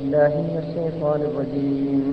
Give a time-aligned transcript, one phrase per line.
[0.00, 2.04] الله من الشيطان الرجيم.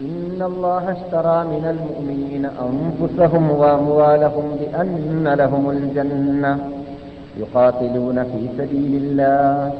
[0.00, 6.52] إن الله اشترى من المؤمنين أنفسهم وأموالهم بأن لهم الجنة.
[7.38, 9.72] يقاتلون في سبيل الله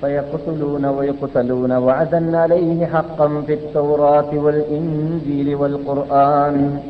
[0.00, 6.80] فيقتلون ويقتلون وعدا عليه حقا في التوراة والإنجيل والقرآن.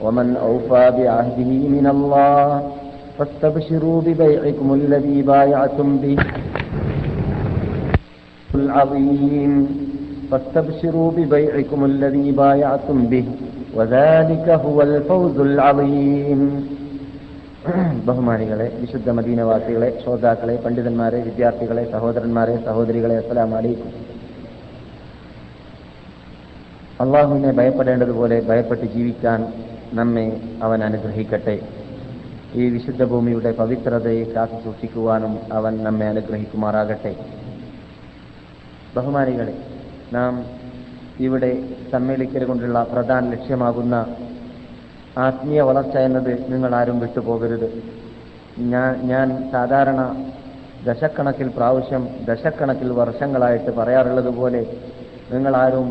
[0.00, 2.72] ومن أوفى بعهده من الله
[3.17, 6.17] فاستبشروا ببيعكم الذي بايعتم به
[8.55, 9.51] العظيم
[10.31, 13.25] فاستبشروا ببيعكم الذي بايعتم به
[13.73, 16.41] وذلك هو الفوز العظيم
[18.07, 23.89] ബഹുമാനികളെ വിശുദ്ധ മദീനവാസികളെ ശ്രോതാക്കളെ പണ്ഡിതന്മാരെ വിദ്യാർത്ഥികളെ സഹോദരന്മാരെ സഹോദരികളെ അസ്സലാം അലൈക്കും
[26.99, 29.39] അള്ളാഹുവിനെ ഭയപ്പെടേണ്ടതുപോലെ ഭയപ്പെട്ട് ജീവിക്കാൻ
[29.99, 30.27] നമ്മെ
[30.65, 31.55] അവൻ അനുഗ്രഹിക്കട്ടെ
[32.54, 37.12] ഈ വിശുദ്ധ ഭൂമിയുടെ പവിത്രതയെ കാത്തു സൂക്ഷിക്കുവാനും അവൻ നമ്മെ അനുഗ്രഹിക്കുമാറാകട്ടെ.
[38.96, 39.54] ബഹുമാനികളെ
[40.12, 40.32] നാം
[41.20, 41.50] ഇവിടെ
[41.92, 43.94] സമ്മേളിക്കൽ കൊണ്ടുള്ള പ്രധാന ലക്ഷ്യമാകുന്ന
[45.18, 47.68] ആത്മീയ വളർച്ച എന്നത് നിങ്ങൾ ആരും വിട്ടുപോകരുത്.
[48.58, 50.00] ഞാൻ ഞാൻ സാധാരണ
[50.84, 54.62] ദശക്കണക്കിൽ പ്രാവശ്യം ദശക്കണക്കിൽ വർഷങ്ങളായിട്ട് പറയാറുള്ളതുപോലെ
[55.32, 55.88] നിങ്ങളാരും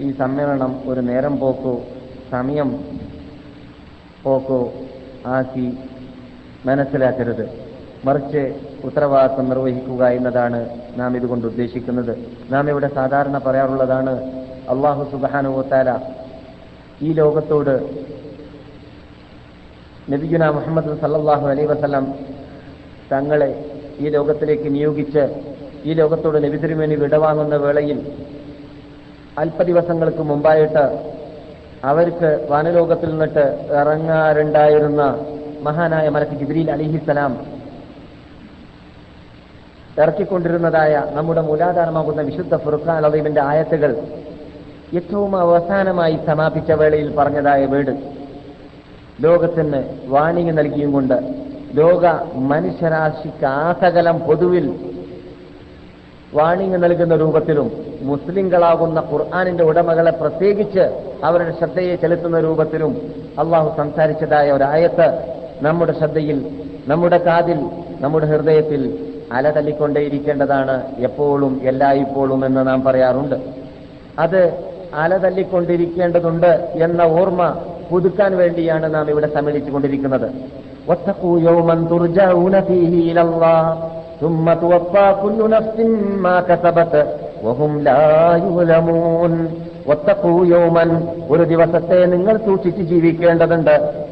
[0.00, 1.74] ഈ സമ്മേളനം ഒരു നേരം പോക്കോ
[2.30, 2.70] സമയം
[4.24, 4.60] പോക്കോ
[5.26, 5.66] ആക്കി
[6.66, 7.44] മനസ്സിലാക്കരുത്.
[8.04, 8.42] മറിച്ച്
[8.84, 10.58] ഉത്തരവാദിത്വം നിർവഹിക്കുക എന്നതാണ്
[10.96, 12.12] നാം ഇതുകൊണ്ട് ഉദ്ദേശിക്കുന്നത്.
[12.50, 14.12] നാം ഇവിടെ സാധാരണ പറയാറുള്ളതാണ്
[14.70, 15.90] അള്ളാഹു സുബാനുവത്താല
[17.02, 17.74] ഈ ലോകത്തോട്
[20.10, 22.04] നബിഗുന മുഹമ്മദ് സല്ലാഹു അലൈ വസ്ലം
[23.12, 23.50] തങ്ങളെ
[24.00, 25.24] ഈ ലോകത്തിലേക്ക് നിയോഗിച്ച്
[25.84, 27.98] ഈ ലോകത്തോട് നബിതിരുമേനി വിടവാങ്ങുന്ന വേളയിൽ
[29.38, 30.84] അല്പ ദിവസങ്ങൾക്ക് മുമ്പായിട്ട്
[31.84, 35.02] അവർക്ക് വാനലോകത്തിൽ നിന്നിട്ട് ഇറങ്ങാറുണ്ടായിരുന്ന
[35.62, 37.46] മഹാനായ മലക്ക് ജിബ്രീൽ അലിഹിസ്സലാം
[40.02, 43.96] ഇറക്കിക്കൊണ്ടിരുന്നതായ നമ്മുടെ മൂലാധാരമാകുന്ന വിശുദ്ധ ഫുർഖാൻ അലീമിന്റെ ആയത്തുകൾ
[44.96, 47.90] ഏറ്റവും അവസാനമായി സമാപിച്ച വേളയിൽ പറഞ്ഞതായ വീട്.
[49.20, 51.14] ലോകത്തിന് വാണിംഗ് നൽകിയും കൊണ്ട്
[51.74, 54.92] ലോക മനുഷ്യരാശിക്ക് ആസകലം പൊതുവിൽ
[56.34, 57.70] വാണിംഗ് നൽകുന്ന രൂപത്തിലും
[58.02, 66.37] മുസ്ലിങ്ങളാകുന്ന ഖുർആാനിന്റെ ഉടമകളെ പ്രത്യേകിച്ച് അവരുടെ ശ്രദ്ധയെ ചെലുത്തുന്ന രൂപത്തിലും അള്ളാഹു സംസാരിച്ചതായ ഒരായത്ത് നമ്മുടെ ശ്രദ്ധയിൽ
[66.87, 67.59] നമ്മുടെ കാതിൽ
[68.01, 68.81] നമ്മുടെ ഹൃദയത്തിൽ
[69.31, 73.37] അലതല്ലിക്കൊണ്ടേയിരിക്കേണ്ടതാണ് എപ്പോഴും എല്ലായ്പ്പോഴും എന്ന് നാം പറയാറുണ്ട്
[74.19, 74.41] അത്
[74.95, 77.43] അലതല്ലിക്കൊണ്ടിരിക്കേണ്ടതുണ്ട് എന്ന ഓർമ്മ
[77.91, 80.27] പുതുക്കാൻ വേണ്ടിയാണ് നാം ഇവിടെ സമ്മേളിച്ചു കൊണ്ടിരിക്കുന്നത്
[84.21, 85.77] ثم توفى كل نفس
[86.17, 86.93] ما كسبت
[87.43, 88.03] وهم لا
[88.37, 89.33] يظلمون
[89.88, 94.04] ഒത്തക്കൂയോമൻ ഒരു ദിവസത്തെ നിങ്ങൾ സൂക്ഷിച്ച് ജീവിക്കേണ്ടതുണ്ട്.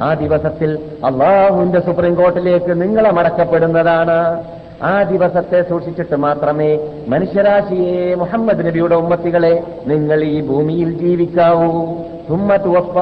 [0.00, 4.44] ആ ദിവസത്തിൽ അള്ളാഹുവിന്റെ സുപ്രീം കോർട്ടിലേക്ക് നിങ്ങളെ മടക്കപ്പെടുന്നതാണ്.
[4.82, 6.78] ആ ദിവസത്തെ സൂക്ഷിച്ചിട്ട് മാത്രമേ
[7.08, 11.94] മനുഷ്യരാശിയെ മുഹമ്മദ് നബിയുടെ ഉമ്മത്തികളെ നിങ്ങൾ ഈ ഭൂമിയിൽ ജീവിക്കാവൂ.
[12.30, 12.98] തുമ്മ തുവപ്പ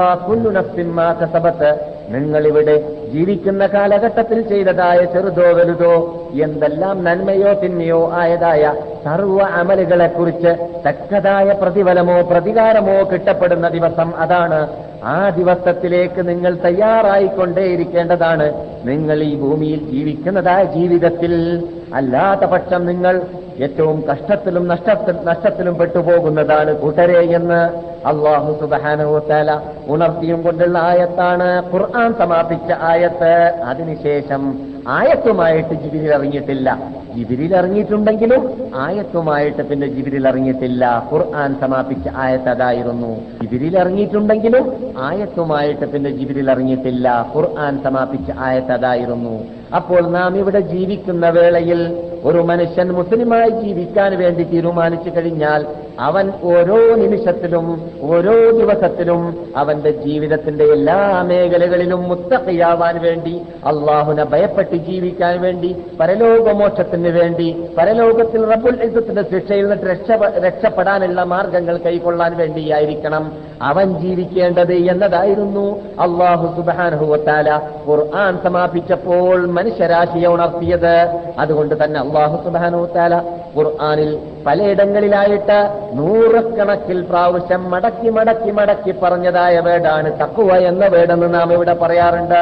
[1.13, 1.96] കസബത്ത്.
[2.09, 2.75] നിങ്ങൾ ഇവിടെ
[3.13, 5.95] ജീവിക്കുന്ന കാലഘട്ടത്തിൽ ചെയ്തതായ ചെറുതോ വലുതോ
[6.39, 8.73] എന്തെല്ലാം നന്മയോ തിന്മയോ ആയതായ
[9.05, 10.53] സർവ അമലുകളെക്കുറിച്ച്
[10.87, 14.61] തക്കതായ പ്രതിഫലമോ പ്രതികാരമോ കിട്ടപ്പെടുന്ന ദിവസം അതാണ്
[15.05, 18.53] ആ ദിവസത്തിലേക്ക് നിങ്ങൾ തയ്യാറായിക്കൊണ്ടേയിരിക്കേണ്ടതാണ്.
[18.85, 21.63] നിങ്ങൾ ഈ ഭൂമിയിൽ ജീവിക്കുന്നതായ ജീവിതത്തിൽ.
[21.95, 23.23] അല്ലാത്ത പക്ഷം നിങ്ങൾ
[23.61, 31.73] ഏറ്റവും കഷ്ടത്തിലും നഷ്ടത്തിൽ നഷ്ടത്തിലും പെട്ടുപോകുന്നതാണ് കൂട്ടരെ എന്ന് അള്ളാഹു സുബാനുത്താല ഉണർത്തിയും കൊണ്ടുള്ള ആയത്താണ്.
[31.73, 33.55] ഖുർആൻ സമാപിച്ച ആയത്ത്.
[33.67, 36.79] അതിനുശേഷം ആയത്തുമായിട്ട് ജിബിരിൽ ഇറങ്ങിയിട്ടില്ല.
[37.17, 38.43] ജിബിരിൽ ഇറങ്ങിയിട്ടുണ്ടെങ്കിലും
[38.75, 40.85] ആയത്തുമായിട്ട് പിന്നെ ജിബിരിൽ ഇറങ്ങിയിട്ടില്ല.
[41.13, 43.13] ഖുർആൻ സമാപിച്ച ആയത്ത് അതായിരുന്നു.
[43.43, 44.65] ജിബിരിൽ ഇറങ്ങിയിട്ടുണ്ടെങ്കിലും
[44.97, 47.09] ആയത്തുമായിട്ട് പിന്നെ ജിബിരിൽ ഇറങ്ങിയിട്ടില്ല.
[47.35, 49.37] ഖുർആൻ സമാപിച്ച ആയത്ത് അതായിരുന്നു.
[49.75, 51.81] അപ്പോൾ നാം ഇവിടെ ജീവിക്കുന്ന വേളയിൽ
[52.25, 55.61] ഒരു മനുഷ്യൻ മുസ്ലിമായി ജീവിക്കാൻ വേണ്ടി തീരുമാനിച്ചു കഴിഞ്ഞാൽ
[56.01, 57.67] അവൻ ഓരോ നിമിഷത്തിലും
[58.03, 59.21] ഓരോ ദിവസത്തിലും
[59.57, 63.35] അവന്റെ ജീവിതത്തിന്റെ എല്ലാ മേഖലകളിലും മുത്തക്കയാവാൻ വേണ്ടി
[63.67, 65.71] അള്ളാഹുനെ ഭയപ്പെട്ട് ജീവിക്കാൻ വേണ്ടി
[66.01, 67.49] പരലോകമോക്ഷത്തിന് വേണ്ടി
[67.79, 73.27] പരലോകത്തിൽ റബ്ബുൽ യുദ്ധത്തിന്റെ ശിക്ഷയിൽ നിന്ന് രക്ഷ രക്ഷപ്പെടാനുള്ള മാർഗങ്ങൾ കൈക്കൊള്ളാൻ വേണ്ടിയായിരിക്കണം
[73.63, 75.67] അവൻ ജീവിക്കേണ്ടത് എന്നതായിരുന്നു
[75.99, 77.49] അള്ളാഹു സുബാനുഹുവത്താല
[77.89, 80.95] ഖുർആൻ സമാപിച്ചപ്പോൾ മനുഷ്യരാശിയെ ഉണർത്തിയത്.
[81.39, 83.15] അതുകൊണ്ട് തന്നെ അള്ളാഹു സുബാനോത്താല
[83.57, 84.11] ഖുർആാനിൽ
[84.47, 85.59] പലയിടങ്ങളിലായിട്ട്
[85.99, 92.41] നൂറക്കണക്കിൽ പ്രാവശ്യം മടക്കി മടക്കി മടക്കി പറഞ്ഞതായ വേടാണ് തക്കുവ എന്ന വേടെന്ന് നാം ഇവിടെ പറയാറുണ്ട്.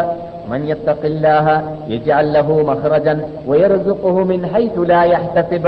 [0.50, 1.46] من يتق الله
[1.88, 3.16] يجعل له مخرجا
[3.48, 5.66] ويرزقه من حيث لا يحتسب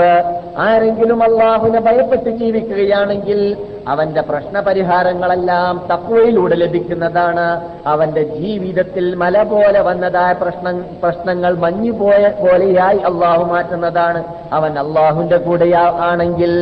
[0.62, 3.38] ആരെങ്കിലും അള്ളാഹുനെ ഭയപ്പെട്ട് ജീവിക്കുകയാണെങ്കിൽ
[3.86, 7.46] അവന്റെ പ്രശ്നപരിഹാരങ്ങളെല്ലാം തക്വയിലൂടെ ലഭിക്കുന്നതാണ്
[7.84, 10.66] അവന്റെ ജീവിതത്തിൽ മല പോലെ വന്നതായ പ്രശ്ന
[11.02, 14.20] പ്രശ്നങ്ങൾ മഞ്ഞുപോയ പോലെയായി അള്ളാഹു മാറ്റുന്നതാണ്
[14.50, 15.68] അവൻ അള്ളാഹുന്റെ കൂടെ
[16.10, 16.52] ആണെങ്കിൽ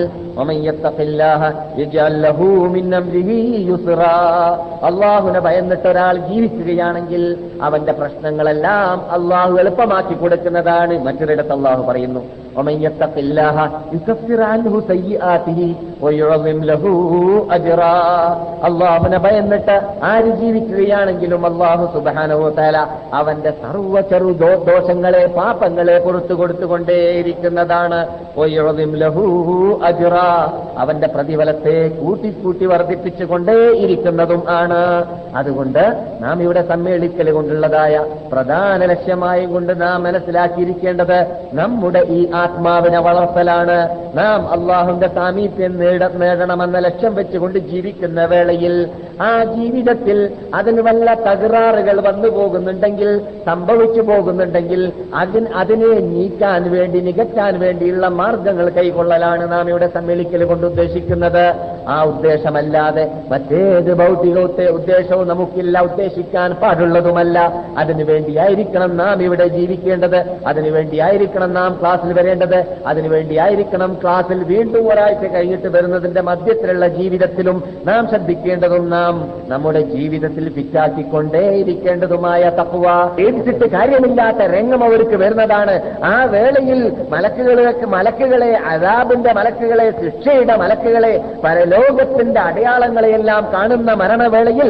[4.88, 7.24] അള്ളാഹുനെ ഭയന്നിട്ട് ഒരാൾ ജീവിക്കുകയാണെങ്കിൽ
[7.62, 11.03] അവന്റെ പ്രശ്നങ്ങളെല്ലാം അള്ളാഹു എളുപ്പമാക്കി കൊടുക്കുന്നതാണ്.
[11.05, 13.56] മറ്റൊരിടത്ത് അള്ളാഹു പറയുന്നു ومن يتق الله
[13.92, 15.60] يكفر عنه سيئاته
[16.00, 16.82] ويعظم له
[17.50, 17.96] أجرا
[18.68, 22.76] അള്ളാഹുനെ ഭയന്നിട്ട് ആര് ജീവിക്കുകയാണെങ്കിലും അള്ളാഹു സുബാനവോ തല
[23.14, 24.32] അവന്റെ സർവ്വ ചെറു
[24.66, 28.00] ദോഷങ്ങളെ പാപങ്ങളെ പുറത്തു കൊടുത്തുകൊണ്ടേയിരിക്കുന്നതാണ്
[29.82, 30.16] അജുറ
[30.78, 34.80] അവന്റെ പ്രതിഫലത്തെ കൂട്ടിക്കൂട്ടി വർദ്ധിപ്പിച്ചുകൊണ്ടേയിരിക്കുന്നതും ആണ്
[35.34, 35.82] അതുകൊണ്ട്
[36.20, 37.94] നാം ഇവിടെ സമ്മേളിക്കൽ കൊണ്ടുള്ളതായ
[38.32, 41.18] പ്രധാന ലക്ഷ്യമായും കൊണ്ട് നാം മനസ്സിലാക്കിയിരിക്കേണ്ടത്
[41.52, 43.77] നമ്മുടെ ഈ ആത്മാവിനെ വളർത്തലാണ്.
[44.17, 48.75] നാം അള്ളാഹുന്റെ സാമീപ്യം നേട നേടണമെന്ന ലക്ഷ്യം വെച്ചുകൊണ്ട് ജീവിക്കുന്ന വേളയിൽ
[49.21, 50.17] ആ ജീവിതത്തിൽ
[50.53, 53.09] അതിന് വല്ല തകരാറുകൾ വന്നു പോകുന്നുണ്ടെങ്കിൽ
[53.45, 54.81] സംഭവിച്ചു പോകുന്നുണ്ടെങ്കിൽ
[55.15, 61.45] അതിന് അതിനെ നീക്കാൻ വേണ്ടി നികറ്റാൻ വേണ്ടിയുള്ള മാർഗങ്ങൾ കൈകൊള്ളലാണ് നാം ഇവിടെ സമ്മേളിക്കൽ കൊണ്ട് ഉദ്ദേശിക്കുന്നത്.
[61.87, 67.65] ആ ഉദ്ദേശമല്ലാതെ മറ്റേത് ഭൗതിക ഉദ്ദേശവും നമുക്കില്ല ഉദ്ദേശിക്കാൻ പാടുള്ളതുമല്ല.
[67.77, 70.25] അതിനുവേണ്ടിയായിരിക്കണം നാം ഇവിടെ ജീവിക്കേണ്ടത്.
[70.47, 72.65] അതിനുവേണ്ടിയായിരിക്കണം നാം ക്ലാസ്സിൽ വരേണ്ടത്.
[72.87, 83.15] അതിനുവേണ്ടിയായിരിക്കണം ക്ലാസ്സിൽ വീണ്ടും ഒരാഴ്ച കഴിഞ്ഞിട്ട് വരുന്നതിന്റെ മധ്യത്തിലുള്ള ജീവിതത്തിലും നാം ശ്രദ്ധിക്കേണ്ടതും നാം നമ്മുടെ ജീവിതത്തിൽ ഫിറ്റാക്കിക്കൊണ്ടേയിരിക്കേണ്ടതുമായ തപ്പുവ.
[83.19, 85.81] ഏൽപ്പിച്ചിട്ട് കാര്യമില്ലാത്ത രംഗം അവർക്ക് വരുന്നതാണ്.
[86.03, 91.23] ആ വേളയിൽ മലക്കുകളെ മലക്കുകളെ അതാബിന്റെ മലക്കുകളെ ശിക്ഷയുടെ മലക്കുകളെ
[91.75, 94.69] പരലോകത്തിന്റെ അടയാളങ്ങളെയെല്ലാം കാണുന്ന മരണവേളയിൽ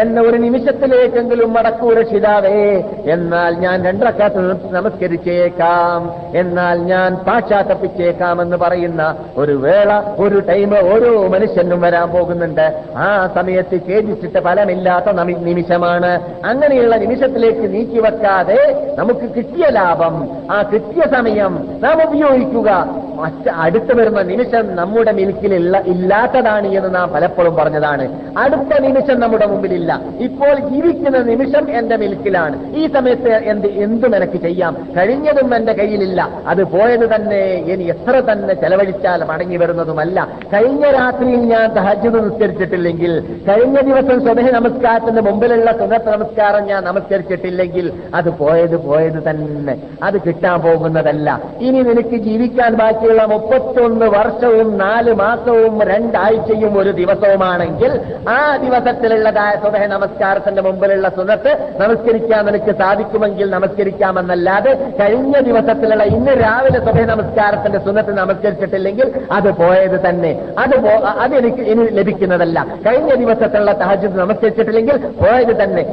[0.00, 2.62] എന്ന ഒരു നിമിഷത്തിലേക്കെങ്കിലും മടക്കൂ രക്ഷിതാവേ
[3.06, 4.34] എന്നാൽ ഞാൻ രണ്ടക്കാത്ത
[4.70, 6.00] നമസ്കരിച്ചേക്കാം
[6.38, 9.02] എന്നാൽ ഞാൻ പാശ്ചാത്തപ്പിച്ചേക്കാം എന്ന് പറയുന്ന
[9.36, 12.66] ഒരു വേള ഒരു ടൈം ഓരോ മനുഷ്യനും വരാൻ പോകുന്നുണ്ട്.
[12.96, 15.10] ആ സമയത്ത് ഖേദിച്ചിട്ട് ഫലമില്ലാത്ത
[15.50, 16.12] നിമിഷമാണ്.
[16.44, 18.60] അങ്ങനെയുള്ള നിമിഷത്തിലേക്ക് നീക്കിവെക്കാതെ
[18.98, 20.14] നമുക്ക് കിട്ടിയ ലാഭം
[20.50, 21.52] ആ കിട്ടിയ സമയം
[21.82, 22.70] നാം ഉപയോഗിക്കുക.
[23.20, 28.04] മറ്റ് അടുത്ത് വരുന്ന നിമിഷം നമ്മുടെ മിൽക്കിലുള്ള ഇല്ലാത്തതാണ് എന്ന് നാം പലപ്പോഴും പറഞ്ഞതാണ്.
[28.38, 30.00] അടുത്ത നിമിഷം നമ്മുടെ മുമ്പിലില്ല.
[30.20, 32.56] ഇപ്പോൾ ജീവിക്കുന്ന നിമിഷം എന്റെ മിൽക്കിലാണ്.
[32.76, 34.76] ഈ സമയത്ത് എന്ത് എന്തും എനിക്ക് ചെയ്യാം?
[34.96, 36.20] കഴിഞ്ഞതും എന്റെ കയ്യിലില്ല.
[36.46, 37.40] അത് പോയത് തന്നെ
[37.72, 40.28] ഇനി എത്ര തന്നെ ചെലവഴിച്ചാൽ മടങ്ങി വരുന്നതുമല്ല.
[40.52, 43.12] കഴിഞ്ഞ രാത്രിയിൽ ഞാൻ സഹജത നിസ്കരിച്ചിട്ടില്ലെങ്കിൽ
[43.48, 49.76] കഴിഞ്ഞ ദിവസം സ്വദേഹ നമസ്കാരത്തിന് മുമ്പിലുള്ള സുനത്ത് നമസ്കാരം ഞാൻ നമസ്കരിച്ചിട്ടില്ലെങ്കിൽ അത് പോയത് പോയത് തന്നെ.
[50.02, 51.40] അത് കിട്ടാൻ പോകുന്നതല്ല.
[51.60, 52.76] ഇനി നിനക്ക് ജീവിക്കാൻ
[53.10, 57.92] ബാക്കിയുള്ള മുപ്പത്തൊന്ന് വർഷവും നാല് മാസവും രണ്ടാഴ്ചയും ഒരു ദിവസവുമാണെങ്കിൽ
[58.28, 61.52] ആ ദിവസത്തിലുള്ളതായ സ്വതഹ നമസ്കാരത്തിന്റെ മുമ്പിലുള്ള സുനത്ത്
[61.82, 70.32] നമസ്കരിക്കാൻ നിനക്ക് സാധിക്കുമെങ്കിൽ നമസ്കരിക്കാമെന്നല്ലാതെ കഴിഞ്ഞ ദിവസത്തിലുള്ള ഇന്ന് രാവിലെ സ്വതഹ നമസ്കാരത്തിന്റെ സുനത്ത് നമസ്കരിച്ചിട്ടില്ലെങ്കിൽ അത് പോയത് തന്നെ.
[70.58, 70.76] അത്
[71.24, 72.58] അതെനിക്ക് ഇനി ലഭിക്കുന്നതല്ല.
[72.86, 75.84] കഴിഞ്ഞ ദിവസത്തിലുള്ള തഹജ് നമസ്കരിച്ചിട്ടില്ലെങ്കിൽ പോയത് തന്നെ.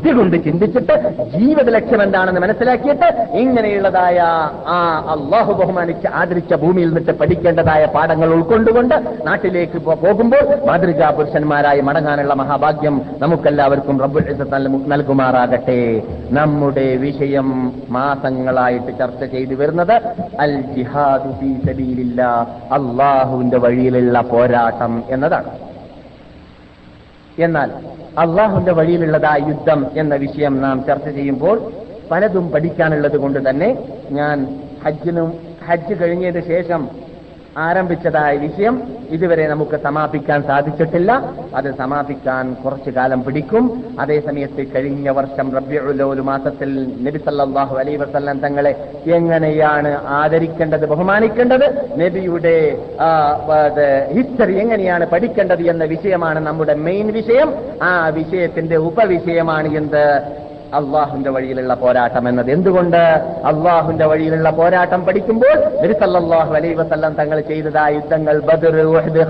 [0.00, 0.94] ഇതുകൊണ്ട് ചിന്തിച്ചിട്ട്
[1.38, 3.08] ജീവിത ലക്ഷ്യം എന്താണെന്ന് മനസ്സിലാക്കിയിട്ട്
[3.38, 4.18] ഇങ്ങനെയുള്ളതായ
[4.66, 4.76] ആ
[5.14, 8.94] അള്ളാഹു ബഹുമാനിച്ച് ആദരിച്ച ഭൂമിയിൽ നിന്നിട്ട് പഠിക്കേണ്ടതായ പാഠങ്ങൾ ഉൾക്കൊണ്ടുകൊണ്ട്
[9.26, 14.18] നാട്ടിലേക്ക് പോകുമ്പോൾ മാതൃകാ പുരുഷന്മാരായി മടങ്ങാനുള്ള മഹാഭാഗ്യം നമുക്കെല്ലാവർക്കും റബ്ബുൽ
[14.86, 16.02] നൽകുമാറാകട്ടെ.
[16.30, 17.48] നമ്മുടെ വിഷയം
[17.90, 19.96] മാസങ്ങളായിട്ട് ചർച്ച ചെയ്തു വരുന്നത്
[20.40, 21.32] അൽ ജിഹാദു
[22.70, 25.69] അള്ളാഹുവിന്റെ വഴിയിലുള്ള പോരാട്ടം എന്നതാണ്.
[27.40, 27.70] എന്നാൽ
[28.16, 31.56] അള്ളാഹുന്റെ വഴിയിലുള്ളതാ യുദ്ധം എന്ന വിഷയം നാം ചർച്ച ചെയ്യുമ്പോൾ
[32.10, 33.68] പലതും പഠിക്കാനുള്ളത് കൊണ്ട് തന്നെ
[34.10, 34.38] ഞാൻ
[34.84, 35.28] ഹജ്ജിനും
[35.68, 36.82] ഹജ്ജ് കഴിഞ്ഞതിന് ശേഷം
[37.58, 41.34] ആരംഭിച്ചതായ വിഷയം ഇതുവരെ നമുക്ക് സമാപിക്കാൻ സാധിച്ചിട്ടില്ല.
[41.54, 43.94] അത് സമാപിക്കാൻ കുറച്ചു കാലം പിടിക്കും.
[44.00, 51.66] അതേസമയത്ത് കഴിഞ്ഞ വർഷം റബ്യുലോലു മാസത്തിൽ നബിസല്ലാഹു അലൈ വസല്ലം തങ്ങളെ എങ്ങനെയാണ് ആദരിക്കേണ്ടത് ബഹുമാനിക്കേണ്ടത്
[52.00, 52.78] നബിയുടെ
[54.12, 57.54] ഹിസ്റ്ററി എങ്ങനെയാണ് പഠിക്കേണ്ടത് എന്ന വിഷയമാണ് നമ്മുടെ മെയിൻ വിഷയം.
[57.82, 60.04] ആ വിഷയത്തിന്റെ ഉപവിഷയമാണ് എന്ത്?
[60.74, 62.96] അള്ളാഹുന്റെ വഴിയിലുള്ള പോരാട്ടം എന്നത് എന്തുകൊണ്ട്?
[63.44, 68.76] അള്ളാഹുന്റെ വഴിയിലുള്ള പോരാട്ടം പഠിക്കുമ്പോൾ നബിസല്ലാഹു അലൈ വസല്ലം തങ്ങൾ ചെയ്തതായ യുദ്ധങ്ങൾ ബദർ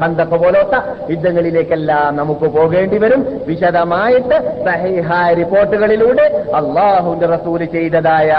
[0.00, 0.80] ഹന്തക്ക് പോലത്തെ
[1.10, 3.40] യുദ്ധങ്ങളിലേക്കെല്ലാം നമുക്ക് പോകേണ്ടി വരും.
[3.46, 8.34] വിശദമായിട്ട് സഹിഹായ റിപ്പോർട്ടുകളിലൂടെ അള്ളാഹുന്റെ റസൂൽ ചെയ്തതായ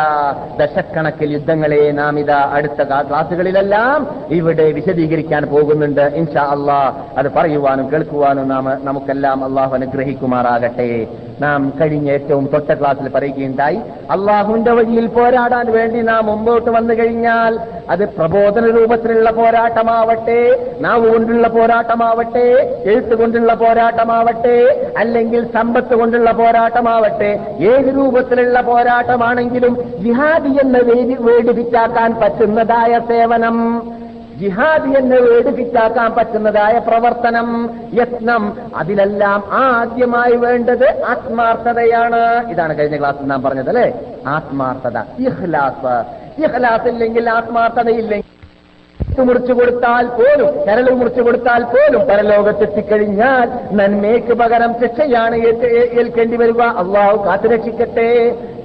[0.60, 6.02] ദശക്കണക്കിൽ യുദ്ധങ്ങളെ നാം ഇതാ അടുത്ത ക്ലാസുകളിലെല്ലാം ഇവിടെ വിശദീകരിക്കാൻ പോകുന്നുണ്ട്.
[6.02, 11.08] ഇൻഷാ അള്ളാഹ് അത് പറയുവാനും കേൾക്കുവാനും നാം നമുക്കെല്ലാം അള്ളാഹു അനുഗ്രഹിക്കുമാറാകട്ടെ.
[11.42, 13.80] നാം കഴിഞ്ഞ ഏറ്റവും തൊട്ട ക്ലാസ്സിൽ പറയുകയുണ്ടായി
[14.14, 17.54] അള്ളാഹുവിന്റെ വഴിയിൽ പോരാടാൻ വേണ്ടി നാം മുമ്പോട്ട് വന്നു കഴിഞ്ഞാൽ
[17.90, 20.40] അത് പ്രബോധന രൂപത്തിലുള്ള പോരാട്ടമാവട്ടെ
[20.82, 22.46] നാവ് കൊണ്ടുള്ള പോരാട്ടമാവട്ടെ
[22.92, 24.58] എഴുത്ത് കൊണ്ടുള്ള പോരാട്ടമാവട്ടെ
[24.98, 27.32] അല്ലെങ്കിൽ സമ്പത്ത് കൊണ്ടുള്ള പോരാട്ടമാവട്ടെ
[27.72, 33.58] ഏത് രൂപത്തിലുള്ള പോരാട്ടമാണെങ്കിലും ജിഹാദി എന്ന വേദി വേടിപ്പിച്ചാക്കാൻ പറ്റുന്നതായ സേവനം.
[34.42, 37.50] ജിഹാദി എന്ന് വേടിപ്പിച്ചാക്കാൻ പറ്റുന്നതായ പ്രവർത്തനം
[37.94, 38.44] യത്നം.
[38.76, 42.22] അതിലെല്ലാം ആദ്യമായി വേണ്ടത് ആത്മാർത്ഥതയാണ്.
[42.50, 43.88] ഇതാണ് കഴിഞ്ഞ ക്ലാസ്സിൽ നാം പറഞ്ഞത് അല്ലെ?
[44.28, 45.94] ആത്മാർത്ഥത ഇഹ്ലാസ്
[46.42, 48.41] ഇഹ്ലാസ് ഇല്ലെങ്കിൽ ആത്മാർത്ഥതയില്ലെങ്കിൽ
[49.21, 56.63] മുറിച്ചു കൊടുത്താൽ പോലും കരൾ മുറിച്ചു കൊടുത്താൽ പോലും പരലോകത്തെത്തിക്കഴിഞ്ഞാൽ നന്മയ്ക്ക് പകരം ശിക്ഷയാണ് ഏറ്റ് ഏ- ഏൽക്കേണ്ടി വരിക
[56.83, 58.11] അള്ളാഹു കാത്തുരക്ഷിക്കട്ടെ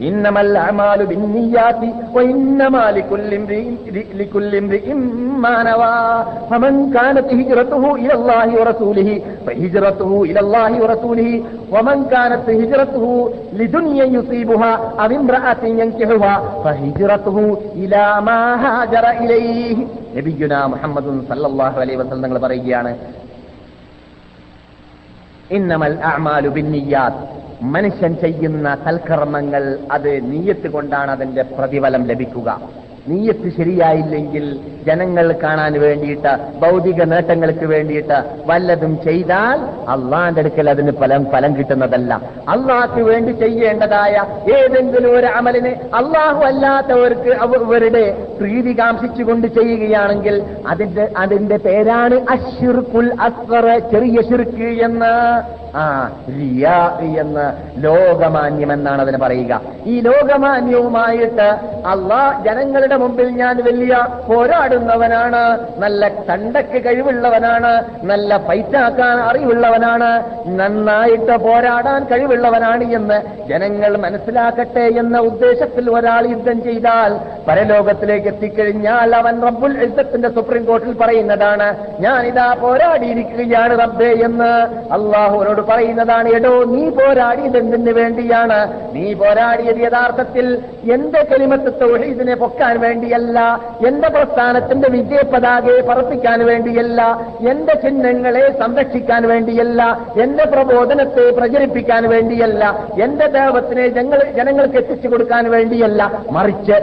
[0.01, 3.65] ഇന്നമൽ അമാലു ബിന്നിയാത്തി وإنما لكل امرئ
[4.19, 4.85] لكل امرئ
[5.43, 5.95] ما نوى
[6.49, 9.09] فمن كانت هجرته إلى الله ورسوله
[9.45, 11.29] فهجرته إلى الله ورسوله
[11.71, 13.05] ومن كانت هجرته
[13.53, 16.33] لدنيا يصيبها أو امرأة ينكحها
[16.65, 17.37] فهجرته
[17.75, 19.77] إلى ما هاجر إليه
[20.36, 22.90] നബിയുന മുഹമ്മദ് സല്ലല്ലാഹു അലൈഹി വസല്ലം തങ്ങൾ പറയുകയാണ്
[25.50, 27.22] ഇന്നമൽ അഅമാലു ബിന്നിയാത്ത്
[27.74, 29.64] മനുഷ്യൻ ചെയ്യുന്ന സൽക്കർമ്മങ്ങൾ
[29.96, 32.48] അത് നീയത്ത് കൊണ്ടാണ് അതിന്റെ പ്രതിഫലം ലഭിക്കുക.
[33.08, 34.46] നീയത്ത് ശരിയായില്ലെങ്കിൽ
[34.86, 36.32] ജനങ്ങൾ കാണാൻ വേണ്ടിയിട്ട്
[36.62, 39.58] ഭൗതിക നേട്ടങ്ങൾക്ക് വേണ്ടിയിട്ട് വല്ലതും ചെയ്താൽ
[39.94, 42.12] അള്ളാന്റെ അടുക്കൽ അതിന് ഫലം ഫലം കിട്ടുന്നതല്ല.
[42.48, 44.14] അള്ളാഹ്ക്ക് വേണ്ടി ചെയ്യേണ്ടതായ
[44.56, 48.04] ഏതെങ്കിലും ഒരു അമലിനെ അള്ളാഹു അല്ലാത്തവർക്ക് അവരുടെ
[48.40, 55.14] പ്രീതി കാംക്ഷിച്ചുകൊണ്ട് ചെയ്യുകയാണെങ്കിൽ അതിന്റെ അതിന്റെ പേരാണ് അഷിർക്കുൽ അസ്വറ ചെറിയ ഷിർക്ക് എന്ന്.
[55.76, 55.84] ആ
[56.28, 56.76] റിയാ
[57.22, 57.46] എന്ന്
[57.84, 59.60] ലോകമാന്യം എന്നാണ് അതിന് പറയുക.
[59.86, 61.48] ഈ ലോകമാന്യവുമായിട്ട്
[61.92, 63.94] അള്ളാഹ് ജനങ്ങളുടെ മുമ്പിൽ ഞാൻ വലിയ
[64.28, 65.42] പോരാടുന്നവനാണ്
[65.78, 67.72] നല്ല തണ്ടക്ക് കഴിവുള്ളവനാണ്
[68.04, 70.10] നല്ല ഫൈറ്റാക്കാൻ അറിവുള്ളവനാണ്
[70.56, 77.12] നന്നായിട്ട് പോരാടാൻ കഴിവുള്ളവനാണ് എന്ന് ജനങ്ങൾ മനസ്സിലാക്കട്ടെ എന്ന ഉദ്ദേശത്തിൽ ഒരാൾ യുദ്ധം ചെയ്താൽ
[77.48, 81.68] പരലോകത്തിലേക്ക് എത്തിക്കഴിഞ്ഞാൽ അവൻ റബ്ബുൽ ഇസത്തിന്റെ സുപ്രീം കോർട്ടിൽ പറയുന്നതാണ്
[82.00, 84.52] ഞാനിതാ പോരാടിയിരിക്കുകയാണ് റബ്ബേ എന്ന്.
[84.92, 88.58] അള്ളാഹുവിനോട് പറയുന്നതാണ് എടോ നീ പോരാടിയത് എന്തിനു വേണ്ടിയാണ്?
[88.92, 90.46] നീ പോരാടിയത് യഥാർത്ഥത്തിൽ
[90.92, 91.72] എന്റെ കലിമത്ത്
[92.04, 93.38] ഇതിനെ പൊക്കാൻ വേണ്ടിയല്ല
[93.86, 97.00] എന്റെ പ്രസ്ഥാനത്തിന്റെ വിജയ പതാകയെ പറപ്പിക്കാൻ വേണ്ടിയല്ല
[97.50, 99.82] എന്റെ ചിഹ്നങ്ങളെ സംരക്ഷിക്കാൻ വേണ്ടിയല്ല
[100.22, 102.62] എന്റെ പ്രബോധനത്തെ പ്രചരിപ്പിക്കാൻ വേണ്ടിയല്ല
[103.02, 106.02] എന്റെ ദേവത്തിനെ ജനങ്ങൾ ജനങ്ങൾക്ക് എത്തിച്ചു കൊടുക്കാൻ വേണ്ടിയല്ല.
[106.30, 106.76] മറിച്ച്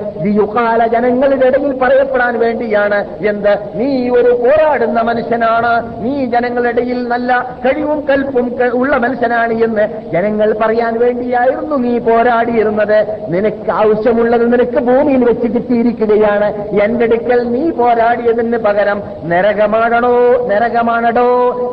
[0.54, 3.00] ദിയുകാല ജനങ്ങളുടെ ഇടയിൽ പറയപ്പെടാൻ വേണ്ടിയാണ്.
[3.28, 3.54] എന്ത്?
[3.76, 5.72] നീ ഒരു പോരാടുന്ന മനുഷ്യനാണ്.
[6.04, 7.32] നീ ജനങ്ങളുടെ ഇടയിൽ നല്ല
[7.66, 13.00] കഴിവും കൽപ്പും ഉള്ള മനുഷ്യനാണ് എന്ന് ജനങ്ങൾ പറയാൻ വേണ്ടിയായിരുന്നു നീ പോരാടിയിരുന്നത്.
[13.30, 16.50] നിനക്ക് ആവശ്യമുള്ളത് നിനക്ക് ഭൂമിയിൽ വെച്ച് കിട്ടിയിരിക്കുകയാണ്.
[16.84, 20.14] എന്റെ അടുക്കൽ നീ പോരാടിയതിന് പകരം നരകമാണോ
[20.52, 21.28] നരകമാണടോ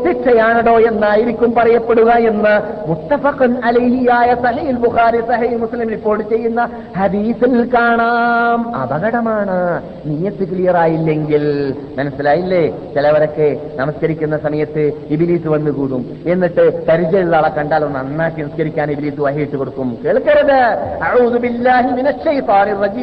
[0.07, 2.55] ശിക്ഷയാണടോ എന്നായിരിക്കും പറയപ്പെടുക എന്ന്
[2.91, 6.61] മുത്തഫഖൻ അലഹിയായ സഹയിൽ ബുഖാരി സഹൈ മുസ്ലിം റിപ്പോർട്ട് ചെയ്യുന്ന
[6.99, 8.59] ഹദീസിൽ കാണാം.
[8.75, 9.83] അപകടമാണ്.
[10.07, 12.69] നീയത്ത് ക്ലിയർ ആയില്ലെങ്കിൽ മനസ്സിലായില്ലേ?
[12.95, 19.57] ചിലവരൊക്കെ നമസ്കരിക്കുന്ന സമയത്ത് ഇബിലീസ് വന്നു കൂടും എന്നിട്ട് പരിചയമുള്ള ആളെ കണ്ടാൽ ഒന്ന് നന്നാക്കി നിസ്കരിക്കാൻ ഇബിലീസ് വഹിയിട്ട്
[19.57, 19.99] കൊടുക്കും.
[20.05, 20.61] കേൾക്കരുത്?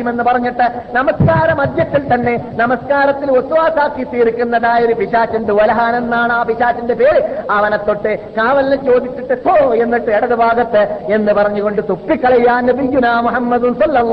[0.09, 7.21] എന്ന് പറഞ്ഞിട്ട് നമസ്കാര മധ്യത്തിൽ തന്നെ നമസ്കാരത്തിൽ ഒത്തുവാസാക്കി തീർക്കുന്നതായ ഒരു പിശാചുണ്ട് വലഹാൻ എന്നാണ് ആ പിശാചിന്റെ പേര്.
[7.51, 13.65] അവനെ തൊട്ട് കാവലിനെ ചോദിച്ചിട്ട് പോ എന്നിട്ട് ഇടത് ഭാഗത്ത് എന്ന് പറഞ്ഞുകൊണ്ട് തുപ്പിക്കളയാൻ നബിയുന മുഹമ്മദ്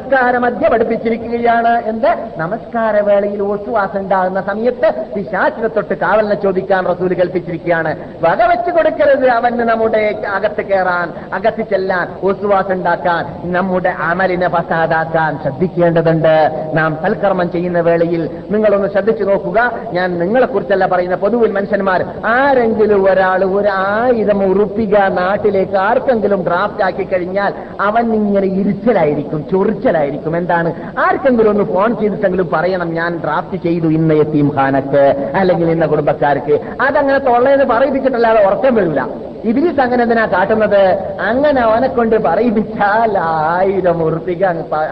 [0.06, 7.92] നമസ്കാര മധ്യ പഠിപ്പിച്ചിരിക്കുകയാണ് എന്ത് നമസ്കാര വേളയിൽ ഓസുവാസം ഉണ്ടാകുന്ന സമയത്ത് പിശാചിനെ തൊട്ട് കാവലിനെ ചോദിക്കാൻ റസൂൽ കൽപ്പിച്ചിരിക്കുകയാണ്.
[8.24, 10.02] വക വെച്ച് കൊടുക്കരുത് അവന് നമ്മുടെ
[10.34, 16.36] അകത്ത് കയറാൻ അകത്ത് ചെല്ലാൻ ഓസുവാസം ഉണ്ടാക്കാൻ നമ്മുടെ അമലിനെ ഫസാദാക്കാൻ ശ്രദ്ധിക്കേണ്ടതുണ്ട്.
[16.74, 19.58] നാം സൽക്കർമ്മം ചെയ്യുന്ന വേളയിൽ നിങ്ങളൊന്ന് ശ്രദ്ധിച്ചു നോക്കുക.
[19.92, 27.04] ഞാൻ നിങ്ങളെ കുറിച്ചല്ല പറയുന്ന പൊതുവിൽ മനുഷ്യന്മാർ ആരെങ്കിലും ഒരാൾ ഒരു ആയിരം ഉറുപ്പിക നാട്ടിലേക്ക് ആർക്കെങ്കിലും ഡ്രാഫ്റ്റ് ആക്കി
[27.04, 29.42] കഴിഞ്ഞാൽ അവൻ ഇങ്ങനെ ഇരിച്ചലായിരിക്കും
[29.86, 30.70] ചൊറിച്ചലായിരിക്കും എന്താണ്?
[30.98, 36.54] ആർക്കെങ്കിലും ഒന്ന് ഫോൺ ചെയ്തിട്ടെങ്കിലും പറയണം ഞാൻ ഡ്രാഫ്റ്റ് ചെയ്തു ഇന്ന എത്തിയും ഖാനക്ക് അല്ലെങ്കിൽ ഇന്ന കുടുംബക്കാർക്ക്.
[36.80, 39.00] അതങ്ങനെ തൊള്ളയെന്ന് പറയിപ്പിച്ചിട്ടല്ലാതെ ഉറക്കം വരില്ല
[39.44, 40.82] ഇബിലിസ് അങ്ങനെ എന്തിനാ കാട്ടുന്നത്?
[41.20, 44.44] അങ്ങനെ അവനെ കൊണ്ട് പറയിപ്പിച്ചാൽ ആയിരം ഉറുപ്പിക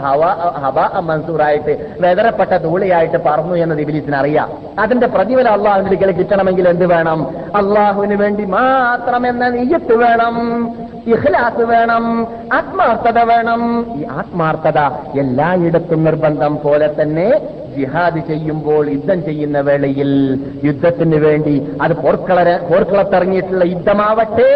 [0.05, 4.49] ഹവ- ഹബ മൻസൂറായിട്ട് വെതറപ്പെട്ട ധൂളിയായിട്ട് പറഞ്ഞു എന്നത് ഇബിലിസിന് അറിയാം
[4.79, 7.21] അതിന്റെ പ്രതിഫലം അള്ളാഹുവിന്റെ കിട്ടണമെങ്കിൽ എന്ത് വേണം?
[7.55, 10.37] അള്ളാഹുവിന് വേണ്ടി മാത്രം എന്ന നെയ്യത്ത് വേണം
[11.07, 12.05] ഇഖ്ലാസ് വേണം
[12.53, 13.63] ആത്മാർത്ഥത വേണം.
[13.97, 14.79] ഈ ആത്മാർത്ഥത
[15.23, 17.29] എല്ലായിടത്തും നിർബന്ധം പോലെ തന്നെ
[17.77, 20.11] ജിഹാദ് ചെയ്യുമ്പോൾ യുദ്ധം ചെയ്യുന്ന വേളയിൽ
[20.65, 24.51] യുദ്ധത്തിന് വേണ്ടി അത് പോർക്കള പോർക്കളത്തിറങ്ങിയിട്ടുള്ള യുദ്ധമാവട്ടെ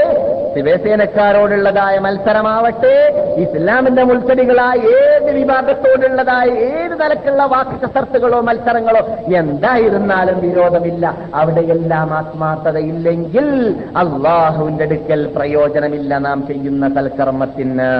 [0.54, 2.94] ശിവസേനക്കാരോടുള്ളതായ മത്സരമാവട്ടെ
[3.42, 9.02] ഇസ്ലാമിന്റെ മുൾച്ചടികളായ ഏത് വിഭാഗത്തോടുള്ളതായ ഏത് നിലക്കുള്ള വാക്ക് കസർത്തുകളോ മത്സരങ്ങളോ
[9.40, 11.14] എന്തായിരുന്നാലും വിരോധമില്ല.
[11.34, 17.92] അവിടെയെല്ലാം ആത്മാർത്ഥതയില്ലെങ്കിൽ അള്ളാഹുവിന്റെ അടുക്കൽ പ്രയോജനമില്ല നാം ചെയ്യുന്ന തൽക്കർമ്മത്തിന്.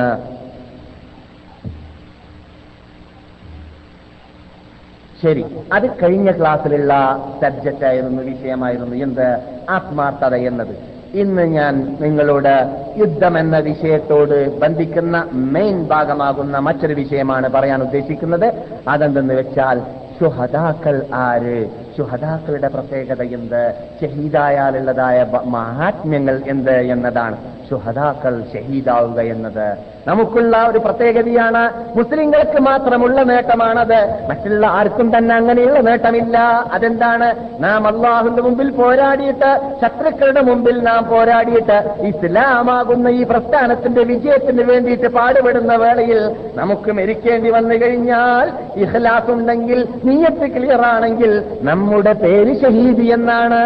[5.23, 5.45] ശരി.
[5.73, 8.97] അത് കഴിഞ്ഞ ക്ലാസ്സിലുള്ള സബ്ജക്റ്റ് ആയിരുന്നു വിഷയമായിരുന്നു.
[8.97, 9.39] എന്ത്?
[9.71, 10.99] ആത്മാർത്ഥത എന്നത്.
[11.15, 18.55] ഇന്ന് ഞാൻ നിങ്ങളോട് യുദ്ധം എന്ന വിഷയത്തോട് ബന്ധിക്കുന്ന മെയിൻ ഭാഗമാകുന്ന മറ്റൊരു വിഷയമാണ് പറയാൻ ഉദ്ദേശിക്കുന്നത്.
[18.89, 19.81] അതെന്തെന്ന് വെച്ചാൽ
[20.21, 21.88] ശുഹദാക്കൾ ആര്?
[21.99, 23.75] ശുഹദാക്കളുടെ പ്രത്യേകത എന്ത്?
[24.03, 27.37] ഷഹീദായാലുള്ളതായ മഹാത്മ്യങ്ങൾ എന്ത് എന്നതാണ്.
[27.71, 29.77] ശുഹദാക്കൾ ഷഹീദാവുക എന്നത്.
[30.07, 34.27] നമുക്കുള്ള ഒരു പ്രത്യേകതയാണ് മുസ്ലിങ്ങൾക്ക് മാത്രമുള്ള നേട്ടമാണത്.
[34.31, 36.39] മറ്റുള്ള ആർക്കും തന്നെ അങ്ങനെയുള്ള നേട്ടമില്ല.
[36.73, 37.35] അതെന്താണ്?
[37.63, 46.37] നാം അള്ളാഹുന്റെ മുമ്പിൽ പോരാടിയിട്ട് ശത്രുക്കളുടെ മുമ്പിൽ നാം പോരാടിയിട്ട് ഇസ്ലാമാകുന്ന ഈ പ്രസ്ഥാനത്തിന്റെ വിജയത്തിന് വേണ്ടിയിട്ട് പാടുപെടുന്ന വേളയിൽ
[46.55, 53.61] നമുക്ക് മരിക്കേണ്ടി വന്നു കഴിഞ്ഞാൽ ഇഹ്ലാസ് ഉണ്ടെങ്കിൽ നീയത്ത് ക്ലിയർ ആണെങ്കിൽ നമ്മുടെ പേര് ഷഹീദ് എന്നാണ്?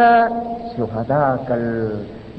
[0.76, 1.60] ശുഹദാക്കൾ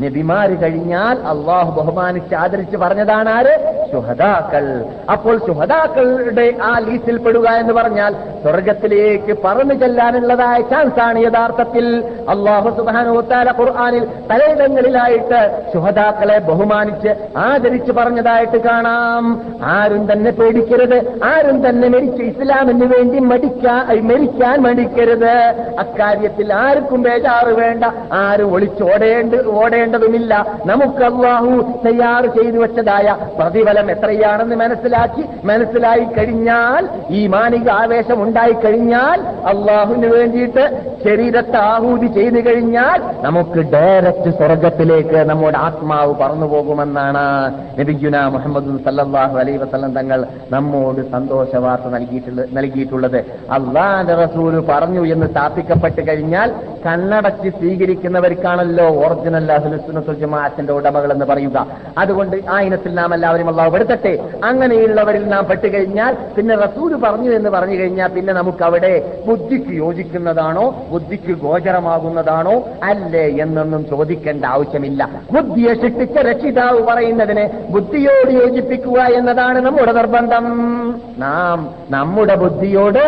[0.02, 3.86] നബിമാര് കഴിഞ്ഞാൽ അള്ളാഹു ബഹുമാനിച്ച് ആദരിച്ച് പറഞ്ഞതാണ് ആര്?
[3.92, 4.86] ശുഹദാക്കൾ.
[5.12, 12.04] അപ്പോൾ ശുഹദാക്കളുടെ ആ ലീസ്റ്റിൽ പെടുക എന്ന് പറഞ്ഞാൽ സ്വർഗത്തിലേക്ക് പറന്നു ചെല്ലാനുള്ളതായ ചാൻസ് ആണ് യഥാർത്ഥത്തിൽ.
[12.30, 19.42] അള്ളാഹു സുബാനോത്താല ഖുർആാനിൽ പലയിടങ്ങളിലായിട്ട് ശുഹദാക്കളെ ബഹുമാനിച്ച് ആദരിച്ച് പറഞ്ഞതായിട്ട് കാണാം.
[19.64, 21.20] ആരും തന്നെ പേടിക്കരുത്.
[21.24, 25.32] ആരും തന്നെ മരിച്ച് ഇസ്ലാമിന് വേണ്ടി മടിക്കാ മരിക്കാൻ മടിക്കരുത്.
[25.80, 27.84] അക്കാര്യത്തിൽ ആർക്കും ബേജാറ് വേണ്ട.
[28.14, 29.34] ആരും ഒളിച്ചോടേണ്ട
[29.84, 30.34] ഓടേണ്ടതുമില്ല
[30.66, 31.52] നമുക്ക് അള്ളാഹു
[31.86, 33.08] തയ്യാർ ചെയ്തു വെച്ചതായ
[33.40, 39.18] പ്രതിഫലം എത്രയാണെന്ന് മനസ്സിലാക്കി മനസ്സിലായി കഴിഞ്ഞാൽ ഈ മാനിക ആവേശം ഉണ്ടായി കഴിഞ്ഞാൽ
[39.52, 40.64] അള്ളാഹുവിന് വേണ്ടിയിട്ട്
[41.06, 47.26] ശരീരത്തെ ആഹൂതി ചെയ്തു കഴിഞ്ഞാൽ നമുക്ക് ഡയറക്റ്റ് സ്വർഗത്തിലേക്ക് നമ്മുടെ ആത്മാവ് പറന്നു പോകുമെന്നാണ്
[47.80, 50.20] നബിഗുന മുഹമ്മദ് സല്ലാഹു അലൈ വസ്ലം തങ്ങൾ
[50.56, 53.20] നമ്മോട് സന്തോഷ വാർത്ത നൽകിയിട്ടുള്ള നൽകിയിട്ടുള്ളത്.
[53.58, 56.50] അള്ളാന്റെ റസൂൽ പറഞ്ഞു എന്ന് സ്ഥാപിക്കപ്പെട്ട് കഴിഞ്ഞാൽ
[56.86, 61.58] കണ്ണടച്ച് സ്വീകരിക്കുന്നവർക്കാണല്ലോ ഒറിജിനൽ അഹ്ലുസുന്നത്തുൽ ജമാഅത്തിന്റെ ഉടമകൾ എന്ന് പറയുക.
[61.98, 64.14] അതുകൊണ്ട് ആ ഇനത്തിൽ നാം എല്ലാവരും അള്ളാഹു പെടുത്തട്ടെ.
[64.44, 68.94] അങ്ങനെയുള്ളവരിൽ നാം പെട്ടുകഴിഞ്ഞാൽ പിന്നെ റസൂൽ പറഞ്ഞു എന്ന് പറഞ്ഞു കഴിഞ്ഞാൽ പിന്നെ നമുക്ക് അവിടെ
[69.28, 75.10] ബുദ്ധിക്ക് യോജിക്കുന്നതാണോ ബുദ്ധിക്ക് ഗോചരമാകുന്നതാണോ അല്ലേ എന്നൊന്നും ചോദിക്കേണ്ട ആവശ്യമില്ല.
[75.32, 80.46] ബുദ്ധിയെ ശിക്ഷിച്ച രക്ഷിതാവ് പറയുന്നതിനെ ബുദ്ധിയോട് യോജിപ്പിക്കുക എന്നതാണ് നമ്മുടെ നിർബന്ധം.
[81.18, 83.04] നാം നമ്മുടെ ബുദ്ധിയോട്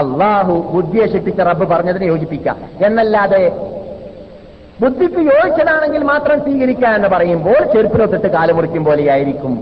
[0.00, 3.42] അള്ളാഹു ബുദ്ധിയെ ശിക്ഷിച്ച റബ്ബ് പറഞ്ഞതിനെ യോജിപ്പിക്കാം എന്നല്ലാതെ
[4.81, 9.53] ബുദ്ധിക്ക് യോജിച്ചതാണെങ്കിൽ മാത്രം സ്വീകരിക്കുക എന്ന് പറയുമ്പോൾ ചെരുപ്പിനൊത്തിട്ട് കാല് മുറിക്കും പോലെയായിരിക്കും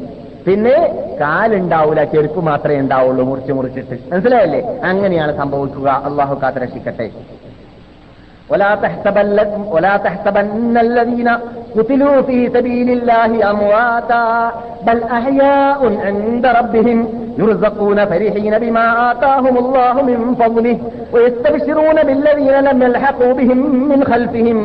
[0.46, 0.78] പിന്നെ
[1.22, 7.08] കാലുണ്ടാവൂല ചെരുപ്പ് മാത്രമേ ഉണ്ടാവുള്ളൂ മുറിച്ച് മുറിച്ചിട്ട് മനസ്സിലായല്ലേ അങ്ങനെയാണ് സംഭവിക്കുക അള്ളാഹു കാത്ത് രക്ഷിക്കട്ടെ
[8.50, 9.30] ولا تحسبن
[9.68, 11.30] ولا تحسبن الذين
[11.76, 14.26] قتلوا في سبيل الله امواتا
[14.88, 16.98] بل احياء عند ربهم
[17.38, 20.78] يرزقون فرحين بما آتاهم الله من فضله
[21.14, 24.58] ويستبشرون بالذين لم يلحقوا بهم من خلفهم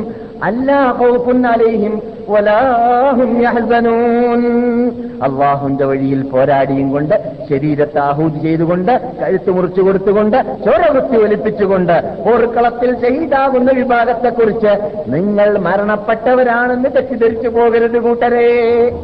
[5.21, 7.15] അള്ളാഹുന്റെ വഴിയിൽ പോരാടിയും കൊണ്ട്
[7.49, 11.93] ശരീരത്തെ ആഹൂതി ചെയ്തുകൊണ്ട് കഴുത്ത് മുറിച്ചു കൊടുത്തുകൊണ്ട് ചോരവൃത്തി ഒലിപ്പിച്ചുകൊണ്ട്
[12.25, 14.73] പോർക്കളത്തിൽ ചെയ്താകുന്ന വിഭാഗത്തെക്കുറിച്ച്
[15.07, 18.47] നിങ്ങൾ മരണപ്പെട്ടവരാണെന്ന് തെറ്റിദ്ധരിച്ചു പോകരുത് കൂട്ടരേ.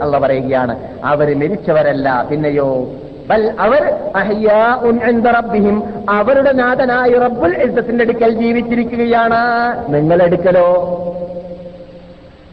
[0.01, 2.69] അള്ള പറയുകയാണ് അവർ മരിച്ചവരല്ല പിന്നെയോ
[3.27, 3.93] ബൽ അവർ
[5.31, 5.83] റബ്ബിഹിം.
[6.09, 9.41] അവരുടെ നാഥനായ റബ്ബുൽ ഇസ്സത്തിന്റെ അടുക്കൽ ജീവിച്ചിരിക്കുകയാണ്.
[9.93, 10.69] നിങ്ങളെടുക്കലോ?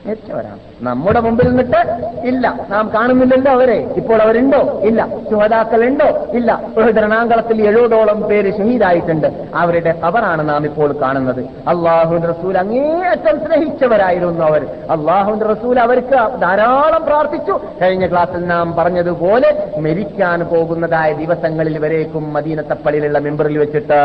[0.06, 2.66] മരിച്ചവരാണ് നമ്മുടെ മുമ്പിൽ നിന്നിട്ട് ഇല്ല.
[2.70, 3.90] നാം കാണുന്നില്ലല്ലോ അവരെ.
[3.96, 4.80] ഇപ്പോൾ അവരുണ്ടോ?
[4.82, 5.08] ഇല്ല.
[5.30, 6.62] ശുഹതാക്കൾ ഉണ്ടോ ഇല്ല.
[6.98, 9.26] രണാങ്കളത്തിൽ എഴുപതോളം പേര് ഷഹീദായിട്ടുണ്ട്.
[9.54, 11.40] അവരുടെ ഖബറാണ് നാം ഇപ്പോൾ കാണുന്നത്.
[11.40, 14.62] അള്ളാഹുവിന്റെ റസൂൽ അങ്ങേയറ്റം സ്നേഹിച്ചവരായിരുന്നു അവർ.
[14.90, 17.60] അള്ളാഹുവിന്റെ റസൂൽ അവർക്ക് ധാരാളം പ്രാർത്ഥിച്ചു.
[17.82, 24.00] കഴിഞ്ഞ ക്ലാസ്സിൽ നാം പറഞ്ഞതുപോലെ മരിക്കാൻ പോകുന്നതായ ദിവസങ്ങളിൽ വരേക്കും മദീനത്തപ്പള്ളിയിലുള്ള മെമ്പറിൽ വെച്ചിട്ട്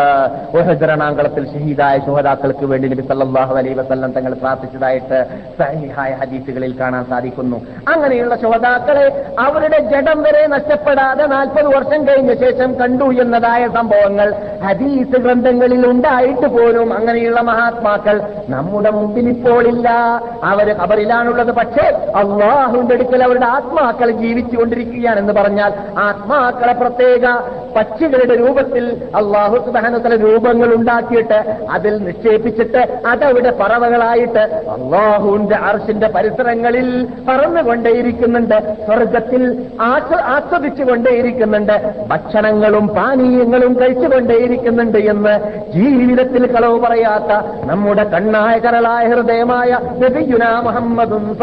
[0.85, 5.25] രണാങ്കളത്തിൽ ഷഹീദായ ശുഹതാക്കൾക്ക് വേണ്ടി നബി സല്ലല്ലാഹു അലൈഹി വസല്ലം തങ്ങൾ പ്രാർത്ഥിച്ചതായിട്ട്
[5.59, 6.17] സഹിഹായ
[6.59, 7.57] ഹദീസുകളിൽ കാണാൻ സാധിക്കുന്നു.
[7.93, 9.05] അങ്ങനെയുള്ള ശ്രോതാക്കളെ
[9.39, 14.27] അവരുടെ ജഡം വരെ നഷ്ടപ്പെടാതെ നാൽപ്പത് വർഷം കഴിഞ്ഞ ശേഷം കണ്ടു എന്നതായ സംഭവങ്ങൾ
[14.65, 18.15] ഹദീസ് ഗ്രന്ഥങ്ങളിൽ ഉണ്ടായിട്ട് പോലും അങ്ങനെയുള്ള മഹാത്മാക്കൾ
[18.49, 19.87] നമ്മുടെ മുമ്പിൽ ഇപ്പോഴില്ല
[20.43, 21.85] അവർ കബറിലാണുള്ളത് പക്ഷേ
[22.21, 25.71] അള്ളാഹുവിന്റെ അടുക്കൽ അവരുടെ ആത്മാക്കൾ ജീവിച്ചുകൊണ്ടിരിക്കുകയാണ് എന്ന് പറഞ്ഞാൽ
[26.07, 27.25] ആത്മാക്കളെ പ്രത്യേക
[27.75, 34.43] പക്ഷികളുടെ രൂപത്തിൽ അള്ളാഹു സുബാനുത്തല രൂപങ്ങൾ ഉണ്ടാക്കിയിട്ട് അതിൽ നിക്ഷേപിച്ചിട്ട് അതവിടെ പറവകളായിട്ട്
[34.75, 36.07] അള്ളാഹുവിന്റെ അർഷിന്റെ
[36.49, 38.85] പരിസരങ്ങളിൽ പറന്നുകൊണ്ടേയിരിക്കുന്നുണ്ട്.
[38.85, 42.05] സ്വർഗത്തിൽ ആസ്വ- ആസ്വദിച്ചുകൊണ്ടേയിരിക്കുന്നുണ്ട്.
[42.07, 45.39] ഭക്ഷണങ്ങളും പാനീയങ്ങളും കഴിച്ചുകൊണ്ടേയിരിക്കുന്നുണ്ട് എന്ന്
[45.73, 49.79] ജീവിതത്തിൽ കളവ് പറയാത്ത നമ്മുടെ കണ്ണായ കരളായ ഹൃദയമായ
[50.63, 51.37] മുഹമ്മദും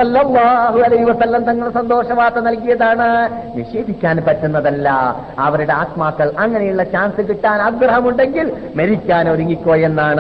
[1.05, 3.29] വസല്ലം തങ്ങൾ സന്തോഷവാർത്ത നൽകിയതാണ്.
[3.57, 5.17] നിഷേധിക്കാൻ പറ്റുന്നതല്ല.
[5.39, 10.19] അവരുടെ ആത്മാക്കൾ അങ്ങനെയുള്ള ചാൻസ് കിട്ടാൻ ആഗ്രഹമുണ്ടെങ്കിൽ മരിക്കാൻ ഒരുങ്ങിക്കോ എന്നാണ്.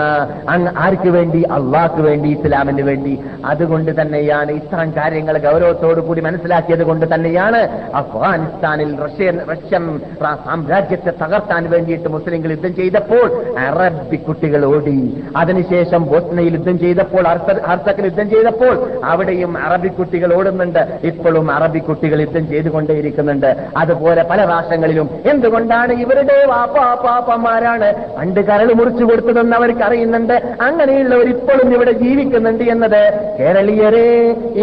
[0.78, 1.42] ആർക്ക് വേണ്ടി?
[1.42, 3.20] അള്ളാഹ്ക്ക് വേണ്ടി ഇസ്ലാമിന് വേണ്ടി.
[3.44, 11.70] അതുകൊണ്ട് തന്നെയാണ് ഇത്ത ഇത്തരം കാര്യങ്ങൾ ഗൗരവത്തോടു കൂടി മനസ്സിലാക്കിയത് കൊണ്ട് തന്നെയാണ് അഫ്ഗാനിസ്ഥാനിൽ റഷ്യൻ റഷ്യൻ സാമ്രാജ്യത്തെ തകർത്താൻ
[11.70, 15.24] വേണ്ടിയിട്ട് മുസ്ലിങ്ങൾ യുദ്ധം ചെയ്തപ്പോൾ അറബി കുട്ടികൾ ഓടി.
[15.36, 20.98] അതിനുശേഷം ബോസ്നയിൽ യുദ്ധം ചെയ്തപ്പോൾ ഹർത്ത- ഹർത്തക്കിൽ യുദ്ധം ചെയ്തപ്പോൾ അവിടെയും അറബി കുട്ടികൾ ഓടുന്നുണ്ട്.
[21.04, 23.56] ഇപ്പോഴും അറബി കുട്ടികൾ യുദ്ധം ചെയ്തുകൊണ്ടേയിരിക്കുന്നുണ്ട്.
[23.76, 30.56] അതുപോലെ പല രാഷ്ട്രങ്ങളിലും എന്തുകൊണ്ടാണ് ഇവരുടെ വാപ്പാപ്പാപ്പന്മാരാണ് പണ്ട് കരൾ മുറിച്ചു കൊടുത്തതെന്ന് അവർക്ക് അറിയുന്നുണ്ട്.
[30.60, 34.06] അങ്ങനെയുള്ളവർ ഇപ്പോഴും ഇവിടെ ജീവിക്കുന്നുണ്ട് എന്നത് കേരളീയരെ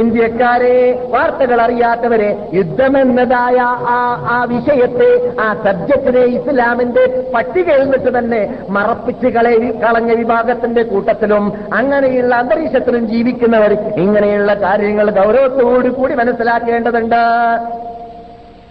[0.04, 0.76] ഇന്ത്യക്കാരെ
[1.10, 3.58] വാർത്തകൾ അറിയാത്തവരെ യുദ്ധമെന്നതായ
[3.96, 4.00] ആ
[4.36, 7.04] ആ വിഷയത്തെ ആ സബ്ജക്റ്റിനെ ഇസ്ലാമിന്റെ
[7.36, 16.14] പട്ടികയിൽ നിന്നിട്ട് തന്നെ മറപ്പിച്ച് കളയ കളഞ്ഞ വിഭാഗത്തിന്റെ കൂട്ടത്തിലും അങ്ങനെയുള്ള അന്തരീക്ഷത്തിലും ജീവിക്കുന്നവർ ഇങ്ങനെയുള്ള കാര്യങ്ങൾ ഗൗരവത്തോടു കൂടി
[16.14, 17.22] മനസ്സിലാക്കേണ്ടതുണ്ട്.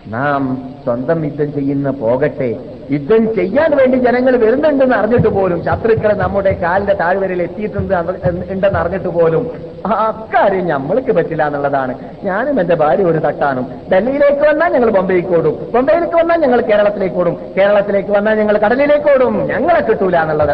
[0.06, 0.42] നാം
[0.84, 2.48] സ്വന്തം യുദ്ധം ചെയ്യുന്ന പോകട്ടെ.
[2.90, 7.94] യുദ്ധം ചെയ്യാൻ വേണ്ടി ജനങ്ങൾ വരുന്നുണ്ടെന്ന് അറിഞ്ഞിട്ട് പോലും ശത്രുക്കൾ നമ്മുടെ കാലിന്റെ താഴ്വരയിൽ എത്തിയിട്ടുണ്ട്
[8.50, 9.44] ഉണ്ടെന്ന് അറിഞ്ഞിട്ട് പോലും
[9.86, 11.94] അക്കാര്യം നമ്മൾക്ക് പറ്റില്ല എന്നുള്ളതാണ്.
[12.24, 17.36] ഞാനും എന്റെ ഭാര്യ ഒരു തട്ടാനും ഡൽഹിയിലേക്ക് വന്നാൽ ഞങ്ങൾ ബൊംബെയിലേക്ക് ഓടും ബൊംബെയിലേക്ക് വന്നാൽ ഞങ്ങൾ കേരളത്തിലേക്ക് ഓടും
[17.56, 20.52] കേരളത്തിലേക്ക് വന്നാൽ ഞങ്ങൾ കടലിലേക്ക് ഓടും ഞങ്ങളെ കിട്ടൂല എന്നുള്ളത്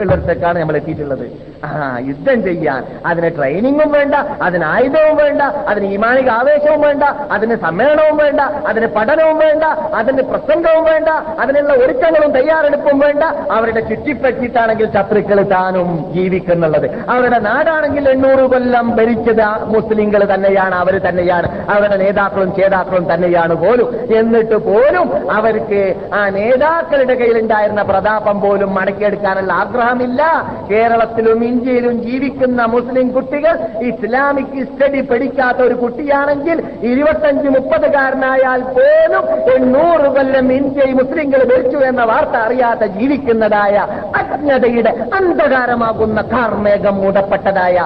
[0.00, 1.26] ഉള്ളിടത്തേക്കാണ് നമ്മൾ എത്തിയിട്ടുള്ളത്.
[1.64, 2.80] ആ യുദ്ധം ചെയ്യാൻ.
[3.06, 7.04] അതിന് ട്രെയിനിങ്ങും വേണ്ട അതിന് ആയുധവും വേണ്ട അതിന് ഈമാനിക ആവേശവും വേണ്ട
[7.36, 9.64] അതിന് സമ്മേളനവും വേണ്ട അതിന് പഠനവും വേണ്ട
[10.00, 11.08] അതിന് പ്രസംഗവും വേണ്ട
[11.40, 13.24] അതിനുള്ള ഒരുക്കങ്ങളും തയ്യാറെടുപ്പും വേണ്ട.
[13.50, 16.88] അവരുടെ ചുറ്റിപ്പറ്റിയിട്ടാണെങ്കിൽ ശത്രുക്കൾ താനും ജീവിക്കുന്നുള്ളത്.
[17.10, 21.48] അവരുടെ നാടാണെങ്കിൽ എണ്ണൂറ് കൊല്ലം ഭരിച്ചത് മുസ്ലിങ്ങൾ തന്നെയാണ് അവർ തന്നെയാണ്.
[21.70, 23.88] അവരുടെ നേതാക്കളും ചേതാക്കളും തന്നെയാണ് പോലും.
[24.16, 30.22] എന്നിട്ട് പോലും അവർക്ക് ആ നേതാക്കളുടെ കയ്യിലുണ്ടായിരുന്ന പ്രതാപം പോലും മടക്കിയെടുക്കാനുള്ള ആഗ്രഹമില്ല.
[30.70, 39.24] കേരളത്തിലും ഇന്ത്യയിലും ജീവിക്കുന്ന മുസ്ലിം കുട്ടികൾ ഇസ്ലാമിക് സ്റ്റഡി പഠിക്കാത്ത ഒരു കുട്ടിയാണെങ്കിൽ ഇരുപത്തഞ്ച് മുപ്പതുകാരനായാൽ പോലും
[39.54, 47.76] എണ്ണൂറ് കൊല്ലം ഇന്ത്യയിൽ മുസ്ലിങ്ങൾ ഭരിച്ചു എന്ന വാർത്ത അറിയാതെ ജീവിക്കുന്നതായ അജ്ഞതയുടെ അന്ധകാരമാകുന്ന കാർമേഘം മൂടപ്പെട്ടതായ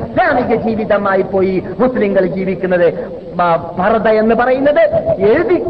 [0.00, 3.20] അനിസ്ലാമിക ജീവിതമായി പോയി മുസ്ലിങ്ങൾ ജീവിക്കുന്നത്.
[3.34, 4.80] ബ- എന്ന് പറയുന്നത്
[5.18, 5.64] എഴുതി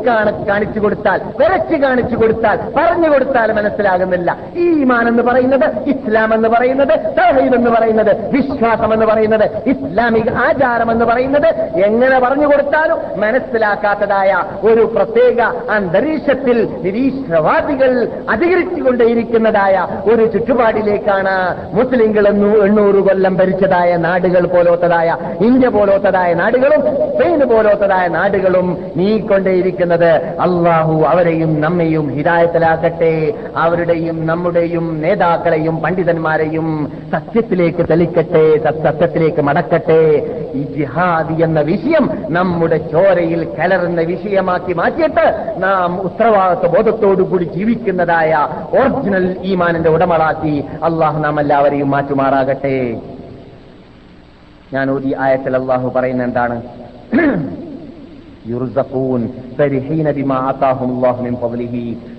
[0.48, 4.36] കാണിച്ചു കൊടുത്താൽ വരച്ച് കാണിച്ചു കൊടുത്താൽ പറഞ്ഞു കൊടുത്താൽ മനസ്സിലാകുന്നില്ല.
[4.56, 11.04] ഈമാൻ എന്ന് പറയുന്നത് ഇസ്ലാം എന്ന് പറയുന്നത് തഹീദ് എന്ന് പറയുന്നത് വിശ്വാസം എന്ന് പറയുന്നത് ഇസ്ലാമിക ആചാരം എന്ന്
[11.04, 11.46] പറയുന്നത്
[11.84, 15.40] എങ്ങനെ പറഞ്ഞു കൊടുത്താലും മനസ്സിലാക്കാത്തതായ ഒരു പ്രത്യേക
[15.70, 25.08] അന്തരീക്ഷത്തിൽ നിരീശ്വരവാദികൾ അധികരിച്ചുകൊണ്ടേയിരിക്കുന്നതായ ഒരു ചുറ്റുപാടിലേക്കാണ് മുസ്ലിങ്ങൾ എണ്ണൂറ് കൊല്ലം ഭരിച്ചതായ നാടുകൾ പോലോത്തതായ
[25.46, 30.10] ഇന്ത്യ പോലോത്തതായ നാടുകളും സ്പെയിൻ പോലോത്തതായ നാടുകളും നീക്കൊണ്ടേയിരിക്കുന്നത്
[30.44, 33.12] അള്ളാഹു അവരെയും നമ്മയും ഹിതായത്തിലാക്കട്ടെ
[33.56, 36.66] അവരുടെയും നമ്മുടെയും നേതാക്കളെയും പണ്ഡിതന്മാരെയും
[37.12, 38.44] സത്യത്തിലേക്ക് തെളിക്കട്ടെ
[38.82, 40.02] സത്യത്തിലേക്ക് മടക്കട്ടെ.
[40.54, 45.26] ഈ ജിഹാദി എന്ന വിഷയം നമ്മുടെ ചോരയിൽ കലർന്ന വിഷയമാക്കി മാറ്റിയിട്ട്
[45.62, 48.32] നാം ഉത്തരവാദിത്വ ബോധത്തോടുകൂടി ജീവിക്കുന്നതായ
[48.80, 52.76] ഒറിജിനൽ ഈമാനിന്റെ ഉടമളാക്കി അള്ളാഹു നാം എല്ലാവരെയും മാറ്റുമാറാകട്ടെ.
[54.74, 56.62] ഞാൻ ഓതി ആയത്തിൽ അള്ളാഹു പറയുന്ന എന്താണ്?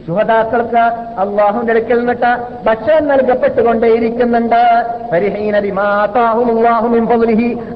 [0.07, 0.83] ശുഹദാക്കൾക്ക്
[1.19, 2.31] അള്ളാഹുവിന്റെ അടുക്കൽ നിന്നിട്ട്
[2.65, 4.83] ഭക്ഷണം നൽകപ്പെട്ടുകൊണ്ടേയിരിക്കുന്നുണ്ട്.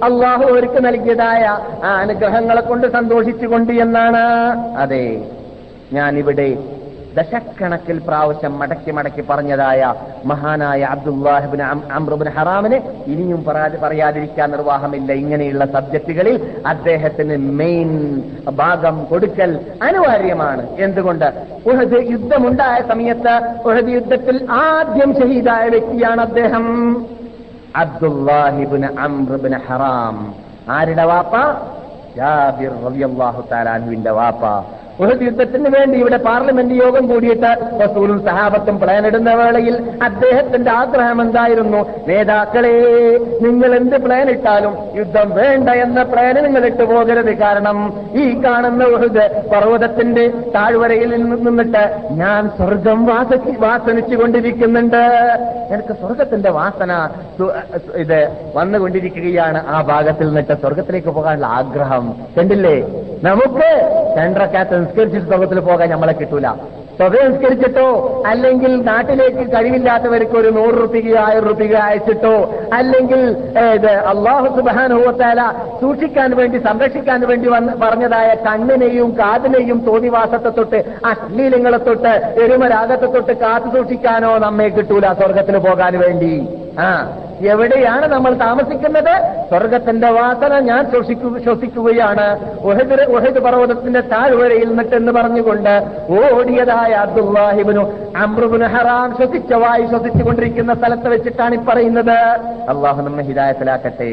[0.03, 1.43] അള്ളാഹു അവർക്ക് നൽകിയതായ
[1.83, 4.25] ആ അനുഗ്രഹങ്ങളെ കൊണ്ട് സന്തോഷിച്ചുകൊണ്ട് എന്നാണ്.
[4.77, 5.25] അതെ
[5.93, 6.57] ഞാനിവിടെ
[7.17, 9.93] ദശക്കണക്കിൽ പ്രാവശ്യം മടക്കി മടക്കി പറഞ്ഞതായ
[10.25, 13.43] മഹാനായ അബ്ദുല്ലാഹിബിൻ അമ്രുബിൻ ഹറാമിന് ഇനിയും
[13.83, 15.13] പറയാതിരിക്കാൻ നിർവാഹമില്ല.
[15.13, 18.21] ഇങ്ങനെയുള്ള സബ്ജക്റ്റുകളിൽ അദ്ദേഹത്തിന് മെയിൻ
[18.53, 20.67] ഭാഗം കൊടുക്കൽ അനിവാര്യമാണ്.
[20.69, 21.45] എന്തുകൊണ്ട്?
[21.65, 26.97] ഉഹദ് യുദ്ധമുണ്ടായ സമയത്ത് ഉഹദ് യുദ്ധത്തിൽ ആദ്യം ഷഹീദായ വ്യക്തിയാണ് അദ്ദേഹം.
[27.75, 30.33] അബ്ദുല്ലാഹിബിൻ അമ്രുബിൻ ഹറാം.
[30.69, 31.33] ആരുടെ വാപ്പ?
[32.17, 34.67] ജാബിർ വാപ്പ.
[34.99, 41.85] ഉഹദ് യുദ്ധത്തിന് വേണ്ടി ഇവിടെ പാർലമെന്റ് യോഗം കൂടിയിട്ട് റസൂലും സഹാബത്തും പ്ലാൻ ഇടുന്ന വേളയിൽ അദ്ദേഹത്തിന്റെ ആഗ്രഹം എന്തായിരുന്നു?
[42.07, 42.73] നേതാക്കളെ
[43.41, 47.39] നിങ്ങൾ എന്ത് പ്ലാൻ ഇട്ടാലും യുദ്ധം വേണ്ട എന്ന പ്ലാന് നിങ്ങൾ ഇട്ടു പോകരുത്.
[47.39, 47.77] കാരണം
[48.13, 55.01] ഈ കാണുന്ന ഉഹദ് പർവതത്തിന്റെ താഴ്വരയിൽ നിന്ന് നിന്നിട്ട് ഞാൻ സ്വർഗം വാസി വാസനിച്ചു കൊണ്ടിരിക്കുന്നുണ്ട്
[55.69, 56.91] എനിക്ക് സ്വർഗത്തിന്റെ വാസന
[57.95, 62.15] ഇത് വന്നുകൊണ്ടിരിക്കുകയാണ് ആ ഭാഗത്തിൽ നിന്നിട്ട് സ്വർഗത്തിലേക്ക് പോകാനുള്ള ആഗ്രഹം.
[62.39, 62.75] കണ്ടില്ലേ?
[63.23, 63.69] നമുക്ക്
[64.17, 66.47] രണ്ടരക്കാത്ത നിസ്കരിച്ചിട്ട് സ്വർഗത്തിൽ പോകാൻ നമ്മളെ കിട്ടൂല.
[66.97, 67.87] സ്വതം നിസ്കരിച്ചിട്ടോ
[68.31, 72.35] അല്ലെങ്കിൽ നാട്ടിലേക്ക് കഴിവില്ലാത്തവർക്ക് ഒരു നൂറ് റുപ്പിക ആയിരം റുപ്പിക അയച്ചിട്ടോ
[72.77, 73.21] അല്ലെങ്കിൽ
[73.75, 75.41] ഇത് അള്ളാഹു സുബാനുഭവത്താല
[75.81, 83.71] സൂക്ഷിക്കാൻ വേണ്ടി സംരക്ഷിക്കാൻ വേണ്ടി വന്ന് പറഞ്ഞതായ കണ്ണിനെയും കാതിനെയും തോന്നിവാസത്തെ തൊട്ട് അശ്ലീലങ്ങളെ തൊട്ട് എരുമരാഗത്തെ തൊട്ട് കാത്തു
[83.77, 86.33] സൂക്ഷിക്കാനോ നമ്മെ കിട്ടൂല സ്വർഗത്തിന് പോകാൻ വേണ്ടി.
[86.83, 86.87] ആ
[87.51, 89.11] എവിടെയാണ് നമ്മൾ താമസിക്കുന്നത്?
[89.49, 92.27] സ്വർഗത്തിന്റെ വാസന ഞാൻ ശ്വസിക്കു ശ്വസിക്കുകയാണ്.
[92.69, 95.73] ഒഹദ് പർവതത്തിന്റെ താഴ്വരയിൽ നിന്നിട്ടെന്ന് പറഞ്ഞുകൊണ്ട്
[96.17, 97.83] ഓടിയതായ അബ്ദുല്ലാഹിബിനു
[98.23, 102.17] അമ്രുബിന് ഹറാം ശ്വസിച്ച വായി ശ്വസിച്ചുകൊണ്ടിരിക്കുന്ന സ്ഥലത്ത് വെച്ചിട്ടാണ് ഈ പറയുന്നത്.
[102.73, 104.11] അള്ളാഹു നമ്മെ ഹിദായത്തിലാക്കട്ടെ.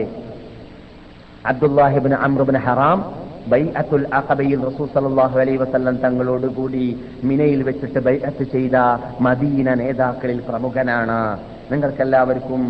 [1.52, 2.98] അബ്ദുല്ലാഹിബിന് അമ്രുബിന് ഹറാം
[3.52, 6.84] ബൈഅത്തുൽ അഖബയിൽ റസൂൽ സല്ലല്ലാഹു അലൈഹി വസല്ലം തങ്ങളോട് കൂടി
[7.28, 8.76] മിനയിൽ വെച്ചിട്ട് ബൈഅത്ത് ചെയ്ത
[9.26, 11.22] മദീന നേതാക്കളിൽ പ്രമുഖനാണ്.
[11.72, 12.62] നിങ്ങൾക്കെല്ലാവർക്കും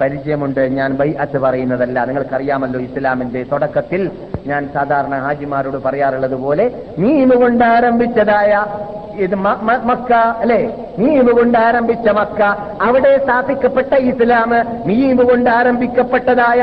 [0.00, 0.60] പരിചയമുണ്ട്.
[0.78, 2.04] ഞാൻ ബൈഅത്ത് പറയുന്നതല്ല.
[2.04, 4.02] നിങ്ങൾക്കറിയാമല്ലോ ഇസ്ലാമിന്റെ തുടക്കത്തിൽ
[4.46, 6.66] ഞാൻ സാധാരണ ഹാജിമാരോട് പറയാറുള്ളത് പോലെ
[6.98, 8.52] നീമ കൊണ്ട് ആരംഭിച്ചതായ
[9.24, 9.34] ഇത്
[9.88, 10.58] മക്ക അല്ലെ?
[10.98, 12.40] മീമ് കൊണ്ട് ആരംഭിച്ച മക്ക.
[12.86, 14.50] അവിടെ സ്ഥാപിക്കപ്പെട്ട ഇസ്ലാം
[14.88, 16.60] മീമ് കൊണ്ട് ആരംഭിക്കപ്പെട്ടതായ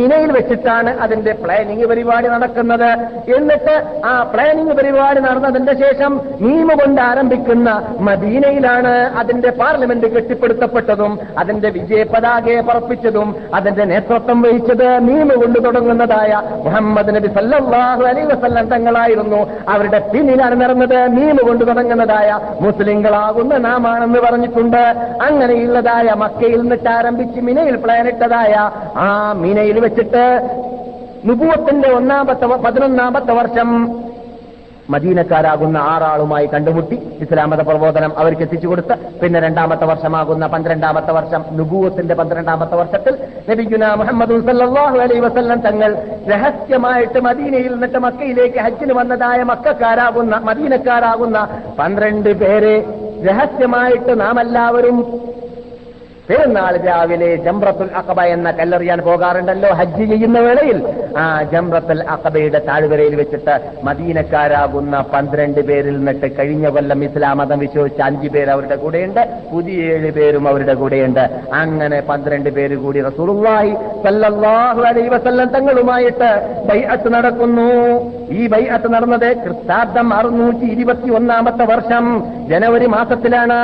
[0.00, 2.90] മിനയിൽ വെച്ചിട്ടാണ് അതിന്റെ പ്ലാനിംഗ് പരിപാടി നടക്കുന്നത്.
[3.36, 3.74] എന്നിട്ട്
[4.06, 7.68] ആ പ്ലാനിംഗ് പരിപാടി നടന്നതിന്റെ ശേഷം മീമ് കൊണ്ട് ആരംഭിക്കുന്ന
[8.08, 8.92] മദീനയിലാണ്
[9.22, 12.02] അതിന്റെ പാർലമെന്റ് കെട്ടിപ്പടുത്തപ്പെട്ടതും അതിന്റെ വിജയ
[12.50, 16.32] പതാകയെ പറപ്പിച്ചതും അതിന്റെ നേതൃത്വം വഹിച്ചത് നീമുകൊണ്ട് തുടങ്ങുന്നതായ
[16.64, 19.40] മുഹമ്മദ് നബി സല്ലാഹു അലൈഹി വസല്ലം തങ്ങളായിരുന്നു.
[19.72, 22.28] അവരുടെ പിന്നിലാണ് നിറഞ്ഞത് നീമുകൊണ്ട് തുടങ്ങുന്നതായ
[22.64, 24.82] മുസ്ലിങ്ങളാകുന്ന നാമാണെന്ന് പറഞ്ഞിട്ടുണ്ട്.
[25.28, 28.54] അങ്ങനെയുള്ളതായ മക്കയിൽ നിന്നിട്ട് ആരംഭിച്ച് മിനയിൽ പ്ലാനിട്ടതായ
[29.06, 29.08] ആ
[29.44, 30.26] മിനയിൽ വെച്ചിട്ട്
[31.28, 33.68] നുപൂവത്തിന്റെ ഒന്നാമത്തെ പതിനൊന്നാമത്തെ വർഷം
[34.92, 38.94] മദീനക്കാരാകുന്ന ആറാളുമായി കണ്ടുമുട്ടി ഇസ്ലാമത പ്രബോധനം അവർക്ക് എത്തിച്ചു കൊടുത്ത്.
[39.22, 43.14] പിന്നെ രണ്ടാമത്തെ വർഷമാകുന്ന പന്ത്രണ്ടാമത്തെ വർഷം നുബൂവത്തിന്റെ പന്ത്രണ്ടാമത്തെ വർഷത്തിൽ
[43.50, 45.90] നബിഗുന മുഹമ്മദ് സല്ലല്ലാഹു അലൈഹി വസല്ലം തങ്ങൾ
[46.28, 51.38] രഹസ്യമായിട്ട് മദീനയിൽ നിന്നിട്ട് മക്കയിലേക്ക് ഹജ്ജിന് വന്നതായ മക്കാരാകുന്ന മദീനക്കാരാകുന്ന
[51.78, 52.76] പന്ത്രണ്ട് പേരെ
[53.24, 54.98] രഹസ്യമായിട്ട് നാം എല്ലാവരും
[56.30, 60.78] പെരുന്നാൾ രാവിലെ ജംറത്തുൽ അക്കബ എന്ന കല്ലെറിയാൻ പോകാറുണ്ടല്ലോ ഹജ്ജ് ചെയ്യുന്ന വേളയിൽ.
[61.20, 63.54] ആ ജംറത്തുൽ അക്കബയുടെ താഴ്വരയിൽ വെച്ചിട്ട്
[63.88, 70.10] മദീനക്കാരാകുന്ന പന്ത്രണ്ട് പേരിൽ നിന്നിട്ട് കഴിഞ്ഞ കൊല്ലം ഇസ്ലാം മതം വിശ്വസിച്ച അഞ്ചു പേർ അവരുടെ കൂടെയുണ്ട് പുതിയ ഏഴ്
[70.18, 71.24] പേരും അവരുടെ കൂടെയുണ്ട്.
[71.62, 73.72] അങ്ങനെ പന്ത്രണ്ട് പേര് കൂടി റസൂലുള്ളാഹി
[74.04, 76.30] സല്ലല്ലാഹു അലൈഹി വസല്ലം തങ്ങളുമായിട്ട്
[76.70, 77.70] ബൈഅത്ത് നടക്കുന്നു.
[78.38, 82.06] ഈ ബൈഅത്ത് നടന്നത് ക്രിസ്താബ്ദം അറുന്നൂറ്റി ഇരുപത്തി ഒന്നാമത്തെ വർഷം
[82.52, 83.60] ജനുവരി മാസത്തിലാണ്.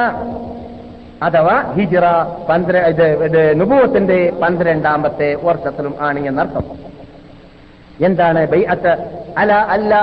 [1.22, 2.04] അഥവാ ഹിജറ
[2.48, 6.64] പന്ത്ര ഇത് നുപൂവത്തിന്റെ പന്ത്രണ്ടാമത്തെ വർഷത്തിലും ആണ് എന്നർത്ഥം.
[8.04, 9.25] എന്താണ് ബൈഅത്ത്?
[9.40, 10.00] അല അല്ലാ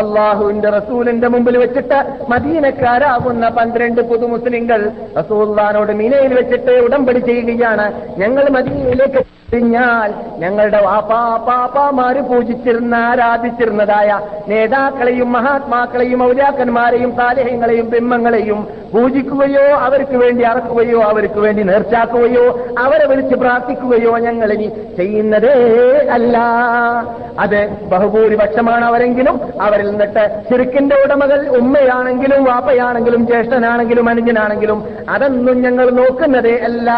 [0.00, 4.80] അള്ളാഹുവിന്റെ റസൂലിന്റെ മുമ്പിൽ വെച്ചിട്ട് മദീനക്കാരാകുന്ന പന്ത്രണ്ട് പുതു മുസ്ലിങ്ങൾ
[5.18, 7.86] റസൂല്ലാനോട് മീനയിൽ വെച്ചിട്ട് ഉടമ്പടി ചെയ്യുകയാണ്.
[8.18, 9.22] ഞങ്ങൾ മദീനയിലേക്ക്
[9.52, 11.18] കഴിഞ്ഞാൽ ഞങ്ങളുടെ വാപ്പാ
[11.48, 14.08] പാപ്പാമാര് പൂജിച്ചിരുന്ന ആരാധിച്ചിരുന്നതായ
[14.48, 18.60] നേതാക്കളെയും മഹാത്മാക്കളെയും ഔരാക്കന്മാരെയും സാലേഹങ്ങളെയും ബിംബങ്ങളെയും
[18.94, 22.44] പൂജിക്കുകയോ അവർക്ക് വേണ്ടി അറക്കുകയോ അവർക്ക് വേണ്ടി നേർച്ചാക്കുകയോ
[22.78, 25.54] അവരെ വിളിച്ച് പ്രാർത്ഥിക്കുകയോ ഞങ്ങളിനി ചെയ്യുന്നതേ
[26.16, 26.25] അല്ല.
[27.38, 27.58] അത്
[27.88, 34.78] ബഹുഭൂരിപക്ഷമാണ് അവരെങ്കിലും അവരിൽ നിന്നിട്ട് ചുരുക്കിന്റെ ഉടമകൾ ഉമ്മയാണെങ്കിലും വാപ്പയാണെങ്കിലും ജ്യേഷ്ഠനാണെങ്കിലും അനുജനാണെങ്കിലും
[35.10, 36.88] അതൊന്നും ഞങ്ങൾ നോക്കുന്നതേ അല്ല.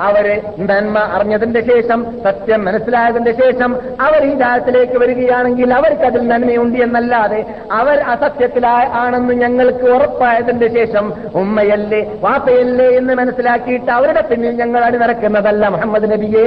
[0.00, 0.26] അവർ
[0.60, 7.40] നന്മ അറിഞ്ഞതിന്റെ ശേഷം സത്യം മനസ്സിലായതിന്റെ ശേഷം അവർ ഈ ദാഹത്തിലേക്ക് വരികയാണെങ്കിൽ അവർക്ക് അതിൽ നന്മയുണ്ട് എന്നല്ലാതെ
[7.72, 16.10] അവർ അസത്യത്തിലായ ആണെന്ന് ഞങ്ങൾക്ക് ഉറപ്പായതിന്റെ ശേഷം ഉമ്മയല്ലേ വാപ്പയല്ലേ എന്ന് മനസ്സിലാക്കിയിട്ട് അവരുടെ പിന്നിൽ ഞങ്ങൾ അണിനിറക്കുന്നതല്ല മുഹമ്മദ്
[16.12, 16.46] നബിയെ.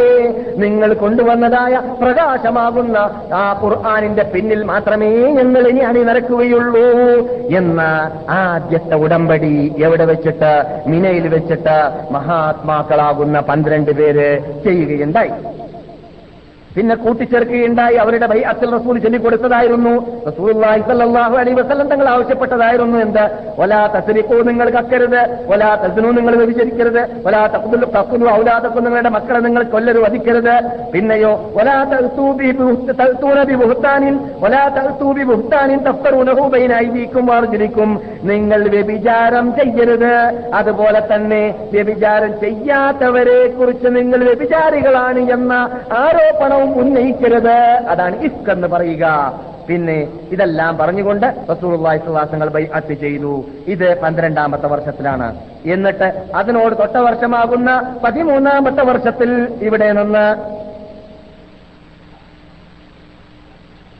[0.57, 1.73] നിങ്ങൾ കൊണ്ടുവന്നതായ
[2.23, 2.97] പ്രകാശമാകുന്ന
[3.33, 6.85] ആ ഖുർആാനിന്റെ പിന്നിൽ മാത്രമേ ഞങ്ങൾ ഇനി അണിനിറക്കുകയുള്ളൂ
[7.55, 7.81] എന്ന
[8.29, 10.51] ആദ്യത്തെ ഉടമ്പടി എവിടെ വെച്ചിട്ട്?
[10.87, 11.77] മിനയിൽ വെച്ചിട്ട്
[12.13, 14.29] മഹാത്മാക്കളാകുന്ന പന്ത്രണ്ട് പേര്
[14.63, 15.33] ചെയ്യുകയുണ്ടായി.
[16.75, 17.95] പിന്നെ കൂട്ടിച്ചേർക്കുകയുണ്ടായി.
[17.95, 22.97] അവരുടെ ബൈ അച്ഛൽ റസൂൽ ചൊല്ലിക്കൊടുത്തതായിരുന്നു റസൂലുള്ളാഹി സ്വല്ലല്ലാഹു അലൈഹി വസല്ലം തങ്ങൾ ആവശ്യപ്പെട്ടതായിരുന്നു.
[22.97, 23.25] എന്ത്?
[23.61, 25.21] ഒലാ തസരിക്കോ നിങ്ങൾ കക്കരുത്.
[25.53, 27.03] ഒലാ തസനു നിങ്ങൾ വ്യഭിചരിക്കരുത്.
[27.27, 30.55] ഒലാ തഖ്തുലു തഖ്തുലു ഔലാദക്കും നിങ്ങളുടെ മക്കളെ നിങ്ങൾ കൊല്ലരു വധിക്കരുത്.
[30.93, 31.31] പിന്നെയോ
[31.61, 31.83] ഒലാ
[32.17, 32.51] തൂബി
[33.55, 34.63] ബുഹ്താനിൻ ഒലാ
[35.01, 38.01] തൂബി ബുഹ്താനിൻ തഫ്തറൂനഹു ബൈന ഐദീക്കും വാർജുലിക്കും.
[38.23, 40.13] നിങ്ങൾ വ്യഭിചാരം ചെയ്യരുത്.
[40.53, 45.53] അതുപോലെ തന്നെ വ്യഭിചാരം ചെയ്യാത്തവരെ കുറിച്ച് നിങ്ങൾ വ്യഭിചാരികളാണ് എന്ന
[45.97, 47.57] ആരോപണവും ഉന്നയിക്കരുത്.
[47.89, 49.33] അതാണ് ഇസ്ക് എന്ന് പറയുക.
[49.69, 53.45] പിന്നെ ഇതെല്ലാം പറഞ്ഞുകൊണ്ട് റസൂലുള്ളാഹി സ്വലാസങ്ങൾ ബൈഅത്ത് ചെയ്തു.
[53.67, 55.41] ഇത് പന്ത്രണ്ടാമത്തെ വർഷത്തിലാണ്.
[55.65, 60.53] എന്നിട്ട് അതിനോട് തൊട്ട വർഷമാകുന്ന പതിമൂന്നാമത്തെ വർഷത്തിൽ ഇവിടെ നിന്ന്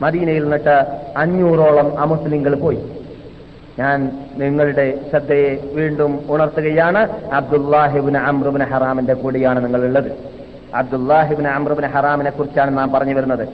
[0.02, 2.78] മദീനയിൽ നിന്നിട്ട് അഞ്ഞൂറോളം അമുസ്ലിങ്ങൾ പോയി.
[3.78, 7.30] ഞാൻ നിങ്ങളുടെ ശ്രദ്ധയെ വീണ്ടും ഉണർത്തുകയാണ്.
[7.34, 10.33] അബ്ദുല്ലാഹിബിൻ അമ്രുബിൻ ഹറാമിന്റെ കൂടെയാണ് നിങ്ങളുള്ളത്.
[10.74, 13.48] അബ്ദുല്ലാഹിബിൻ അമ്രുബിൻ ഹറാമിനെ കുറിച്ചാണ് നാം പറഞ്ഞു വരുന്നത്.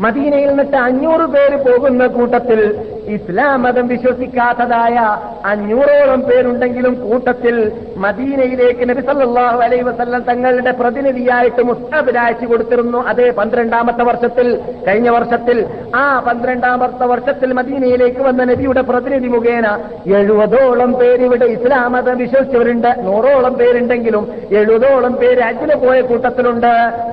[0.00, 2.60] മദീനയിൽ നിന്നിട്ട് അഞ്ഞൂറ് പേര് പോകുന്ന കൂട്ടത്തിൽ
[3.08, 12.46] ഇസ്ലാം മതം വിശ്വസിക്കാത്തതായ അഞ്ഞൂറോളം പേരുണ്ടെങ്കിലും കൂട്ടത്തിൽ മദീനയിലേക്ക് നബി സല്ലല്ലാഹു അലൈഹി വസല്ലം തങ്ങളുടെ പ്രതിനിധിയായിട്ട് മുസ്താബിന് അയച്ചു
[12.46, 12.98] കൊടുത്തിരുന്നു.
[12.98, 19.78] അതേ പന്ത്രണ്ടാമത്തെ വർഷത്തിൽ കഴിഞ്ഞ വർഷത്തിൽ ആ പന്ത്രണ്ടാമത്തെ വർഷത്തിൽ മദീനയിലേക്ക് വന്ന നബിയുടെ പ്രതിനിധി മുഖേന
[20.16, 22.88] എഴുപതോളം പേര് ഇവിടെ ഇസ്ലാം മതം വിശ്വസിച്ചവരുണ്ട്.
[23.02, 26.72] നൂറോളം പേരുണ്ടെങ്കിലും എഴുപതോളം പേര് അജിന് പോയ കൂട്ടത്തിലുണ്ട്.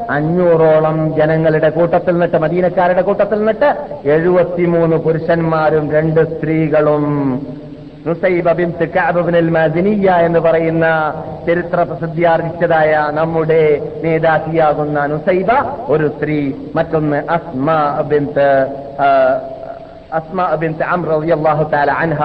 [0.10, 3.70] അഞ്ഞൂറോളം ജനങ്ങളുടെ കൂട്ടത്തിൽ നിന്നിട്ട് മദീനക്കാരുടെ കൂട്ടത്തിൽ നിന്നിട്ട്
[4.10, 4.98] എഴുപത്തിമൂന്ന്
[5.80, 7.04] പുരുഷന്മാരും രണ്ട് സ്ത്രീകളും
[10.26, 10.86] എന്ന് പറയുന്ന
[11.48, 13.62] ചരിത്ര പ്രസിദ്ധിയാർജിച്ചതായ നമ്മുടെ
[14.04, 15.52] നേതാക്കിയാകുന്ന നുസൈബ
[15.88, 17.20] ഒരു സ്ത്രീ മറ്റൊന്ന്
[21.90, 22.22] അൻഹ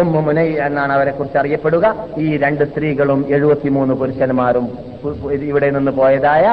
[0.00, 0.20] ഉമ്മു
[0.66, 1.86] എന്നാണ് അവരെ കുറിച്ച് അറിയപ്പെടുക.
[2.18, 4.66] ഈ രണ്ട് സ്ത്രീകളും എഴുപത്തിമൂന്ന് പുരുഷന്മാരും
[5.32, 6.46] ഇവിടെ നിന്ന് പോയതായ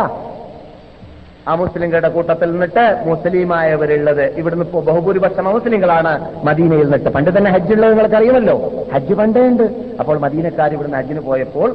[1.48, 4.26] ആ മുസ്ലിങ്ങളുടെ കൂട്ടത്തിൽ നിന്നിട്ട് മുസ്ലിമായവരുള്ളത്.
[4.38, 6.12] ഇവിടുന്ന് ബഹുഭൂരിപക്ഷം മുസ്ലിങ്ങളാണ്
[6.46, 7.10] മദീനയിൽ നിന്നിട്ട്.
[7.10, 8.56] പണ്ട് തന്നെ ഹജ്ജുള്ളത് നിങ്ങൾക്ക് അറിയുമല്ലോ
[8.94, 9.64] ഹജ്ജ് പണ്ടേ ഉണ്ട്.
[10.00, 11.70] അപ്പോൾ മദീനക്കാർ ഇവിടുന്ന് ഹജ്ജിന് പോയപ്പോൾ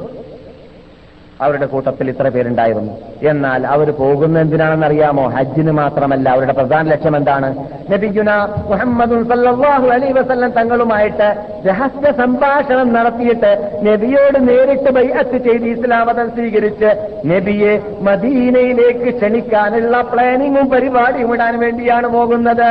[1.41, 2.93] അവരുടെ കൂട്ടത്തിൽ ഇത്ര പേരുണ്ടായിരുന്നു.
[3.31, 6.29] എന്നാൽ അവർ പോകുന്ന എന്തിനാണെന്ന് അറിയാമോ ഹജ്ജിന് മാത്രമല്ല.
[6.29, 7.49] അവരുടെ പ്രധാന ലക്ഷ്യം എന്താണ്?
[7.91, 8.31] നബിഗുന
[8.71, 11.27] മുഹമ്മദ് സല്ലല്ലാഹു അലൈഹി വസല്ലം തങ്ങളുമായിട്ട്
[11.67, 13.51] രഹസ്യ സംഭാഷണം നടത്തിയിട്ട്
[13.87, 16.91] നബിയോട് നേരിട്ട് ബൈഅത്ത് ചെയ്ത് ഇസ്ലാമതം സ്വീകരിച്ച്
[17.31, 22.69] നബിയെ മദീനയിലേക്ക് ക്ഷണിക്കാനുള്ള പ്ലാനിങ്ങും പരിപാടിയും ഇടാൻ വേണ്ടിയാണ് പോകുന്നത്.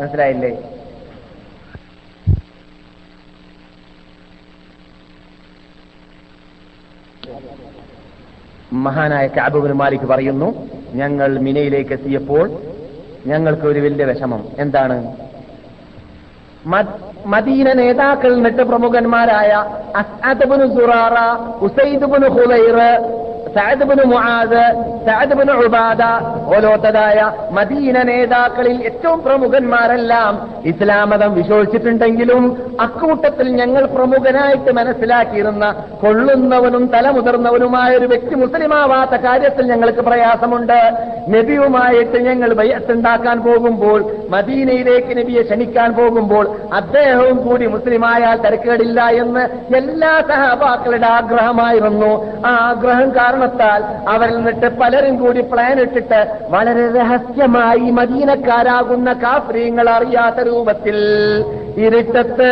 [0.00, 0.52] മനസ്സിലായില്ലേ?
[8.72, 10.48] മഹാനായ കാബുബിൻ മാലിക് പറയുന്നു
[10.94, 12.50] ഞങ്ങൾ മിനയിലേക്ക് എത്തിയപ്പോൾ
[13.26, 14.44] ഞങ്ങൾക്ക് ഒരു വലിയ വിഷമം.
[14.58, 14.96] എന്താണ്?
[17.26, 19.50] മദീന നേതാക്കൾ എന്നിട്ട് പ്രമുഖന്മാരായ
[19.96, 21.16] Asad bin Zurara
[21.60, 22.78] Usaid bin Hulair
[23.56, 24.64] Saad bin Muadh
[25.08, 26.02] Saad bin Ubada
[26.56, 27.18] ഓലോത്തതായ
[27.58, 30.34] Medina നേതാക്കളിൽ ഏറ്റവും പ്രമുഖന്മാരെല്ലാം
[30.70, 32.44] ഇസ്ലാം മതം വിശ്വസിച്ചിട്ടുണ്ടെങ്കിലും
[32.86, 35.64] അക്കൂട്ടത്തിൽ ഞങ്ങൾ പ്രമുഖനായിട്ട് മനസ്സിലാക്കിയിരുന്ന
[36.02, 40.80] കൊള്ളുന്നവനും തലമുതിർന്നവനുമായ ഒരു വ്യക്തി മുസ്ലിമാവാത്ത കാര്യത്തിൽ ഞങ്ങൾക്ക് പ്രയാസമുണ്ട്.
[41.34, 42.50] നബിയുമായിട്ട് ഞങ്ങൾ
[42.96, 43.98] ഉണ്ടാക്കാൻ പോകുമ്പോൾ
[44.34, 46.44] മദീനയിലേക്ക് നബിയെ ക്ഷണിക്കാൻ പോകുമ്പോൾ
[46.80, 49.42] അദ്ദേഹവും കൂടി മുസ്ലിമായാൽ തിരക്കേടില്ല എന്ന്
[49.80, 52.12] എല്ലാ സഹപാക്കളുടെ ആഗ്രഹമായിരുന്നു.
[52.48, 53.08] ആ ആഗ്രഹം
[53.46, 60.96] കാരണത്താൽ അവരിൽ നിന്നിട്ട് പലരും കൂടി പ്ലാൻ ഇട്ടിട്ട് വളരെ രഹസ്യമായി മദീനക്കാരാകുന്ന കാഫ്രീങ്ങൾ അറിയാത്ത രൂപത്തിൽ
[61.76, 62.50] ഇരുട്ടത്ത്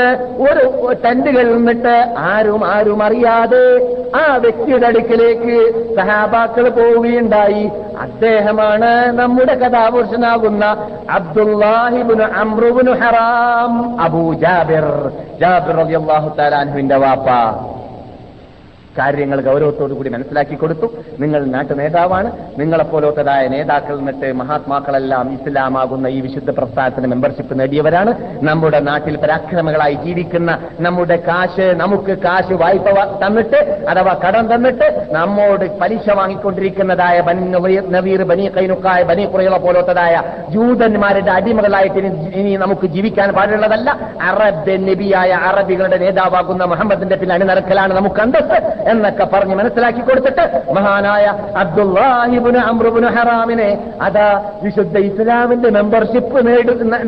[0.50, 5.56] ഒരു ടെന്റുകളിൽ നിന്നിട്ട് ആരും ആരും അറിയാതെ ആ വ്യക്തിയുടെ അടുക്കിലേക്ക്
[5.96, 7.70] സഹാബാക്കൾ പോവുകയുണ്ടായി.
[8.00, 10.64] അദ്ദേഹമാണ് നമ്മുടെ കഥാപുരുഷനാകുന്ന
[11.10, 15.10] അബ്ദുല്ലാഹിബുന് അമ്രുബുന് ഹറാം അബൂ ജാബിർ.
[15.40, 15.80] ജാബിർ
[16.54, 17.28] അൻഹുവിന്റെ വാപ്പ.
[18.98, 20.86] കാര്യങ്ങൾ ഗൗരവത്തോടു കൂടി മനസ്സിലാക്കി കൊടുത്തു.
[21.20, 28.14] നിങ്ങൾ നാട്ടു നേതാവാണ് നിങ്ങളെപ്പോലത്തതായ നേതാക്കൾ എന്നിട്ട് മഹാത്മാക്കളെല്ലാം ഇസ്ലാമാകുന്ന ഈ വിശുദ്ധ പ്രസ്ഥാനത്തിന് മെമ്പർഷിപ്പ് നേടിയവരാണ്.
[28.44, 32.88] നമ്മുടെ നാട്ടിൽ പരാക്രമങ്ങളായി ജീവിക്കുന്ന നമ്മുടെ കാശ് നമുക്ക് കാശ് വായ്പ
[33.26, 41.98] തന്നിട്ട് അഥവാ കടം തന്നിട്ട് നമ്മോട് പലിശ വാങ്ങിക്കൊണ്ടിരിക്കുന്നതായ നവീർ- ബനി കൈനുക്കായ ബനി കുറയുള്ള പോലത്തതായ ജൂതന്മാരുടെ അടിമകളായിട്ട്
[42.34, 43.98] ഇനി നമുക്ക് ജീവിക്കാൻ പാടുള്ളതല്ല.
[44.22, 51.24] അറബ് നബിയായ അറബികളുടെ നേതാവാകുന്ന മുഹമ്മദിന്റെ പിന്നിൽ അണിനിരക്കലാണ് നമുക്ക് അന്തസ് എന്നൊക്കെ പറഞ്ഞ് മനസ്സിലാക്കി കൊടുത്തിട്ട് മഹാനായ
[51.56, 53.70] അബ്ദുല്ലാഹിബുന് അമ്രുബുന് ഹറാമിനെ
[54.02, 56.46] അതാ വിശുദ്ധ ഇസ്ലാമിന്റെ മെമ്പർഷിപ്പ്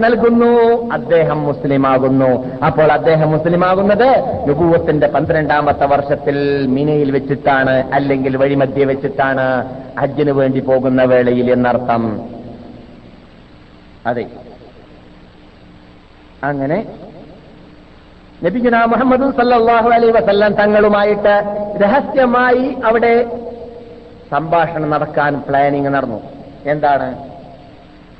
[0.04, 0.52] നൽകുന്നു.
[0.92, 2.30] അദ്ദേഹം മുസ്ലിമാകുന്നു.
[2.66, 4.10] അപ്പോൾ അദ്ദേഹം മുസ്ലിമാകുന്നത്
[4.48, 9.46] നുപൂവത്തിന്റെ പന്ത്രണ്ടാമത്തെ വർഷത്തിൽ മിനയിൽ വെച്ചിട്ടാണ് അല്ലെങ്കിൽ വഴിമധ്യ വെച്ചിട്ടാണ്
[10.00, 12.20] ഹജ്ജിന് വേണ്ടി പോകുന്ന വേളയിൽ എന്നർത്ഥം.
[14.06, 14.26] അതെ.
[16.44, 16.84] അങ്ങനെ
[18.44, 21.34] നബിഗുന മുഹമ്മദ് സല്ലാഹു അലൈ വസല്ലം തങ്ങളുമായിട്ട്
[21.82, 23.14] രഹസ്യമായി അവിടെ
[24.30, 26.18] സംഭാഷണം നടക്കാൻ പ്ലാനിങ് നടന്നു.
[26.66, 27.08] എന്താണ്?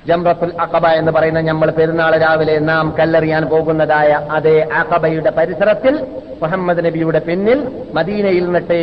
[0.09, 5.95] ജംറത്തുൽ അക്കബ എന്ന് പറയുന്ന നമ്മൾ പെരുന്നാൾ രാവിലെ നാം കല്ലെറിയാൻ പോകുന്നതായ അതേ അക്കബയുടെ പരിസരത്തിൽ
[6.43, 7.59] മുഹമ്മദ് നബിയുടെ പിന്നിൽ
[7.95, 8.75] മദീനയിൽ നിന്നിട്ട്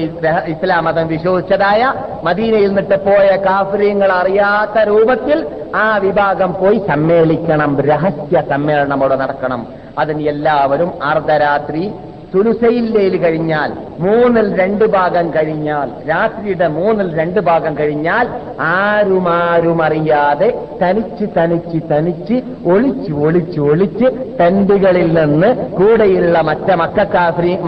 [0.53, 1.93] ഇസ്ലാം മതം വിശ്വസിച്ചതായ
[2.23, 9.67] മദീനയിൽ നിന്നിട്ട് പോയ കാഫര്യങ്ങൾ അറിയാത്ത രൂപത്തിൽ ആ വിഭാഗം പോയി സമ്മേളിക്കണം രഹസ്യ സമ്മേളനം അവിടെ നടക്കണം.
[10.01, 11.85] അതിന് എല്ലാവരും അർദ്ധരാത്രി
[12.33, 13.71] സുലുസയില്ലേൽ കഴിഞ്ഞാൽ
[14.03, 18.25] മൂന്നിൽ രണ്ട് ഭാഗം കഴിഞ്ഞാൽ രാത്രിയുടെ മൂന്നിൽ രണ്ട് ഭാഗം കഴിഞ്ഞാൽ
[18.69, 20.47] ആരുമാരും അറിയാതെ
[20.81, 22.37] തനിച്ച് തനിച്ച് തനിച്ച്
[22.73, 24.07] ഒളിച്ച് ഒളിച്ച് ഒളിച്ച്
[24.39, 26.99] ടെന്റുകളിൽ നിന്ന് കൂടെയുള്ള മറ്റ മക്ക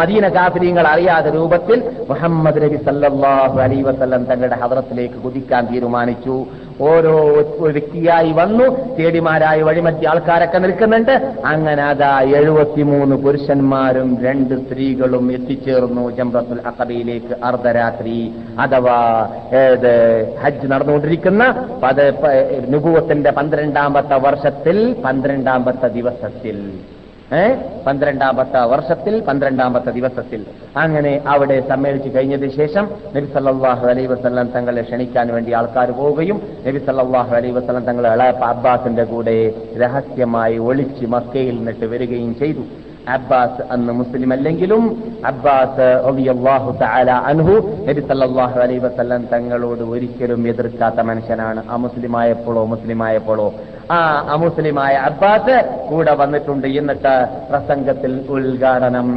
[0.01, 6.37] മദീന കാഫര്യങ്ങൾ അറിയാതെ രൂപത്തിൽ മുഹമ്മദ് നബി സല്ലാഹു അലൈഹി വസല്ലം തങ്ങളുടെ ഹദ്രത്തിലേക്ക് കുതിക്കാൻ തീരുമാനിച്ചു.
[6.81, 7.13] ഓരോ
[7.59, 8.65] വ്യക്തിയായി വന്നു.
[8.97, 11.11] ചേടിമാരായി വഴിമറ്റി ആൾക്കാരൊക്കെ നിൽക്കുന്നുണ്ട്.
[11.45, 18.17] അങ്ങനെ അതാ എഴുപത്തിമൂന്ന് പുരുഷന്മാരും രണ്ട് സ്ത്രീകളും എത്തിച്ചേർന്നു ജംറത്തുൽ അഖബയിലേക്ക് അർദ്ധരാത്രി
[18.59, 18.99] അഥവാ
[19.53, 19.93] ഏത്
[20.43, 21.43] ഹജ്ജ് നടന്നുകൊണ്ടിരിക്കുന്ന
[21.83, 22.05] പത്
[22.67, 26.59] നുഭവത്തിന്റെ പന്ത്രണ്ടാമത്തെ വർഷത്തിൽ പന്ത്രണ്ടാമത്തെ ദിവസത്തിൽ.
[27.85, 30.41] പന്ത്രണ്ടാമത്തെ വർഷത്തിൽ പന്ത്രണ്ടാമത്തെ ദിവസത്തിൽ.
[30.77, 32.85] അങ്ങനെ അവിടെ സമ്മേളിച്ചു കഴിഞ്ഞതിന് ശേഷം
[33.15, 39.03] നബി സല്ലല്ലാഹു അലൈഹി വസല്ലം തങ്ങളെ ക്ഷണിക്കാൻ വേണ്ടി ആൾക്കാർ പോവുകയും നബി സല്ലല്ലാഹു അലൈഹി വസല്ലം തങ്ങളെ അബ്ബാസിന്റെ
[39.03, 39.37] കൂടെ
[39.83, 42.65] രഹസ്യമായി ഒളിച്ച് മക്കയിൽ നിന്നിട്ട് വരികയും ചെയ്തു.
[43.15, 44.83] അബ്ബാസ് അന്ന് മുസ്ലിം അല്ലെങ്കിലും
[45.31, 45.87] അബ്ബാസ്
[47.31, 47.55] അൻഹു
[47.87, 51.63] നബി സല്ലല്ലാഹു അലൈഹി വസല്ലം തങ്ങളോട് ഒരിക്കലും എതിർക്കാത്ത മനുഷ്യനാണ്.
[51.69, 53.47] ആ മുസ്ലിമായപ്പോഴോ മുസ്ലിമായപ്പോഴോ
[53.91, 55.55] ആ അമുസ്ലിമായ അബ്ബാസ്
[55.89, 56.67] കൂടെ വന്നിട്ടുണ്ട്.
[56.67, 59.07] എന്നിട്ട് പ്രസംഗത്തിൽ ഉദ്ഘാടനം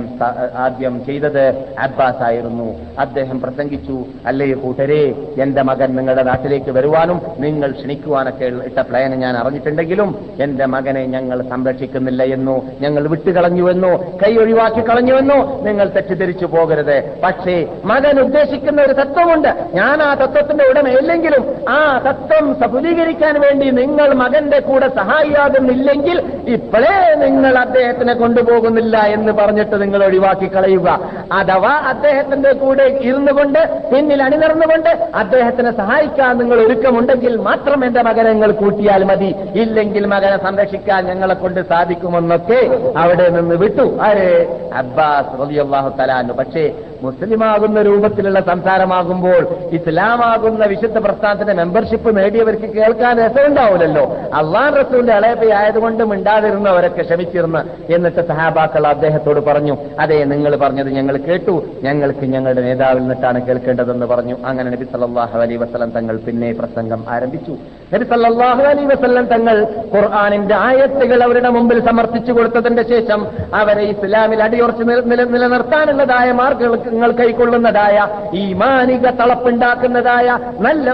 [0.56, 1.44] ആദ്യം ചെയ്തത്
[1.78, 2.68] അബ്ബാസ് ആയിരുന്നു.
[2.98, 10.36] അദ്ദേഹം പ്രസംഗിച്ചു അല്ലേ കൂട്ടരെ എന്റെ മകൻ നിങ്ങളുടെ നാട്ടിലേക്ക് വരുവാനും നിങ്ങൾ ക്ഷണിക്കുവാനൊക്കെ ഇട്ട പ്ലാൻ ഞാൻ അറിഞ്ഞിട്ടുണ്ടെങ്കിലും
[10.40, 13.92] എന്റെ മകനെ ഞങ്ങൾ സംരക്ഷിക്കുന്നില്ല എന്നോ ഞങ്ങൾ വിട്ടുകളഞ്ഞുവെന്നോ
[14.22, 17.20] കൈ ഒഴിവാക്കി കളഞ്ഞുവെന്നോ നിങ്ങൾ തെറ്റിദ്ധരിച്ചു പോകരുത്.
[17.24, 19.48] പക്ഷേ മകൻ ഉദ്ദേശിക്കുന്ന ഒരു തത്വമുണ്ട്.
[19.74, 28.14] ഞാൻ ആ തത്വത്തിന്റെ ഉടമയില്ലെങ്കിലും ആ തത്വം സഫലീകരിക്കാൻ വേണ്ടി നിങ്ങൾ മകന്റെ കൂടെ സഹായിയാകുന്നില്ലെങ്കിൽ ഇപ്പോഴേ നിങ്ങൾ അദ്ദേഹത്തിനെ
[28.14, 31.00] കൊണ്ടുപോകുന്നില്ല എന്ന് പറഞ്ഞിട്ട് നിങ്ങൾ ഒഴിവാക്കി കളയുക.
[31.32, 39.04] അഥവാ അദ്ദേഹത്തിന്റെ കൂടെ ഇരുന്നുകൊണ്ട് പിന്നിൽ അണിനിറന്നുകൊണ്ട് അദ്ദേഹത്തിനെ സഹായിക്കാൻ നിങ്ങൾ ഒരുക്കമുണ്ടെങ്കിൽ മാത്രം എന്റെ മകനെ നിങ്ങൾ കൂട്ടിയാൽ
[39.04, 39.34] മതി.
[39.54, 42.60] ഇല്ലെങ്കിൽ മകനെ സംരക്ഷിക്കാൻ ഞങ്ങളെ കൊണ്ട് സാധിക്കുമെന്നൊക്കെ
[42.98, 43.98] അവിടെ നിന്ന് വിട്ടു.
[44.02, 44.46] ആര്?
[44.74, 49.42] അബ്ബാസ് തലാന്നു പക്ഷേ മുസ്ലിമാകുന്ന രൂപത്തിലുള്ള സംസാരമാകുമ്പോൾ
[49.72, 54.16] ഇസ്ലാമാകുന്ന വിശുദ്ധ പ്രസ്ഥാനത്തിന്റെ മെമ്പർഷിപ്പ് നേടിയവർക്ക് കേൾക്കാൻ രസമുണ്ടാവില്ലല്ലോ.
[54.48, 57.60] അള്ളാൻ റസൂലിന്റെ ഇളയപ്പി ആയതുകൊണ്ട് മിണ്ടാതിരുന്നവരൊക്കെ ക്ഷമിച്ചിരുന്ന്
[57.92, 61.54] എന്നിട്ട് സഹാബാക്കൾ അദ്ദേഹത്തോട് പറഞ്ഞു അതെ നിങ്ങൾ പറഞ്ഞത് ഞങ്ങൾ കേട്ടു.
[61.82, 64.36] ഞങ്ങൾക്ക് ഞങ്ങളുടെ നേതാവിൽ നിന്നിട്ടാണ് കേൾക്കേണ്ടതെന്ന് പറഞ്ഞു.
[64.44, 67.54] അങ്ങനെ നബി സല്ലാഹു അലൈഹി വസ്ലം തങ്ങൾ പിന്നെ പ്രസംഗം ആരംഭിച്ചു.
[67.94, 69.56] നബി സല്ലാഹു അലൈഹി വസ്ലം തങ്ങൾ
[69.94, 73.20] ഖുർആാനിന്റെ ആയത്തുകൾ അവരുടെ മുമ്പിൽ സമർപ്പിച്ചു കൊടുത്തതിന്റെ ശേഷം
[73.54, 77.96] അവരെ ഇസ്ലാമിൽ അടിയുറച്ച് നില- നില- നിലനിർത്താനുള്ളതായ മാർഗങ്ങൾ കൈക്കൊള്ളുന്നതായ
[78.34, 80.26] ഈ മാനിക തളപ്പുണ്ടാക്കുന്നതായ
[80.60, 80.86] നല്ല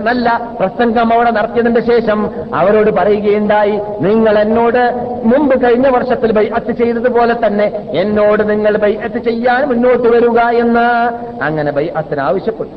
[0.00, 0.26] നല്ല
[0.60, 2.18] പ്രസംഗം അവിടെ നടത്തിയതിന്റെ ശേഷം
[2.76, 4.80] അവരോട് പറയുകയുണ്ടായി നിങ്ങൾ എന്നോട്
[5.24, 7.66] മുമ്പ് കഴിഞ്ഞ വർഷത്തിൽ ബൈഅത്ത് ചെയ്തതുപോലെ തന്നെ
[8.00, 10.84] എന്നോട് നിങ്ങൾ ബൈഅത്ത് ചെയ്യാൻ മുന്നോട്ട് വരിക എന്ന്
[11.42, 12.76] അങ്ങനെ ബൈഅത്തിന് ആവശ്യപ്പെട്ടു.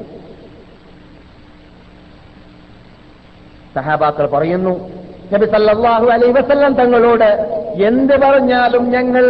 [3.76, 4.74] സഹാബാക്കൾ പറയുന്നു
[5.34, 7.30] നബി സല്ലാഹു അലൈഹി വസല്ലം തങ്ങളോട്
[7.90, 9.26] എന്ത് പറഞ്ഞാലും ഞങ്ങൾ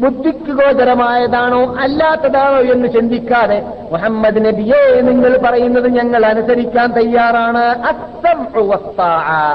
[0.00, 7.58] ബുദ്ധിക്ക് ഗോചരമായതാണോ അല്ലാത്തതാണോ എന്ന് ചിന്തിക്കാതെ മുഹമ്മദ് നബിയെ നിങ്ങൾ പറയുന്നത് ഞങ്ങൾ അനുസരിക്കാൻ തയ്യാറാണ്.
[7.58, 8.46] അസം.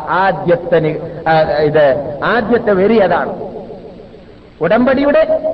[0.09, 0.77] ആദ്യത്തെ
[1.59, 3.33] ഇത് ആദ്യത്തെ വരി അതാണ്.
[4.61, 5.53] ഉടമ്പടിയുടെ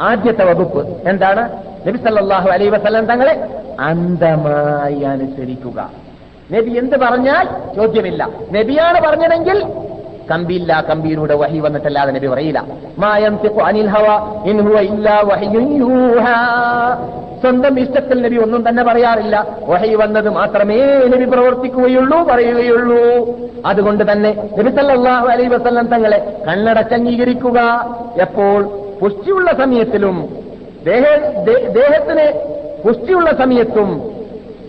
[0.00, 1.52] ആദ്യത്തെ വകുപ്പ് എന്താണ്?
[1.88, 3.46] നബി സല്ലാഹു അലൈ വസ്ലം തങ്ങളെ
[3.80, 5.90] അന്ധമായി അനുസരിക്കുക.
[6.52, 8.30] നബി എന്ത് പറഞ്ഞാൽ ചോദ്യമില്ല.
[8.52, 9.64] നബിയാണ് പറഞ്ഞതെങ്കിൽ
[10.30, 12.60] കമ്പിയില്ല കമ്പിയിലൂടെ വഹി വന്നിട്ടല്ലാതെ നബി പറയില്ല.
[17.42, 19.36] സ്വന്തം ഇഷ്ടത്തിൽ നബി ഒന്നും തന്നെ പറയാറില്ല.
[19.70, 20.78] വഹി വന്നത് മാത്രമേ
[21.14, 23.00] നബി പ്രവർത്തിക്കുകയുള്ളൂ പറയുകയുള്ളൂ.
[23.70, 27.58] അതുകൊണ്ട് തന്നെ നബി സല്ലല്ലാഹു അലൈഹി വസല്ലം തങ്ങളെ കണ്ണടച്ച് അംഗീകരിക്കുക
[28.26, 28.60] എപ്പോൾ?
[29.02, 30.16] പുഷ്ടിയുള്ള സമയത്തിലും
[30.88, 31.04] ദേഹ
[31.78, 32.26] ദേഹത്തിന്
[32.84, 33.90] പുഷ്ടിയുള്ള സമയത്തും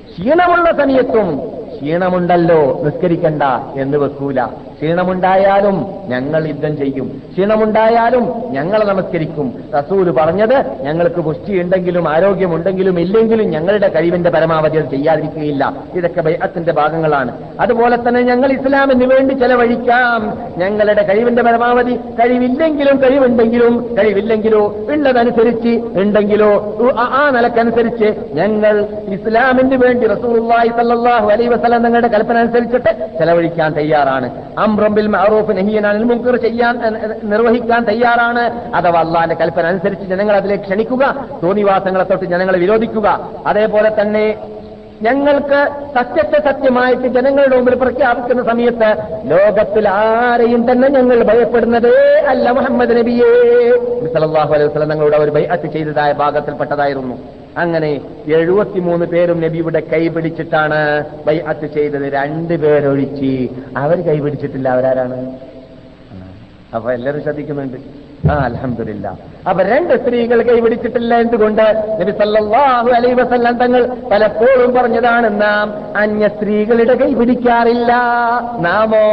[0.10, 1.28] ക്ഷീണമുള്ള സമയത്തും
[1.74, 3.44] ക്ഷീണമുണ്ടല്ലോ നിസ്കരിക്കണ്ട
[3.84, 4.40] എന്ന് വെക്കൂല.
[4.76, 7.22] ക്ഷീണമുണ്ടായാലും ഞങ്ങൾ യുദ്ധം ചെയ്യും.
[7.32, 9.54] ക്ഷീണമുണ്ടായാലും ഞങ്ങൾ നമസ്കരിക്കും.
[9.80, 15.74] റസൂൽ പറഞ്ഞത് ഞങ്ങൾക്ക് പുഷ്ടിയുണ്ടെങ്കിലും ആരോഗ്യമുണ്ടെങ്കിലും ഇല്ലെങ്കിലും ഞങ്ങളുടെ കഴിവിന്റെ പരമാവധി അത് ചെയ്യാതിരിക്കുകയില്ല.
[15.94, 17.38] ഇതൊക്കെ ബൈഅത്തിന്റെ ഭാഗങ്ങളാണ്.
[17.60, 20.38] അതുപോലെ തന്നെ ഞങ്ങൾ ഇസ്ലാമിന് വേണ്ടി ചെലവഴിക്കാം.
[20.58, 31.30] ഞങ്ങളുടെ കഴിവിന്റെ പരമാവധി കഴിവില്ലെങ്കിലും കഴിവുണ്ടെങ്കിലും കഴിവില്ലെങ്കിലോ ഉള്ളതനുസരിച്ച് ഉണ്ടെങ്കിലോ ആ- നിലക്കനുസരിച്ച് ഞങ്ങൾ ഇസ്ലാമിന് വേണ്ടി റസൂലുള്ളാഹി സല്ലല്ലാഹു
[31.30, 34.30] അലൈഹി വസല്ലം തങ്ങളുടെ കൽപ്പന അനുസരിച്ചിട്ട് ചെലവഴിക്കാൻ തയ്യാറാണ്.
[34.74, 36.76] അംറംബിൽ മഹറൂഫ് നഹിയൻ അനിൽ മുൻകർ ചെയ്യാൻ
[37.34, 38.46] നിർവഹിക്കാൻ തയ്യാറാണ്.
[38.80, 41.04] അഥവാ അള്ളാന്റെ കൽപ്പന അനുസരിച്ച് ജനങ്ങൾ അതിലേക്ക് ക്ഷണിക്കുക
[41.44, 43.08] തോന്നിവാസങ്ങളെ തൊട്ട് ജനങ്ങളെ വിരോധിക്കുക.
[43.52, 44.26] അതേപോലെ തന്നെ
[45.06, 45.60] ഞങ്ങൾക്ക്
[45.96, 48.90] സത്യത്തെ സത്യമായിട്ട് ജനങ്ങളുടെ മുമ്പിൽ പ്രഖ്യാപിക്കുന്ന സമയത്ത്
[49.32, 51.96] ലോകത്തിൽ ആരെയും തന്നെ ഞങ്ങൾ ഭയപ്പെടുന്നതേ
[52.34, 53.32] അല്ല മുഹമ്മദ് നബിയേ.
[54.02, 57.16] നബി സല്ലല്ലാഹു അലൈഹി വസല്ലം ഞങ്ങളുടെ അവർ ബൈഅത്ത് ചെയ്തതായ ഭാഗത്തിൽപ്പെട്ടതായിരുന്നു.
[57.58, 62.14] അങ്ങനെ എഴുപത്തിമൂന്ന് പേരും നബിയുടെ കൈ പിടിച്ചിട്ടാണ് ബൈഅത്ത് ചെയ്തത്.
[62.14, 63.48] രണ്ടുപേരൊഴിച്ച്
[63.78, 64.70] അവർ കൈ പിടിച്ചിട്ടില്ല.
[64.70, 65.38] അവരാരാണ്?
[66.76, 67.78] അപ്പൊ എല്ലാവരും ശ്രദ്ധിക്കുന്നുണ്ട്.
[68.32, 71.62] ആ അലഹമില്ല അപ്പൊ രണ്ട് സ്ത്രീകൾ കൈപിടിച്ചിട്ടില്ല എന്തുകൊണ്ട്?
[72.00, 72.12] നബി
[72.96, 77.94] അലൈഹി വസല്ലം തങ്ങൾ പലപ്പോഴും പറഞ്ഞതാണ് നാം അന്യ സ്ത്രീകളുടെ കൈ പിടിക്കാറില്ല.
[78.60, 79.06] നാമോ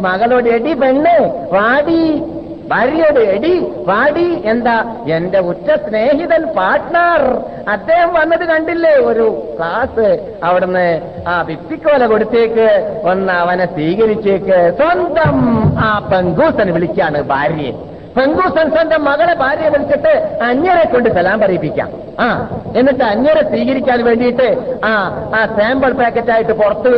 [0.00, 1.16] മകളോട് എടി പെണ്ണ്
[1.52, 2.22] വാടി
[2.70, 3.54] ഭാര്യയോട് എടി
[3.88, 4.76] പാടി എന്താ?
[5.16, 7.22] എന്റെ ഉറ്റ സ്നേഹിതൻ പാർട്ട്ണർ
[7.68, 8.94] അദ്ദേഹം വന്നത് കണ്ടില്ലേ?
[9.10, 10.08] ഒരു ക്ലാസ്
[10.42, 10.86] അവിടുന്ന്
[11.28, 12.68] ആ ഭിത്തിക്കോല കൊടുത്തേക്ക്
[13.04, 14.58] ഒന്ന് അവനെ സ്വീകരിച്ചേക്ക്.
[14.80, 15.36] സ്വന്തം
[15.78, 17.89] ആ പെങ്കൂസന് വിളിക്കാണ് ഭാര്യയെ.
[18.16, 21.88] പെങ്കൂസൻ സൻസന്റെ മകളെ ഭാര്യയെ വിളിച്ചിട്ട് അന്യരെ കൊണ്ട് സലാം പറയിപ്പിക്കാം.
[22.18, 22.26] ആ
[22.74, 24.48] എന്നിട്ട് അന്യരെ സ്വീകരിക്കാൻ വേണ്ടിയിട്ട്
[24.84, 24.90] ആ
[25.34, 26.90] ആ സാമ്പിൾ പാക്കറ്റായിട്ട് പുറത്ത്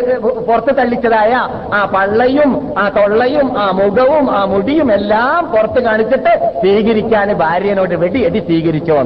[0.48, 1.32] പുറത്ത് തള്ളിച്ചതായ
[1.72, 8.98] ആ പള്ളയും ആ തൊള്ളയും ആ മുഖവും ആ മുടിയും എല്ലാം പുറത്ത് കാണിച്ചിട്ട് സ്വീകരിക്കാൻ ഭാര്യനോട് വെടിയടി സ്വീകരിച്ചോ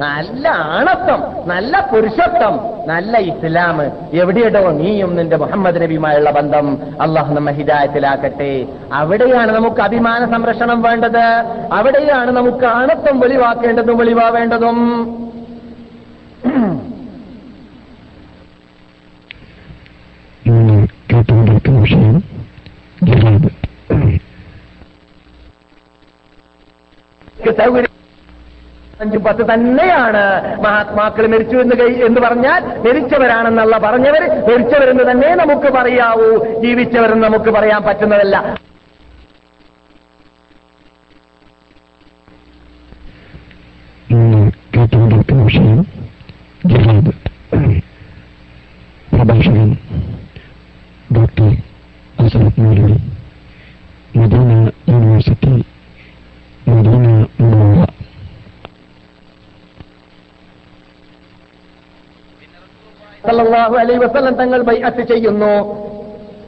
[0.00, 2.54] നല്ല ആണത്വം നല്ല പുരുഷത്വം
[2.86, 3.82] നല്ല ഇസ്ലാം.
[4.12, 6.66] എവിടെയിടോ നീയും നിന്റെ മുഹമ്മദ് നബിയുമായുള്ള ബന്ധം.
[7.00, 8.66] അള്ളാഹു നമ്മ ഹിദായത്തിലാക്കട്ടെ.
[8.92, 11.26] അവിടെയാണ് നമുക്ക് അഭിമാന സംരക്ഷണം വേണ്ടത്.
[11.72, 14.80] അവിടെയാണ് നമുക്ക് ആണത്വം വെളിവാക്കേണ്ടതും വെളിവാവേണ്ടതും.
[21.12, 22.22] കേട്ടുകൊണ്ടിരിക്കുന്ന വിഷയം
[27.58, 28.03] സൗകര്യം
[29.00, 30.24] അഞ്ചും പത്ത് തന്നെയാണ്
[30.60, 36.28] മഹാത്മാക്കൾ മരിച്ചു എന്ന് കൈ എന്ന് പറഞ്ഞാൽ മരിച്ചവരാണെന്നല്ല പറഞ്ഞവർ മരിച്ചവരെന്ന് തന്നെ നമുക്ക് പറയാവൂ.
[36.62, 38.58] ജീവിച്ചവരെന്ന് നമുക്ക് പറയാൻ പറ്റുന്നതല്ല.
[49.12, 49.76] പ്രഭാഷകൻ
[51.16, 51.50] ഡോക്ടർ
[54.16, 55.64] മദീന യൂണിവേഴ്സിറ്റി
[56.68, 57.26] മദീന
[63.26, 65.56] സല്ലല്ലാഹു അലൈ വസ്ലം തങ്ങൾ ബൈഅത്ത് ചെയ്യുന്നു.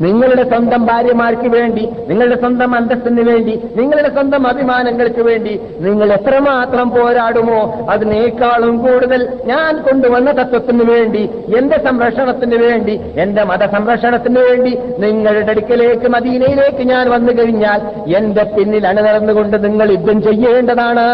[0.05, 5.55] നിങ്ങളുടെ സ്വന്തം ഭാര്യമാർക്ക് വേണ്ടി നിങ്ങളുടെ സ്വന്തം അന്തസ്സിന് വേണ്ടി നിങ്ങളുടെ സ്വന്തം അഭിമാനങ്ങൾക്ക് വേണ്ടി
[5.85, 7.61] നിങ്ങൾ എത്രമാത്രം പോരാടുമോ
[7.93, 11.23] അതിനേക്കാളും കൂടുതൽ ഞാൻ കൊണ്ടുവന്ന തത്വത്തിന് വേണ്ടി
[11.59, 14.73] എന്റെ സംരക്ഷണത്തിന് വേണ്ടി എന്റെ മതസംരക്ഷണത്തിന് വേണ്ടി
[15.05, 17.81] നിങ്ങളുടെ അടുക്കലേക്ക് മദീനയിലേക്ക് ഞാൻ വന്നു കഴിഞ്ഞാൽ
[18.19, 21.07] എന്റെ പിന്നിൽ അണിനിറന്നുകൊണ്ട് നിങ്ങൾ യുദ്ധം ചെയ്യേണ്ടതാണ്.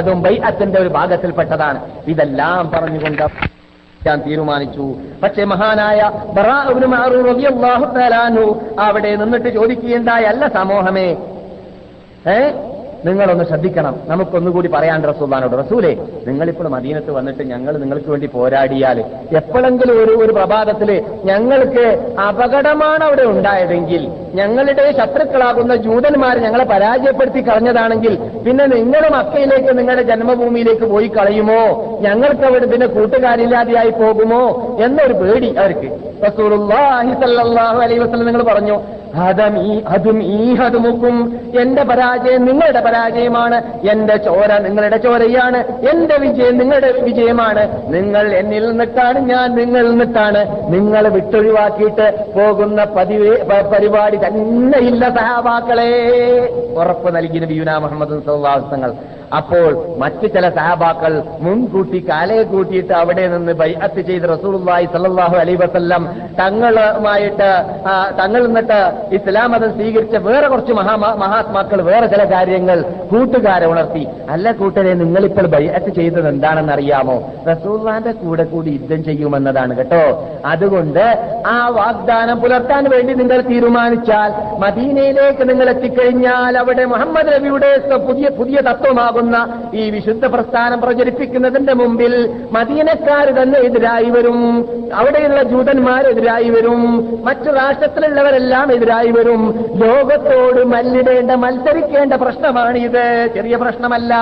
[0.00, 1.80] അതും ബൈഅത്തിന്റെ ഒരു ഭാഗത്തിൽപ്പെട്ടതാണ്.
[2.14, 3.24] ഇതെല്ലാം പറഞ്ഞുകൊണ്ട്
[4.06, 4.94] ഞാൻ തീരുമാനിച്ചു.
[5.22, 6.10] പക്ഷേ മഹാനായ
[8.78, 11.16] അവിടെ നിന്നിട്ട് ചോദിക്കുകയുണ്ടായ അല്ല സമൂഹമേ
[12.28, 12.69] ഏ?
[13.04, 13.94] നിങ്ങളൊന്ന് ശ്രദ്ധിക്കണം.
[14.06, 18.98] നമുക്കൊന്നുകൂടി പറയാൻ റസൂലാനോട് റസൂലേ നിങ്ങളിപ്പോൾ മദീനത്ത് വന്നിട്ട് ഞങ്ങൾ നിങ്ങൾക്ക് വേണ്ടി പോരാടിയാൽ
[19.36, 20.90] എപ്പോഴെങ്കിലും ഒരു ഒരു പ്രഭാതത്തിൽ
[21.24, 21.84] ഞങ്ങൾക്ക്
[22.28, 24.02] അപകടമാണ് അവിടെ ഉണ്ടായതെങ്കിൽ
[24.34, 31.62] ഞങ്ങളുടെ ശത്രുക്കളാകുന്ന ജൂതന്മാർ ഞങ്ങളെ പരാജയപ്പെടുത്തി കളഞ്ഞതാണെങ്കിൽ പിന്നെ നിങ്ങൾ മക്കയിലേക്ക് നിങ്ങളുടെ ജന്മഭൂമിയിലേക്ക് പോയി കളയുമോ?
[32.00, 34.42] ഞങ്ങൾക്ക് അവിടെ പിന്നെ കൂട്ടുകാരില്ലാതെയായി പോകുമോ?
[34.84, 35.88] എന്നൊരു പേടി അവർക്ക്.
[36.26, 38.76] റസൂലുള്ളാഹി സല്ലല്ലാഹു അലൈഹി വസല്ലം നിങ്ങൾ പറഞ്ഞു
[39.86, 43.88] അതും ഈ ഹതുമുക്കും എന്റെ പരാജയം നിങ്ങളുടെ പരാജയമാണ്.
[43.90, 45.56] എന്റെ ചോര നിങ്ങളുടെ ചോരയാണ്.
[45.88, 47.94] എന്റെ വിജയം നിങ്ങളുടെ വിജയമാണ്.
[47.94, 50.72] നിങ്ങൾ എന്നിൽ നിന്നിട്ടാണ് ഞാൻ നിങ്ങളിൽ നിന്നിട്ടാണ്.
[50.72, 53.36] നിങ്ങൾ വിട്ടൊഴിവാക്കിയിട്ട് പോകുന്ന പതിവ്
[53.72, 55.90] പരിപാടി തന്നെയില്ല സഹാബാക്കളെ.
[56.76, 58.92] ഉറപ്പ് നൽകി നബിയുന മുഹമ്മദ് സൗവാസങ്ങൾ
[59.38, 59.68] അപ്പോൾ
[60.02, 61.12] മറ്റു ചില സഹാബാക്കൾ
[61.44, 66.02] മുൻകൂട്ടി കാലയെ കൂട്ടിയിട്ട് അവിടെ നിന്ന് ബൈഅത്ത് ചെയ്ത് റസൂലുള്ളാഹി സല്ലല്ലാഹു അലൈഹി വസല്ലം
[66.40, 67.50] തങ്ങളുമായിട്ട്
[68.20, 68.78] തങ്ങൾ നിന്നിട്ട്
[69.18, 72.78] ഇസ്ലാം മതം സ്വീകരിച്ച വേറെ കുറച്ച് മഹാ മഹാത്മാക്കൾ വേറെ ചില കാര്യങ്ങൾ
[73.12, 74.02] കൂട്ടുകാരെ ഉണർത്തി.
[74.34, 77.16] അല്ല കൂട്ടരെ നിങ്ങളിപ്പോൾ ബൈഅത്ത് ചെയ്തത് എന്താണെന്ന് അറിയാമോ?
[77.50, 80.02] റസൂള്ളാന്റെ കൂടെ കൂടി യുദ്ധം ചെയ്യുമെന്നതാണ് കേട്ടോ.
[80.52, 81.04] അതുകൊണ്ട്
[81.54, 84.30] ആ വാഗ്ദാനം പുലർത്താൻ വേണ്ടി നിങ്ങൾ തീരുമാനിച്ചാൽ
[84.64, 87.70] മദീനയിലേക്ക് നിങ്ങൾ എത്തിക്കഴിഞ്ഞാൽ അവിടെ മുഹമ്മദ് നബിയുടെ
[88.08, 88.60] പുതിയ പുതിയ പുതിയ
[89.20, 94.68] തത്വമാകുന്ന ഈ വിശുദ്ധ പ്രസ്ഥാനം പ്രചരിപ്പിക്കുന്നതിന്റെ മുമ്പിൽ മദീനക്കാർ തന്നെ എതിരായി വരും.
[94.94, 97.08] അവിടെയുള്ള ജൂതന്മാരെതിരായി വരും.
[97.24, 99.64] മറ്റു രാഷ്ട്രത്തിലുള്ളവരെല്ലാം എതിരായി വരും.
[99.74, 104.14] ലോകത്തോട് മല്ലിടേണ്ട മത്സരിക്കേണ്ട പ്രശ്നമാണ് ഇത് ചെറിയ പ്രശ്നമല്ല.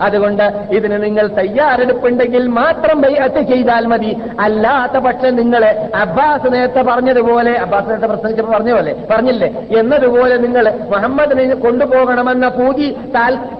[0.00, 4.16] അതുകൊണ്ട് ഇതിന് നിങ്ങൾ തയ്യാറെടുപ്പുണ്ടെങ്കിൽ മാത്രം ബൈഅത്ത് ചെയ്താൽ മതി.
[4.40, 9.66] അല്ലാത്ത പക്ഷം നിങ്ങൾ അബ്ബാസ് നേരത്തെ പറഞ്ഞതുപോലെ അബ്ബാസ് നേരത്തെ പ്രസംഗിച്ചപ്പോൾ പറഞ്ഞ പോലെ പറഞ്ഞില്ലേ?
[9.78, 13.58] എന്നതുപോലെ നിങ്ങൾ മുഹമ്മദിനെ കൊണ്ടുപോകണമെന്ന പൂതി താൽ-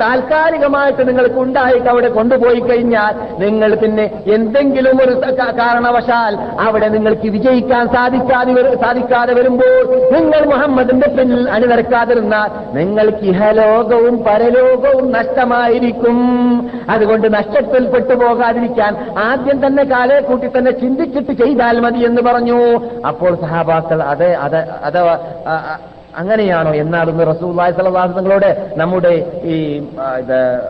[0.82, 4.04] താൽക്കാലികമായിട്ട് നിങ്ങൾക്ക് ഉണ്ടായിട്ട് അവിടെ കൊണ്ടുപോയി കഴിഞ്ഞാൽ നിങ്ങൾ പിന്നെ
[4.34, 5.14] എന്തെങ്കിലും ഒരു
[5.58, 8.52] കാരണവശാൽ അവിടെ നിങ്ങൾക്ക് വിജയിക്കാൻ സാധിക്കാതെ
[8.82, 9.74] സാധിക്കാതെ വരുമ്പോൾ
[10.14, 16.18] നിങ്ങൾ മുഹമ്മദിന്റെ പിന്നിൽ അണിനിരക്കാതിരുന്നാൽ നിങ്ങൾക്ക് ഇഹലോകവും പരലോകവും നഷ്ടമായിരിക്കും.
[16.90, 18.92] അതുകൊണ്ട് നഷ്ടത്തിൽ പെട്ടുപോകാതിരിക്കാൻ
[19.28, 22.60] ആദ്യം തന്നെ കാലേ കൂട്ടി തന്നെ ചിന്തിച്ചിട്ട് ചെയ്താൽ മതി എന്ന് പറഞ്ഞു.
[23.06, 24.62] അപ്പോൾ സഹാബാക്കൾ അതെ അതെ
[25.46, 25.54] ആ,
[26.16, 29.82] അങ്ങനെയാണോ എന്നാണെന്ന് റസൂല്ലായി സലവാസങ്ങളോട് നമ്മുടെ ഈ
[30.18, 30.60] ഇത്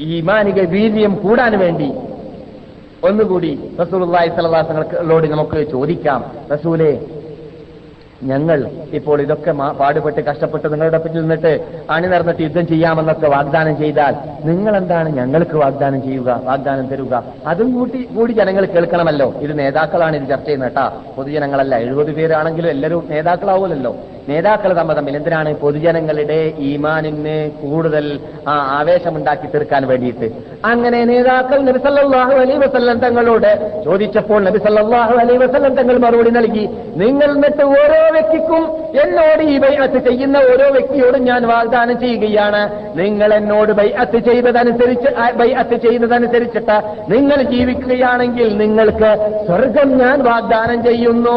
[0.00, 1.92] ഈമാനിക വീര്യം കൂടാൻ വേണ്ടി
[3.04, 6.32] ഒന്നുകൂടി റസൂലുള്ളാഹി സലഹാസങ്ങളോട് നമുക്ക് ചോദിക്കാം.
[6.52, 7.00] റസൂലെ
[8.22, 15.08] ഞങ്ങൾ ഇപ്പോൾ ഇതൊക്കെ പാടുപെട്ട് കഷ്ടപ്പെട്ട് നിങ്ങളുടെ പിന്നിൽ നിന്നിട്ട് അണിനിറന്നിട്ട് യുദ്ധം ചെയ്യാമെന്നൊക്കെ വാഗ്ദാനം ചെയ്താൽ നിങ്ങൾ എന്താണ്
[15.08, 17.24] ഞങ്ങൾക്ക് വാഗ്ദാനം ചെയ്യുക വാഗ്ദാനം തരുക?
[17.46, 19.34] അതും കൂട്ടി കൂടി ജനങ്ങൾ കേൾക്കണമല്ലോ.
[19.40, 20.92] ഇത് നേതാക്കളാണ് ഇത് ചർച്ച ചെയ്യുന്നത് കേട്ടാ.
[21.16, 23.96] പൊതുജനങ്ങളല്ല എഴുപത് പേരാണെങ്കിലും എല്ലാവരും നേതാക്കളാവൂലല്ലോ.
[24.28, 28.06] നേതാക്കൾ തമ്മ തമ്മിൽ എന്തിനാണ് പൊതുജനങ്ങളുടെ ഈമാനിന് കൂടുതൽ
[28.78, 30.28] ആവേശമുണ്ടാക്കി തീർക്കാൻ വേണ്ടിയിട്ട്?
[30.70, 33.50] അങ്ങനെ നേതാക്കൾ നബിസല്ലാഹു അലൈ വസല്ലം തങ്ങളോട്
[33.86, 36.64] ചോദിച്ചപ്പോൾ നബിസല്ലാഹു അലൈ വസല്ലം തങ്ങൾ മറുപടി നൽകി
[37.02, 38.62] നിങ്ങൾ എന്നിട്ട് ഓരോ വ്യക്തിക്കും
[39.02, 42.62] എന്നോട് ഈ ബൈഅത്ത് ചെയ്യുന്ന ഓരോ വ്യക്തിയോടും ഞാൻ വാഗ്ദാനം ചെയ്യുകയാണ്.
[43.00, 45.10] നിങ്ങൾ എന്നോട് ബൈഅത്ത് ചെയ്തതനുസരിച്ച്
[45.40, 46.76] ബൈഅത്ത് ചെയ്യുന്നതനുസരിച്ചിട്ട്
[47.14, 49.10] നിങ്ങൾ ജീവിക്കുകയാണെങ്കിൽ നിങ്ങൾക്ക്
[49.48, 51.36] സ്വർഗം ഞാൻ വാഗ്ദാനം ചെയ്യുന്നു.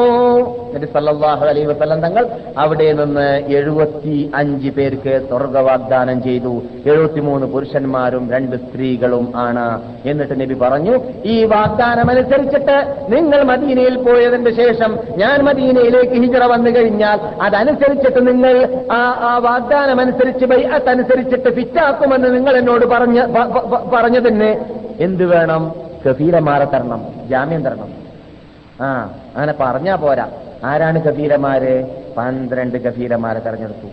[0.75, 2.23] നബി സല്ലല്ലാഹു അലൈഹി വസല്ലം തങ്ങൾ
[2.63, 3.28] അവിടെ നിന്ന്
[3.59, 6.53] എഴുപത്തി അഞ്ച് പേർക്ക് സ്വർഗ വാഗ്ദാനം ചെയ്തു.
[6.89, 10.95] എഴുപത്തിമൂന്ന് പുരുഷന്മാരും രണ്ട് സ്ത്രീകളും ആണ് എന്നിട്ട് നബി പറഞ്ഞു
[11.26, 12.78] ഈ വാഗ്ദാനം അനുസരിച്ചിട്ട്
[13.09, 18.55] നിങ്ങൾ മദീനയിൽ പോയതിന്റെ ശേഷം ഞാൻ മദീനയിലേക്ക് ഹിജറ വന്നു കഴിഞ്ഞാൽ അതനുസരിച്ചിട്ട് നിങ്ങൾ
[18.91, 23.20] ആ വാഗ്ദാനം അനുസരിച്ച് ബൈഅത്ത് അനുസരിച്ചിട്ട് ഫിറ്റാക്കുമെന്ന് നിങ്ങൾ എന്നോട് പറഞ്ഞ
[23.95, 24.55] പറഞ്ഞതിന്
[24.99, 25.76] എന്ത് വേണം?
[26.09, 27.89] കഫീരമാരെ തരണം ജാമ്യം തരണം.
[28.82, 30.28] ആ അങ്ങനെ പറഞ്ഞാ പോരാ.
[30.63, 31.74] ആരാണ് കഫീരമാര്
[32.18, 33.88] പന്ത്രണ്ട് കഫീരമാരെ തെരഞ്ഞെടുത്തു.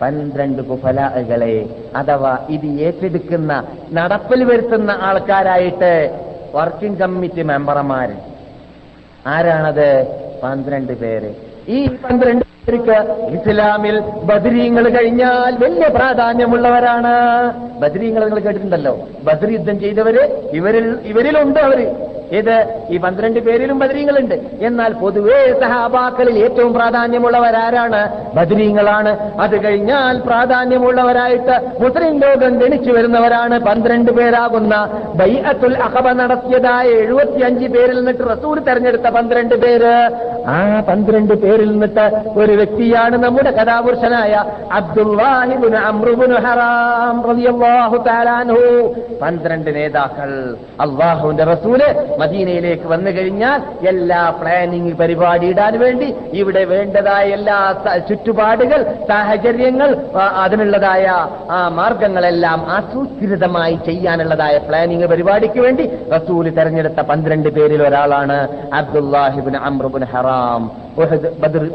[0.00, 1.54] പന്ത്രണ്ട് കുഫലകളെ
[1.96, 3.52] അഥവാ ഇത് ഏറ്റെടുക്കുന്ന
[3.92, 5.92] നടപ്പിൽ വരുത്തുന്ന ആൾക്കാരായിട്ട്
[6.54, 8.10] വർക്കിംഗ് കമ്മിറ്റി മെമ്പർമാർ
[9.26, 9.88] ആരാണത്?
[10.42, 11.30] പന്ത്രണ്ട് പേര്.
[11.68, 12.96] ഈ പന്ത്രണ്ട് പേർക്ക്
[13.36, 13.96] ഇസ്ലാമിൽ
[14.30, 17.14] ബദരീങ്ങൾ കഴിഞ്ഞാൽ വലിയ പ്രാധാന്യമുള്ളവരാണ്.
[17.78, 18.94] ബദരീങ്ങൾ നിങ്ങൾ കേട്ടിട്ടുണ്ടല്ലോ.
[19.22, 20.22] ബദർ യുദ്ധം ചെയ്തവര്
[20.52, 21.80] ഇവരിൽ ഇവരിലുണ്ട് അവർ.
[22.32, 24.34] ഇത് ഈ പന്ത്രണ്ട് പേരിലും ബദരീങ്ങളുണ്ട്.
[24.60, 28.34] എന്നാൽ പൊതുവേ സഹാബാക്കളിൽ ഏറ്റവും പ്രാധാന്യമുള്ളവരാരാണ്?
[28.36, 29.18] ബദരീങ്ങളാണ്.
[29.40, 38.20] അത് കഴിഞ്ഞാൽ പ്രാധാന്യമുള്ളവരായിട്ട് മുസ്ലിം ലോകം ഗണിച്ചു വരുന്നവരാണ് പന്ത്രണ്ട് പേരാകുന്ന ബൈഅത്തുൽ അഹബ നടത്തിയതായ എഴുപത്തിയഞ്ച് പേരിൽ നിന്നിട്ട്
[38.20, 39.94] റസൂൽ തെരഞ്ഞെടുത്ത പന്ത്രണ്ട് പേര്.
[40.48, 44.44] ആ പന്ത്രണ്ട് പേരിൽ നിന്നിട്ട് ഒരു വ്യക്തിയാണ് നമ്മുടെ കഥാപുരുഷനായ
[48.38, 48.94] അൻഹു.
[49.22, 50.56] പന്ത്രണ്ട് നേതാക്കൾ.
[50.80, 51.82] അള്ളാഹുവിന്റെ റസൂൽ
[52.18, 57.58] മദീനയിലേക്ക് വന്നു കഴിഞ്ഞാൽ എല്ലാ പ്ലാനിംഗ് പരിപാടി ഇടാൻ വേണ്ടി ഇവിടെ വേണ്ടതായ എല്ലാ
[58.08, 59.90] ചുറ്റുപാടുകൾ സാഹചര്യങ്ങൾ
[60.42, 61.04] അതിനുള്ളതായ
[61.50, 68.38] ആ മാർഗങ്ങളെല്ലാം ആസൂത്രിതമായി ചെയ്യാനുള്ളതായ പ്ലാനിംഗ് പരിപാടിക്ക് വേണ്ടി റസൂൽ തെരഞ്ഞെടുത്ത പന്ത്രണ്ട് പേരിൽ ഒരാളാണ്
[68.72, 70.62] അബ്ദുല്ലാഹിബിൻ അമ്രുബിൻ ഹറാം.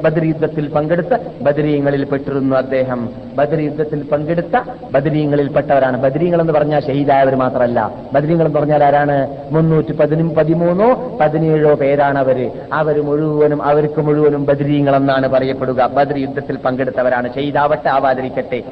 [0.04, 3.10] ബദർ യുദ്ധത്തിൽ പങ്കെടുത്ത ബദരീങ്ങളിൽ പെട്ടിരുന്നു അദ്ദേഹം.
[3.36, 4.62] ബദർ യുദ്ധത്തിൽ പങ്കെടുത്ത
[4.92, 5.98] ബദരീങ്ങളിൽ പെട്ടവരാണ്.
[5.98, 7.92] ബദരീങ്ങൾ എന്ന് പറഞ്ഞാൽ ഷഹീദായവർ മാത്രമല്ല.
[8.14, 9.18] ബദരീങ്ങൾ എന്ന് പറഞ്ഞാൽ ആരാണ്?
[9.52, 12.52] മുന്നൂറ്റി പതിനും പതിമൂന്നോ പതിനേഴോ പേരാണ് അവർ.
[12.74, 15.88] അവർ മുഴുവനും അവർക്ക് മുഴുവനും ബദരീങ്ങൾ എന്നാണ് പറയപ്പെടുക.
[15.88, 17.30] ബദർ യുദ്ധത്തിൽ പങ്കെടുത്തവരാണ്.
[17.34, 18.64] ഷഹീദാവട്ടെ ആവാതിരിക്കട്ടെ.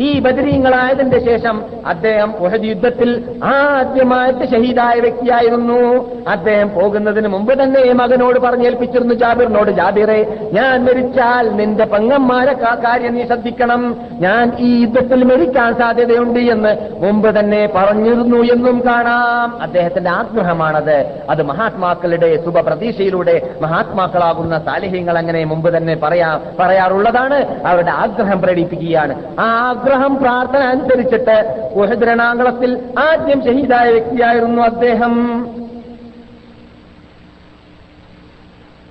[0.00, 6.10] ഈ ബദരീങ്ങളായതിന്റെ ശേഷം അദ്ദേഹം ഉഹദ് യുദ്ധത്തിൽ ആദ്യമായിട്ട് ഷഹീദായ വ്യക്തിയായിരുന്നു.
[6.28, 13.96] അദ്ദേഹം പോകുന്നതിന് മുമ്പ് തന്നെ മകനോട് പറഞ്ഞേൽപ്പിച്ചിരുന്നു ജാബിറിനോട് ജാബിറെ ഞാൻ മരിച്ചാൽ നിന്റെ പെങ്ങന്മാരെ കാര്യം നീ ശ്രദ്ധിക്കണം.
[14.12, 19.62] ഞാൻ ഈ യുദ്ധത്തിൽ മരിക്കാൻ സാധ്യതയുണ്ട് എന്ന് മുമ്പ് തന്നെ പറഞ്ഞിരുന്നു എന്നും കാണാം.
[19.62, 21.06] അദ്ദേഹത്തിന്റെ ആഗ്രഹമാണത്.
[21.30, 27.66] അത് മഹാത്മാക്കളുടെ ശുഭപ്രതീക്ഷയിലൂടെ മഹാത്മാക്കളാകുന്ന സാലിഹ്യങ്ങൾ അങ്ങനെ മുമ്പ് തന്നെ പറയാ പറയാറുള്ളതാണ്.
[27.66, 29.40] അവരുടെ ആഗ്രഹം പ്രകടിപ്പിക്കുകയാണ്.
[29.40, 35.46] ആ ആഗ്രഹം പ്രാർത്ഥന അനുസരിച്ചിട്ട് ഉഹദ്രണാംഗളത്തിൽ ആദ്യം ഷഹീദായ വ്യക്തിയായിരുന്നു അദ്ദേഹം.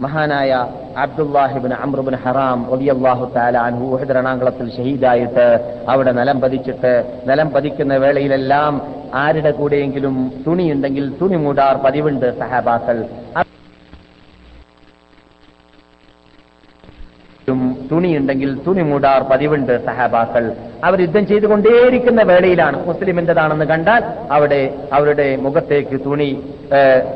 [0.01, 9.51] മഹാനായ അബ്ദുല്ലാഹിബിൻ അമ്രുബിൻ ഹറാം ഒലിയല്ലാഹു താലാൻഹു രണാങ്കളത്തിൽ ഷഹീദായിട്ട് അവിടെ നിലം പതിച്ചിട്ട് നിലം പതിക്കുന്ന വേളയിലെല്ലാം ആരുടെ
[9.51, 13.05] കൂടെയെങ്കിലും തുണിയുണ്ടെങ്കിൽ തുണി മൂടാർ പതിവുണ്ട് സഹാബാക്കൾ
[13.39, 13.58] ും.
[17.91, 20.51] തുണിയുണ്ടെങ്കിൽ തുണി മൂടാർ പതിവുണ്ട് സഹാബാക്കൾ.
[20.83, 26.43] അവർ യുദ്ധം ചെയ്തുകൊണ്ടേയിരിക്കുന്ന വേളയിലാണ് മുസ്ലിമിന്റെതാണെന്ന് കണ്ടാൽ അവിടെ അവരുടെ മുഖത്തേക്ക് തുണി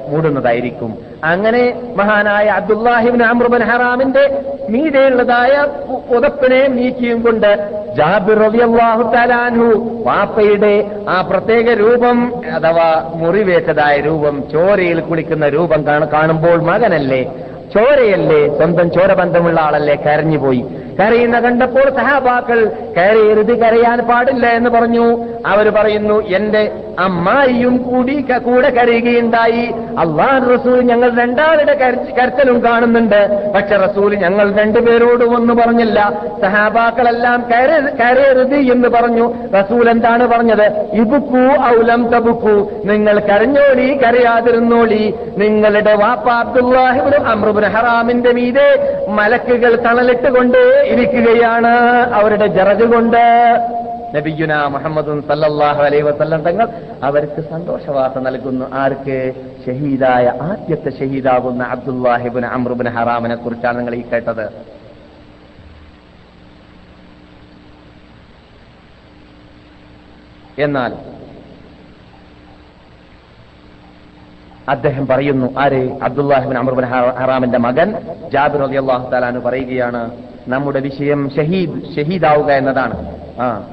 [0.09, 0.97] മൂടുന്നതായിരിക്കും.
[1.23, 8.39] അങ്ങനെ മഹാനായ അബ്ദുല്ലാഹിബിൻ അമ്രുബൻ ഹറാമിന്റെ മീതെയുള്ളതായ പു- പുതപ്പിനെ നീക്കിയും കൊണ്ട് ജാബിർ
[10.05, 17.31] വാപ്പയുടെ ആ പ്രത്യേക രൂപം അഥവാ മുറിവേറ്റതായ രൂപം ചോരയിൽ കുളിക്കുന്ന രൂപം കാണ- കാണുമ്പോൾ മകനല്ലേ?
[17.75, 18.57] ചോരയല്ലേ?
[18.57, 19.95] സ്വന്തം ചോരബന്ധമുള്ള ആളല്ലേ?
[19.95, 20.63] കരഞ്ഞുപോയി.
[20.99, 25.25] കരയുന്ന കണ്ടപ്പോൾ സഹാബാക്കൾ കരയരുത് കരയാൻ പാടില്ല എന്ന് പറഞ്ഞു.
[25.45, 29.71] അവർ പറയുന്നു എന്റെ അമ്മായിയും കൂടി കൂടെ കരയുകയുണ്ടായി.
[29.99, 31.73] അള്ളാഹ് റസൂൽ ഞങ്ങൾ രണ്ടാളുടെ
[32.19, 33.51] കരച്ചലും കാണുന്നുണ്ട്.
[33.55, 36.23] പക്ഷെ റസൂൽ ഞങ്ങൾ രണ്ടുപേരോടും ഒന്നും പറഞ്ഞില്ല.
[36.41, 39.33] സഹാബാക്കളെല്ലാം കര- കരയരുത് എന്ന് പറഞ്ഞു.
[39.59, 40.71] റസൂൽ എന്താണ് പറഞ്ഞത്?
[40.93, 42.71] ഇബുക്കു ഔലം തബുക്കു.
[42.85, 45.13] നിങ്ങൾ കരഞ്ഞോളി കരയാതിരുന്നോളി.
[45.37, 47.23] നിങ്ങളുടെ വാപ്പ അബ്ദുല്ലാഹിബിനും
[47.61, 51.73] ഹറാമിന്റെ മീതെ മലക്കുകൾ തണലിട്ടുകൊണ്ട് ഇരിക്കുകയാണ്
[52.13, 53.23] അവരുടെ ജറജ് കൊണ്ട്.
[54.15, 56.67] നബിയുന മുഹമ്മദും സല്ലാഹു അലൈ വസല്ലം തങ്ങൾ
[57.03, 58.65] അവർക്ക് സന്തോഷവാർത്ത നൽകുന്നു.
[58.73, 59.33] ആർക്ക്?
[59.67, 64.73] ഷഹീദായ ആദ്യത്തെ ഷഹീദാകുന്ന അബ്ദുല്ലാഹിബുൻ അമ്രുബിൻ ഹറാമിനെ കുറിച്ചാണ് നിങ്ങൾ ഈ കേട്ടത്.
[70.59, 70.93] എന്നാൽ
[74.69, 75.89] അദ്ദേഹം പറയുന്നു ആര്?
[76.03, 76.85] അബ്ദുല്ലാഹിബിൻ അമർബിൻ
[77.19, 77.95] ഹറാമിന്റെ മകൻ
[78.33, 80.11] ജാബിർ അലി അള്ളാഹു താലാന് പറയുകയാണ്
[80.47, 83.19] നമ്മുടെ വിഷയം ഷഹീദ് ഷഹീദാവുക എന്നതാണ്.
[83.39, 83.67] ആ.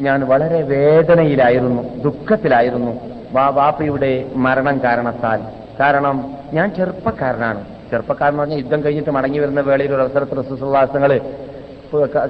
[0.00, 3.00] ഞാൻ വളരെ വേദനയിലായിരുന്നു ദുഃഖത്തിലായിരുന്നു
[3.32, 5.40] വാ വാപ്പയുടെ മരണം കാരണത്താൽ.
[5.80, 7.64] കാരണം ഞാൻ ചെറുപ്പക്കാരനാണ്.
[7.90, 11.20] ചെറുപ്പക്കാരൻ പറഞ്ഞാൽ യുദ്ധം കഴിഞ്ഞിട്ട് മടങ്ങി വരുന്ന വേളയിൽ ഒരു അവസരത്തിൽ റസൂസുല്ലാസങ്ങൾ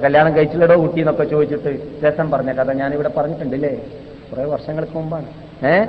[0.03, 3.75] കല്യാണം കഴിച്ചില്ലടോ കുട്ടി എന്നൊക്കെ ചോദിച്ചിട്ട് രസം പറഞ്ഞ കഥ ഞാനിവിടെ പറഞ്ഞിട്ടുണ്ടല്ലേ
[4.31, 5.25] കുറെ വർഷങ്ങൾക്ക് മുമ്പാണ്.
[5.65, 5.85] ഏ?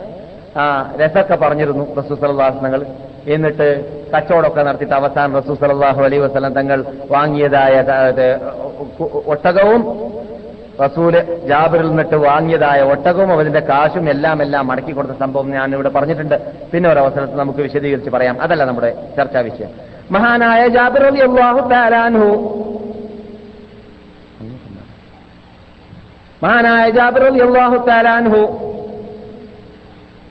[0.57, 2.87] ആ രസമൊക്കെ പറഞ്ഞിരുന്നു റസൂസലാസനങ്ങൾ
[3.35, 3.69] എന്നിട്ട്
[4.15, 7.75] കച്ചവടമൊക്കെ നടത്തിയിട്ട് അവസാനം റസൂ സലാഹു അലൈ വസ്ലം തങ്ങൾ വാങ്ങിയതായ
[9.27, 9.83] ഒട്ടകവും
[10.85, 11.15] റസൂൽ
[11.51, 16.37] ജാബിറിൽ നിന്നിട്ട് വാങ്ങിയതായ ഒട്ടകവും അതിന്റെ കാശും എല്ലാം എല്ലാം മടക്കി കൊടുത്ത സംഭവം ഞാൻ ഇവിടെ പറഞ്ഞിട്ടുണ്ട്.
[16.73, 18.37] പിന്നെ ഒരു അവസരത്തിൽ നമുക്ക് വിശദീകരിച്ച് പറയാം.
[18.43, 19.71] അതല്ല നമ്മുടെ ചർച്ചാ വിഷയം.
[20.11, 22.29] മഹാനായ ജാബിർ അലി അള്ളാഹു താലാൻഹു
[26.45, 28.41] മഹാനായ ജാബിർ അലി അള്ളാഹു താലാൻഹു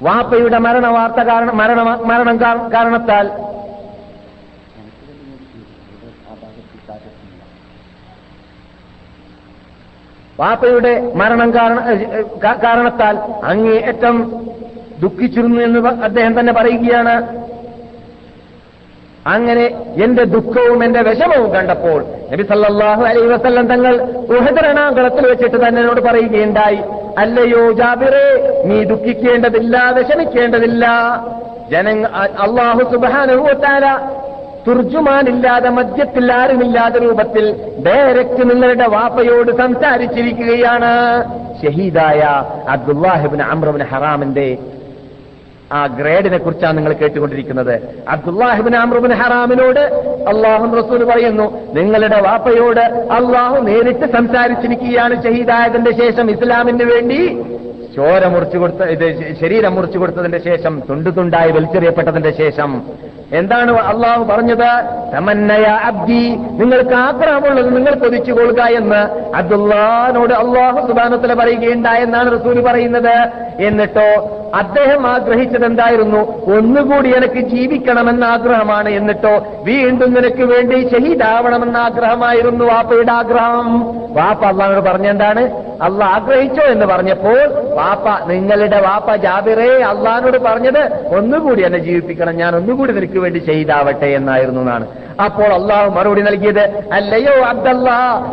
[0.06, 3.26] വാപ്പയുടെ മരണ വാർത്ത കാരണം മരണ മരണം കാര- കാരണത്താൽ
[10.40, 11.80] വാപ്പയുടെ മരണം കാരണ
[12.64, 14.16] കാരണത്താൽ അങ്ങേയറ്റം
[15.00, 17.45] ദുഃഖിച്ചിരുന്നു എന്ന് അദ്ദേഹം തന്നെ പറയുകയാണ്.
[19.28, 19.66] അങ്ങനെ
[20.04, 23.94] എന്റെ ദുഃഖവും എന്റെ വിഷമവും കണ്ടപ്പോൾ നബി സല്ലാഹു അലൈ വസല്ലം തങ്ങൾ
[24.30, 26.80] ഉഹദരണാകുളത്തിൽ വെച്ചിട്ട് തന്നെ എന്നോട് പറയുകയുണ്ടായി
[27.18, 28.28] അല്ലയോ ജാബിറേ
[28.66, 30.86] നീ ദുഃഖിക്കേണ്ടതില്ല വിഷമിക്കേണ്ടതില്ല.
[31.72, 32.06] ജനങ്ങ
[32.46, 33.86] അള്ളാഹു സുബാനുഭവത്താല
[34.68, 37.46] തുർജുമാനില്ലാതെ മദ്യത്തിൽ ആരുമില്ലാത്ത രൂപത്തിൽ
[37.86, 40.94] ഡയറക്റ്റ് നിങ്ങളുടെ വാപ്പയോട് സംസാരിച്ചിരിക്കുകയാണ്.
[41.62, 42.22] ഷഹീദായ
[42.70, 44.58] അബ്ദുല്ലാഹിബിൻ അമ്രബിൻ ഹറാമിന്റെ
[45.76, 48.04] ആ ഗ്രേഡിനെ കുറിച്ചാണ് നിങ്ങൾ കേട്ടുകൊണ്ടിരിക്കുന്നത്.
[48.10, 49.80] അബ്ദുല്ലാഹിബിൻ അമ്രുബിൻ ഹറാമിനോട്
[50.34, 52.84] അള്ളാഹു റസൂൽ പറയുന്നു നിങ്ങളുടെ വാപ്പയോട്
[53.18, 57.20] അള്ളാഹു നേരിട്ട് സംസാരിച്ചിരിക്കുകയാണ് ഷഹീദായതിന്റെ ശേഷം ഇസ്ലാമിന് വേണ്ടി.
[57.96, 62.82] ചോര മുറിച്ചു കൊടുത്ത ഇത് ശരീരം മുറിച്ചു കൊടുത്തതിന്റെ ശേഷം തുണ്ടു തുണ്ടായി വലിച്ചെറിയപ്പെട്ടതിന്റെ ശേഷം.
[63.34, 64.72] എന്താണ് അള്ളാഹു പറഞ്ഞത്?
[65.16, 66.24] തമന്നയ അബ്ദി
[66.62, 69.02] നിങ്ങൾക്ക് ആഗ്രഹമുള്ളത് നിങ്ങൾ കൊതിച്ചു കൊള്ളുക എന്ന്
[69.36, 73.16] അബ്ദുല്ലാനോട് അള്ളാഹു സുബാനത്തില പറയുകയുണ്ടായെന്നാണ് റസൂൽ പറയുന്നത്.
[73.60, 74.10] എന്നിട്ടോ
[74.54, 83.96] അദ്ദേഹം ആഗ്രഹിച്ചത് എന്തായിരുന്നു ഒന്നുകൂടി എനിക്ക് ജീവിക്കണമെന്ന ആഗ്രഹമാണ് എന്നിട്ടോ വീണ്ടും നിനക്ക് വേണ്ടി ഷഹീദാവണമെന്ന ആഗ്രഹമായിരുന്നു വാപ്പയുടെ ആഗ്രഹം.
[84.14, 85.66] വാപ്പ അള്ളഹാനോട് പറഞ്ഞെന്താണ്?
[85.82, 87.44] അള്ള ആഗ്രഹിച്ചോ എന്ന് പറഞ്ഞപ്പോൾ
[87.74, 92.38] വാപ്പ നിങ്ങളുടെ വാപ്പ ജാബിറേ അള്ളഹാനോട് പറഞ്ഞത് ഒന്നുകൂടി എന്നെ ജീവിപ്പിക്കണം.
[92.38, 94.88] ഞാൻ ഒന്നുകൂടി നിനക്ക് വേണ്ടി ഷഹീദാവട്ടെ എന്നായിരുന്നു എന്നാണ്.
[95.24, 97.90] അപ്പോൾ അള്ളാഹു മറുപടി നൽകിയത് അല്ലയോ അബ്ദല്ല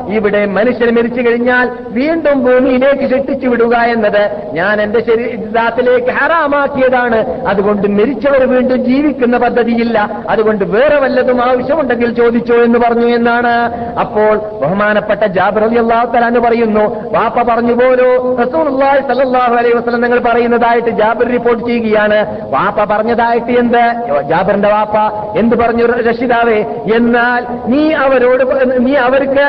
[0.08, 7.46] ഇവിടെ മനുഷ്യൻ മരിച്ചു കഴിഞ്ഞാൽ വീണ്ടും ഭൂമിയിലേക്ക് ശിക്ഷിച്ചു വിടുക എന്നത് ഞാൻ എന്റെ ശരീരത്തിലേക്ക് ഹറാമാക്കിയതാണ്.
[7.46, 10.22] അതുകൊണ്ട് മരിച്ചവർ വീണ്ടും ജീവിക്കുന്ന പദ്ധതിയില്ല.
[10.28, 13.54] അതുകൊണ്ട് വേറെ വല്ലതും ആവശ്യമുണ്ടെങ്കിൽ ചോദിച്ചോ എന്ന് പറഞ്ഞു എന്നാണ്.
[14.00, 18.36] അപ്പോൾ ബഹുമാനപ്പെട്ട ജാബിർ അലി അള്ളാഹു തലാന്ന് പറയുന്നു വാപ്പ പറഞ്ഞു പോലോ?
[19.42, 22.48] അലൈഹി വസല്ലം നിങ്ങൾ പറയുന്നതായിട്ട് ജാബിർ റിപ്പോർട്ട് ചെയ്യുകയാണ്.
[22.50, 23.84] വാപ്പ പറഞ്ഞതായിട്ട് എന്ത്?
[24.28, 24.96] ജാബിറിന്റെ വാപ്പ
[25.38, 25.86] എന്ത് പറഞ്ഞു?
[25.86, 26.64] രക്ഷിതാവേ
[26.94, 28.44] എന്നാൽ നീ അവരോട്
[28.86, 29.46] നീ അവർക്ക്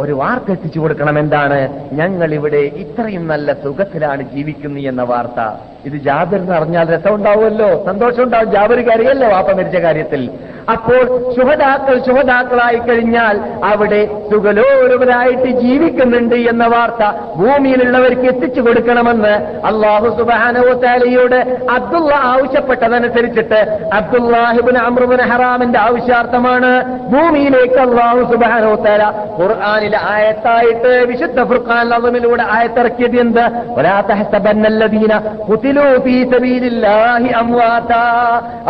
[0.00, 1.88] ഒരു വാർത്ത എത്തിച്ചു കൊടുക്കണം എന്താണ്?
[1.92, 5.40] ഞങ്ങൾ ഇവിടെ ഇത്രയും നല്ല സുഖത്തിലാണ് ജീവിക്കുന്നത് എന്ന വാർത്ത.
[5.84, 7.84] ഇത് ജാബിറിന് അറിഞ്ഞാൽ രസമുണ്ടാവുമല്ലോ.
[7.86, 10.30] സന്തോഷം ഉണ്ടാവും ജാബിർ കാര്യമല്ലോ വാപ്പ മരിച്ച കാര്യത്തിൽ.
[10.68, 11.02] അപ്പോൾ
[11.36, 14.00] ശുഹതാക്കൾ ശുഹതാക്കളായി കഴിഞ്ഞാൽ അവിടെ
[14.32, 17.02] സുഖലോരുവരായിട്ട് ജീവിക്കുന്നുണ്ട് എന്ന വാർത്ത
[17.36, 21.38] ഭൂമിയിലുള്ളവർക്ക് എത്തിച്ചു കൊടുക്കണമെന്ന് അള്ളാഹു സുബാനോത്താലിയോട്
[21.70, 23.60] അബ്ദുള്ള ആവശ്യപ്പെട്ടതനുസരിച്ചിട്ട്
[23.92, 26.72] അബ്ദുല്ലാഹിബിൻ അമൃബുൻ ഹറാമിന്റെ ആവശ്യാർത്ഥമാണ്
[27.10, 29.02] ഭൂമിയിലേക്ക് അള്ളാഹു സുബാനോത്താല
[29.38, 33.44] ഖുർആാനിലെ ആയത്തായിട്ട് വിശുദ്ധ ഫുർഖാൻ അസമിലൂടെ ആയത്തിറക്കിയത് എന്ത്?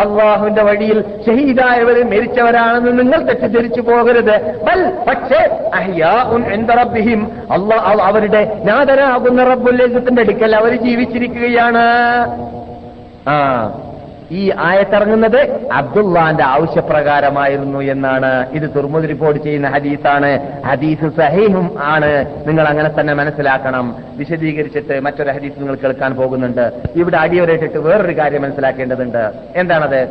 [0.03, 0.97] അള്ളാഹുവിന്റെ വഴിയിൽ
[1.27, 4.63] ഷഹീദായ ഷഹീദായവർ മരിച്ചവരാണെന്ന് നിങ്ങൾ തെറ്റിദ്ധരിച്ചു പോകരുത്.
[4.63, 5.59] ബൽ പക്ഷേ
[6.73, 7.31] റബ്ബിഹിം.
[7.51, 9.83] അള്ളാഹ് അവരുടെ നാഥനാകുന്ന റബ്ബുൽ
[10.19, 11.85] അടുക്കൽ അവർ ജീവിച്ചിരിക്കുകയാണ്.
[13.29, 13.71] ആ
[14.31, 18.49] ഈ ആയത്തിറങ്ങുന്നത് അബ്ദുള്ളാന്റെ ആവശ്യപ്രകാരമായിരുന്നു എന്നാണ്.
[18.51, 20.61] ഇത് തുർമുദ് റിപ്പോർട്ട് ചെയ്യുന്ന ഹദീസാണ്.
[20.65, 22.25] ഹദീസ് സഹീഹും ആണ്.
[22.47, 23.95] നിങ്ങൾ അങ്ങനെ തന്നെ മനസ്സിലാക്കണം.
[24.15, 26.71] വിശദീകരിച്ചിട്ട് മറ്റൊരു ഹദീസ് നിങ്ങൾ കേൾക്കാൻ പോകുന്നുണ്ട്.
[26.95, 29.31] ഇവിടെ അടിയൊരേറ്റിട്ട് വേറൊരു കാര്യം മനസ്സിലാക്കേണ്ടതുണ്ട്.
[29.55, 30.07] എന്താണത്?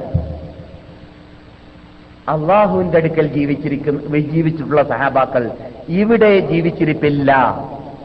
[2.29, 5.51] അള്ളാഹുവിന്റെ അടുക്കൽ ജീവിച്ചിരിക്കുന്ന ജീവിച്ചിട്ടുള്ള സഹാബാക്കൾ
[5.89, 7.61] ഇവിടെ ജീവിച്ചിരിപ്പില്ല.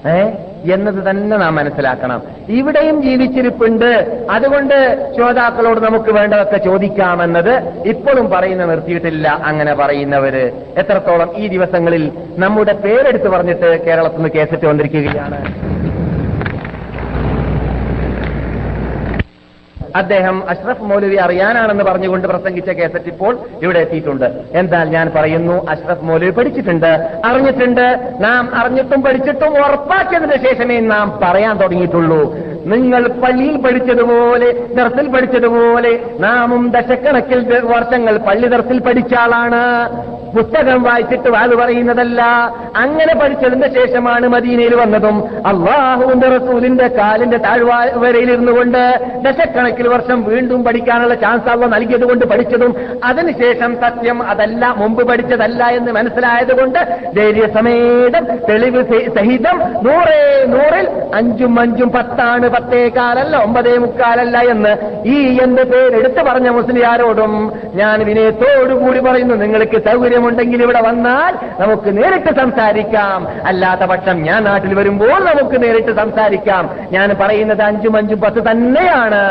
[0.07, 0.29] ഏ?
[0.73, 2.21] എന്നത് തന്നെ നാം മനസ്സിലാക്കണം.
[2.49, 4.25] ഇവിടെയും ജീവിച്ചിരിപ്പുണ്ട്.
[4.31, 10.51] അതുകൊണ്ട് ശ്രോതാക്കളോട് നമുക്ക് വേണ്ടതൊക്കെ ചോദിക്കാമെന്നത് ഇപ്പോഴും പറയുന്ന നിർത്തിയിട്ടില്ല അങ്ങനെ പറയുന്നവര്.
[10.77, 15.45] എത്രത്തോളം ഈ ദിവസങ്ങളിൽ നമ്മുടെ പേരെടുത്ത് പറഞ്ഞിട്ട് കേരളത്തിൽ നിന്ന് കേസറ്റ് വന്നിരിക്കുകയാണ്?
[19.95, 24.41] അദ്ദേഹം അഷ്റഫ് മൗലവി അറിയാനാണെന്ന് പറഞ്ഞുകൊണ്ട് പ്രസംഗിച്ച കേസറ്റ് ഇപ്പോൾ ഇവിടെ എത്തിയിട്ടുണ്ട്.
[24.51, 27.21] എന്നാൽ ഞാൻ പറയുന്നു അഷ്റഫ് മൗലവി പഠിച്ചിട്ടുണ്ട്.
[27.25, 28.13] അറിഞ്ഞിട്ടുണ്ട്.
[28.19, 32.35] നാം അറിഞ്ഞിട്ടും പഠിച്ചിട്ടും ഉറപ്പാക്കിയതിന് ശേഷമേ നാം പറയാൻ തുടങ്ങിയിട്ടുള്ളൂ.
[32.65, 39.63] നിങ്ങൾ പള്ളിയിൽ പഠിച്ചതുപോലെ ദർസിൽ പഠിച്ചതുപോലെ നാമും ദശക്കണക്കിൽ വർഷങ്ങൾ പള്ളി ദർസിൽ പഠിച്ച ആളാണ്.
[40.37, 42.21] പുസ്തകം വായിച്ചിട്ട് വാത് പറയുന്നതല്ല.
[42.77, 45.47] അങ്ങനെ പഠിച്ചതിന്റെ ശേഷമാണ് മദീനയിൽ വന്നതും.
[45.47, 48.51] അള്ളാഹുവിന്റെ റസൂലിന്റെ കാലിന്റെ താഴ്വരയിൽ ഇരുന്നു
[49.83, 52.71] കൊണ്ട് വർഷം വീണ്ടും പഠിക്കാനുള്ള ചാൻസ് അവ നൽകിയതുകൊണ്ട് പഠിച്ചതും
[53.03, 56.79] അതിനുശേഷം സത്യം അതല്ല മുമ്പ് പഠിച്ചതല്ല എന്ന് മനസ്സിലായതുകൊണ്ട്
[57.15, 64.73] ധൈര്യസമേതം തെളിവ് സഹി- സഹിതം നൂറേ നൂറിൽ അഞ്ചും അഞ്ചും പത്താണ് പത്തേകാലല്ല ഒമ്പതേ മുക്കാലല്ല എന്ന്
[65.05, 67.33] ഈ എന്ത് പേരെടുത്ത് പറഞ്ഞ മുസ്ലിയാരോടും
[67.73, 73.19] ഞാൻ വിനയത്തോടുകൂടി പറയുന്നു നിങ്ങൾക്ക് സൗകര്യമുണ്ടെങ്കിൽ ഇവിടെ വന്നാൽ നമുക്ക് നേരിട്ട് സംസാരിക്കാം.
[73.45, 76.63] അല്ലാത്ത പക്ഷം ഞാൻ നാട്ടിൽ വരുമ്പോൾ നമുക്ക് നേരിട്ട് സംസാരിക്കാം.
[76.91, 79.21] ഞാൻ പറയുന്നത് അഞ്ചും അഞ്ചും പത്ത് തന്നെയാണ്.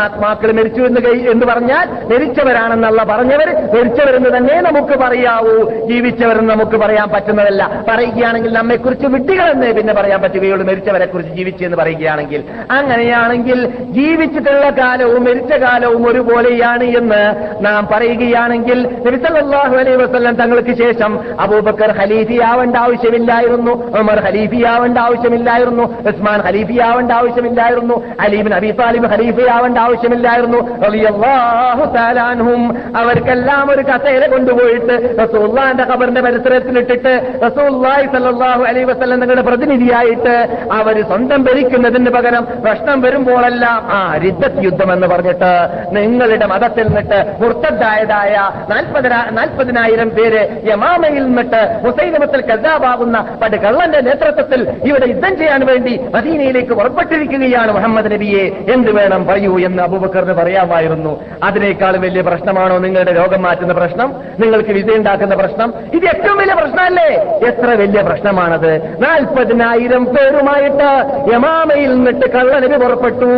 [0.00, 5.70] മഹാത്മാക്കൾ മരിച്ചു എന്ന് കഴി- എന്ന് പറഞ്ഞാൽ മരിച്ചവരാണെന്നല്ല പറഞ്ഞവർ മരിച്ചവരെന്ന് തന്നെ നമുക്ക് പറയാവൂ.
[5.86, 7.84] ജീവിച്ചവരെന്ന് നമുക്ക് പറയാൻ പറ്റുന്നതല്ല.
[7.88, 10.66] പറയുകയാണെങ്കിൽ നമ്മെക്കുറിച്ച് വിഡ്ഢികളെന്നേ പിന്നെ പറയാൻ പറ്റുകയുള്ളൂ.
[10.66, 12.44] മരിച്ചവരെ കുറിച്ച് ജീവിച്ചു എന്ന് പറയുകയാണെങ്കിൽ.
[12.70, 21.98] അങ്ങനെയാണെങ്കിൽ ജീവിച്ചിട്ടുള്ള കാലവും മരിച്ച കാലവും ഒരുപോലെയാണ് എന്ന് നാം പറയുകയാണെങ്കിൽ നബിസല്ലാഹു അലൈഹി വസല്ലം തങ്ങൾക്ക് ശേഷം അബൂബക്കർ
[21.98, 23.98] ഖലീഫിയാവേണ്ട ആവശ്യമില്ലായിരുന്നു.
[23.98, 25.82] ഉമർ ഖലീഫിയാവേണ്ട ആവശ്യമില്ലായിരുന്നു.
[25.82, 28.02] ഉസ്മാൻ ഖലീഫിയാവേണ്ട ആവശ്യമില്ലായിരുന്നു.
[28.20, 30.60] അലീബിൻ അബി താലിബ് ഖലീഫിയാവേണ്ട ആവശ്യമില്ലായിരുന്നു.
[30.86, 32.62] റളിയല്ലാഹു തആല അൻഹും.
[33.00, 37.12] അവർക്കെല്ലാം ഒരു കസേര കൊണ്ടുപോയിട്ട് റസൂള്ളാന്റെ ഖബറിന്റെ പരിസരത്തിലിട്ടിട്ട്
[37.46, 40.34] റസൂള്ളാഹി സല്ലല്ലാഹു അലൈഹി വസല്ലം തങ്ങളുടെ പ്രതിനിധിയായിട്ട്
[40.78, 45.50] അവർ സ്വന്തം ഭരിക്കുന്നതിന് പകരം പ്രശ്നം വരുമ്പോഴെല്ലാം ആ രിദ്ധത് യുദ്ധം എന്ന് പറഞ്ഞിട്ട്
[45.96, 48.34] നിങ്ങളുടെ മതത്തിൽ നിന്നിട്ട് മുർത്തദ്ദായതായ
[48.72, 54.60] നാൽപ്പതിനാ നാൽപ്പതിനായിരം പേര് യമാമയിൽ നിന്നിട്ട് ഹുസൈനമത്തിൽ കസാബാകുന്ന പണ്ട് കള്ളന്റെ നേതൃത്വത്തിൽ
[54.90, 58.44] ഇവിടെ യുദ്ധം ചെയ്യാൻ വേണ്ടി മദീനയിലേക്ക് പുറപ്പെട്ടിരിക്കുകയാണ് മുഹമ്മദ് നബിയെ.
[58.74, 61.24] എന്ത് വേണം പറയൂ എന്ന് അബൂബക്കറിന് പറയാമായിരുന്നു.
[61.42, 64.14] അതിനേക്കാൾ വലിയ പ്രശ്നമാണോ നിങ്ങളുടെ രോഗം മാറ്റുന്ന പ്രശ്നം?
[64.40, 65.74] നിങ്ങൾക്ക് വിജയുണ്ടാക്കുന്ന പ്രശ്നം?
[65.94, 67.08] ഇത് ഏറ്റവും വലിയ പ്രശ്നമല്ലേ?
[67.46, 69.02] എത്ര വലിയ പ്രശ്നമാണത്?
[69.02, 70.90] നാൽപ്പതിനായിരം പേരുമായിട്ട്
[71.34, 73.30] യമാമയിൽ നിന്നിട്ട് കള്ളനബി പുറപ്പെട്ടു.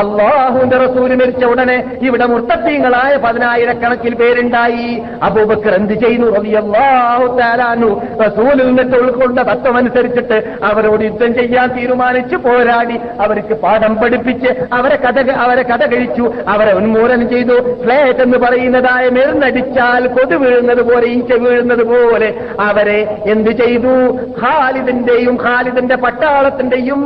[0.00, 5.02] അള്ളാഹുവിന്റെ റസൂൽ മരിച്ച ഉടനെ ഇവിടെ മുർത്തീങ്ങളായ പതിനായിരക്കണക്കിൽ പേരുണ്ടായി.
[5.22, 6.28] അബൂബക്കർ എന്ത് ചെയ്യുന്നു?
[6.36, 7.90] റളിയല്ലാഹു തആല അൻഹു
[8.22, 12.96] റസൂലിൽ നിന്നിട്ട് ഉൾക്കൊണ്ട തത്വമനുസരിച്ചിട്ട് അവരോട് യുദ്ധം ചെയ്യാൻ തീരുമാനിച്ചു പോരാടി.
[13.20, 16.24] അവർക്ക് പാഠം പഠിപ്പിച്ച് അവരെ കഥ അവരെ കഥ കഴിച്ചു.
[16.48, 17.56] അവരെ ഉന്മൂലനം ചെയ്തു.
[17.84, 22.28] ഫ്ലേറ്റ് എന്ന് പറയുന്നതായ മെരുന്നടിച്ചാൽ കൊതു വീഴുന്നത് പോലെ ഈച്ച വീഴുന്നത് പോലെ
[22.60, 23.94] അവരെ എന്ത് ചെയ്തു?
[24.42, 27.00] ഖാലിദിന്റെയും ഖാലിദിന്റെ പട്ടാളത്തിന്റെയും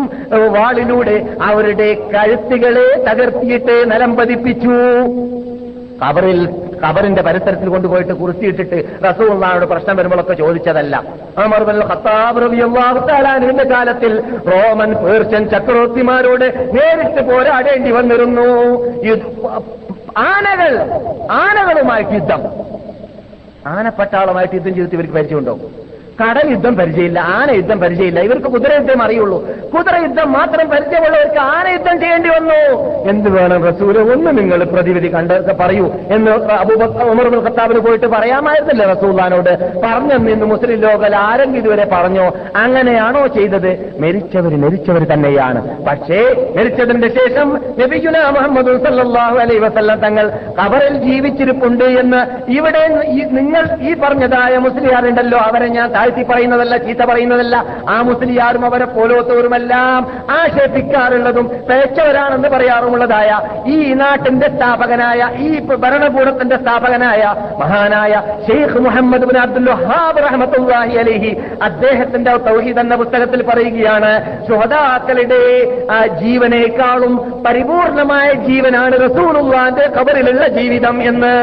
[0.57, 1.89] വാളിലൂടെ അവരുടെ
[2.77, 4.77] കഴുത്തുകളെ തകർത്തിയിട്ട് നിലം പതിപ്പിച്ചു.
[6.03, 6.41] കബറിൽ
[6.83, 11.05] കബറിന്റെ പരിസരത്തിൽ കൊണ്ടുപോയിട്ട് കുറിച്ചിട്ടിട്ട് റസൂള്ളാനോട് പ്രശ്നം വരുമ്പോഴൊക്കെ ചോദിച്ചതല്ല.
[11.45, 12.41] ഉമർ ബിൻ ഖത്താബ്
[13.09, 16.45] തആല അൻഹുവിന്റെ കാലത്തിൽ റോമൻ പേർഷ്യൻ ചക്രവർത്തിമാരോട്
[16.77, 18.49] നേരിട്ട് പോരാടേണ്ടി വന്നിരുന്നു.
[20.19, 20.79] ആനകൾ
[21.31, 22.43] ആനകളുമായിട്ട് യുദ്ധം.
[23.67, 25.61] ആനപ്പട്ടാളമായിട്ട് യുദ്ധം ചെയ്തിട്ട് ഇവർക്ക് പരിചയമുണ്ടോ?
[26.21, 28.21] കടൽ യുദ്ധം പരിചയമില്ല ആന യുദ്ധം പരിചയമില്ല.
[28.21, 29.39] ഇവർക്ക് കുതിര യുദ്ധം അറിയുള്ളൂ.
[29.75, 32.61] കുതിര യുദ്ധം മാത്രം പരിചയമുള്ളവർക്ക് ആന യുദ്ധം ചെയ്യേണ്ടി വന്നു.
[33.11, 33.99] എന്ത് വേണം റസൂൽ?
[34.13, 35.87] ഒന്ന് നിങ്ങൾ പ്രതിവിധി കണ്ട് പറയൂ
[36.17, 36.31] എന്ന്
[37.13, 39.53] ഉമർ ഖത്താബിന് പോയിട്ട് പറയാമായിരുന്നില്ല റസൂല്ലാനോട്
[39.85, 42.27] പറഞ്ഞെന്ന് ഇന്ന് മുസ്ലിം ലോകൽ ആരെങ്കിലും ഇതുവരെ പറഞ്ഞോ?
[42.57, 43.71] അങ്ങനെയാണോ ചെയ്തത്?
[44.01, 45.63] മരിച്ചവർ മരിച്ചവർ തന്നെയാണ്.
[45.89, 46.21] പക്ഷേ
[46.57, 47.49] മരിച്ചതിന്റെ ശേഷം
[47.81, 50.27] നബിയുന മുഹമ്മദ് സല്ലല്ലാഹു അലൈഹി വസല്ലം തങ്ങൾ
[50.61, 52.23] കവറിൽ ജീവിച്ചിരിപ്പുണ്ട് എന്ന്
[52.59, 52.83] ഇവിടെ
[53.39, 57.57] നിങ്ങൾ ഈ പറഞ്ഞതായ മുസ്ലിയാറുണ്ടല്ലോ അവരെ ഞാൻ താഴ്ത്തി പറയുന്നതല്ല ചീത്ത പറയുന്നതല്ല.
[57.89, 60.01] ആ മുസ്ലിയാരും അവരെ പോലോത്തവരുമെല്ലാം
[60.31, 63.31] ആക്ഷേപിക്കാറുള്ളതും പേച്ചവരാണെന്ന് പറയാറുമുള്ളതായ
[63.67, 67.23] ഈ നാട്ടിന്റെ സ്ഥാപകനായ ഈ ഭരണകൂടത്തിന്റെ സ്ഥാപകനായ
[67.59, 71.33] മഹാനായ Sheikh Muhammad bin Abdul Wahab റഹ്മത്തുള്ളാഹി അലൈഹി
[71.63, 74.13] അദ്ദേഹത്തിന്റെ തൗഹീദ് എന്ന പുസ്തകത്തിൽ പറയുകയാണ്
[74.47, 75.43] ശ്രോതാക്കളുടെ
[76.23, 81.35] ജീവനേക്കാളും പരിപൂർണമായ ജീവനാണ് റസൂലുള്ളാന്റെ ഖബറിലുള്ള ജീവിതം എന്ന്.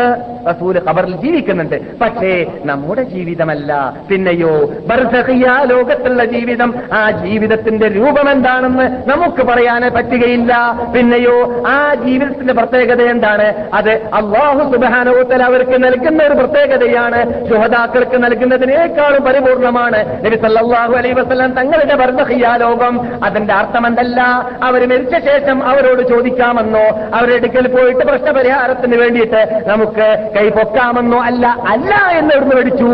[0.50, 1.78] റസൂൽ ഖബറിൽ ജീവിക്കുന്നുണ്ട്.
[2.00, 3.72] പക്ഷേ നമ്മുടെ ജീവിതമല്ല.
[4.10, 6.74] പിന്നെയോ ബർസഖിയ ലോകത്തുള്ള ജീവിതം.
[6.94, 10.54] ആ ജീവിതത്തിന്റെ രൂപം എന്താണെന്ന് നമുക്ക് പറയാൻ പറ്റുകയില്ല.
[10.96, 13.54] പിന്നെയോ ആ ജീവിതത്തിന്റെ പ്രത്യേകത എന്താണ്?
[13.74, 17.50] അത് അള്ളാഹു സുബാനോത്തൽ അവർക്ക് നൽകുന്ന ഒരു പ്രത്യേകതയാണ്.
[17.50, 20.26] ശുഹദാക്കൾക്ക് നൽകുന്നതിനേക്കാളും പരിപൂർണമാണ്.
[20.26, 24.22] നബി സല്ലല്ലാഹു അലൈഹി വസല്ലം തങ്ങളുടെ ബർസഖിയ ലോകം അതിന്റെ അർത്ഥം എന്തല്ല
[24.64, 31.48] അവർ മരിച്ച ശേഷം അവരോട് ചോദിക്കാമെന്നോ അവരുടെ അടുക്കൽ പോയിട്ട് പ്രശ്നപരിഹാരത്തിന് വേണ്ടിയിട്ട് നമുക്ക് കൈ പൊക്കാമെന്നോ അല്ല.
[31.70, 32.90] അല്ല എന്ന് എവിടുന്ന് പഠിച്ചു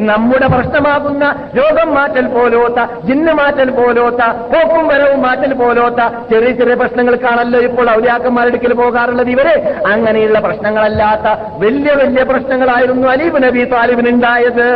[0.00, 0.46] നമ്മുടെ
[0.92, 1.24] പ്രശ്നമാകുന്ന
[1.58, 4.22] രോഗം മാറ്റൽ പോലോത്ത ജിന്ന് മാറ്റൽ പോലോത്ത
[4.52, 9.30] പോക്കും വരവും മാറ്റൽ പോലോത്ത ചെറിയ ചെറിയ പ്രശ്നങ്ങൾക്കാണല്ലോ ഇപ്പോൾ ഔലിയാക്കന്മാരുടെ അടുക്കൽ പോകാറുള്ളത്.
[9.34, 9.48] ഇവർ
[9.92, 11.26] അങ്ങനെയുള്ള പ്രശ്നങ്ങളല്ലാത്ത
[11.62, 14.66] വലിയ വലിയ പ്രശ്നങ്ങളായിരുന്നു അലീബ് നബി താലിബിന് ഉണ്ടായത്.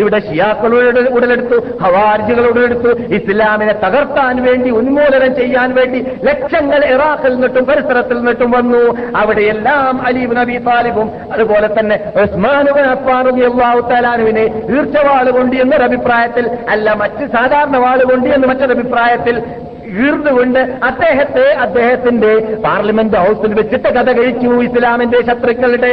[0.00, 2.90] ഇവിടെ ഷിയാക്കളുടെ ഉടലെടുത്തു ഹവാർജികൾ ഉടലെടുത്തു.
[3.18, 8.84] ഇസ്ലാമിനെ തകർത്താൻ വേണ്ടി ഉന്മൂലനം ചെയ്യാൻ വേണ്ടി ലക്ഷങ്ങൾ ഇറാഖിൽ നിന്നിട്ടും പരിസരത്തിൽ നിന്നിട്ടും വന്നു.
[9.22, 14.46] അവിടെയെല്ലാം അലീബ് നബി താലിബും അതുപോലെ തന്നെ ഉസ്മാനുബൻ അഫ്ഫാനുവിനെ
[14.76, 22.32] ഈർച്ചവാൾ കൊണ്ട് എന്നൊരു അഭിപ്രായത്തിൽ അല്ല മറ്റ് സാധാരണ വാളുകൊണ്ട് എന്ന് മറ്റൊരു അഭിപ്രായത്തിൽ ഈർന്നുകൊണ്ട് അദ്ദേഹത്തെ അദ്ദേഹത്തിന്റെ
[22.64, 24.50] പാർലമെന്റ് ഹൗസിൽ വെച്ചിട്ട് കഥ കഴിച്ചു.
[24.66, 25.92] ഇസ്ലാമിന്റെ ശത്രുക്കളുടെ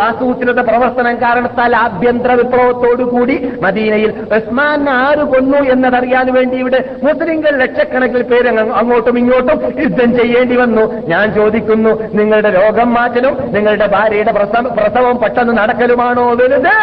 [0.00, 8.48] ആസൂത്രിത പ്രവർത്തനം കാരണത്താൽ ആഭ്യന്തര വിപ്ലവത്തോടുകൂടി മദീനയിൽ ഉസ്മാൻ ആര് കൊന്നു എന്നതറിയാൻ വേണ്ടി ഇവിടെ മുസ്ലിങ്ങൾ ലക്ഷക്കണക്കിൽ പേര്
[8.48, 10.84] അങ്ങ് അങ്ങോട്ടും ഇങ്ങോട്ടും യുദ്ധം ചെയ്യേണ്ടി വന്നു.
[11.08, 16.74] ഞാൻ ചോദിക്കുന്നു നിങ്ങളുടെ രോഗം മാറ്റലും നിങ്ങളുടെ ഭാര്യയുടെ പ്രസവം പെട്ടെന്ന് നടക്കലുമാണോ വലുത്?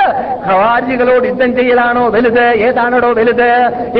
[0.47, 2.45] ഖവാരികളോട് യുദ്ധം ചെയ്യലാണോ വലുത്?
[2.67, 3.49] ഏതാണോ വലുത്?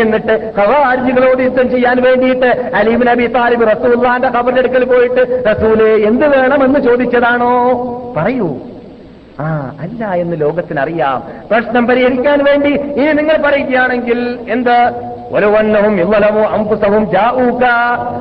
[0.02, 6.80] എന്നിട്ട് ഖവാരികളോട് യുദ്ധം ചെയ്യാൻ വേണ്ടിയിട്ട് അലീബ് നബി താലിബ് റസൂല്ലാന്റെ ഖബറിന്റെ അടുക്കൽ പോയിട്ട് റസൂൽ എന്ത് വേണമെന്ന്
[6.80, 7.74] ചോദിച്ചതാണോ?
[8.18, 8.58] പറയൂ.
[9.40, 11.24] ആ അല്ല എന്ന് ലോകത്തിനറിയാം.
[11.52, 14.92] പ്രശ്നം പരിഹരിക്കാൻ വേണ്ടി ഇനി നിങ്ങൾ പറയുകയാണെങ്കിൽ എന്ത്?
[15.32, 17.64] ഒലവന്നവും ഇവ്വലവും അമ്പുസവും ജാവൂക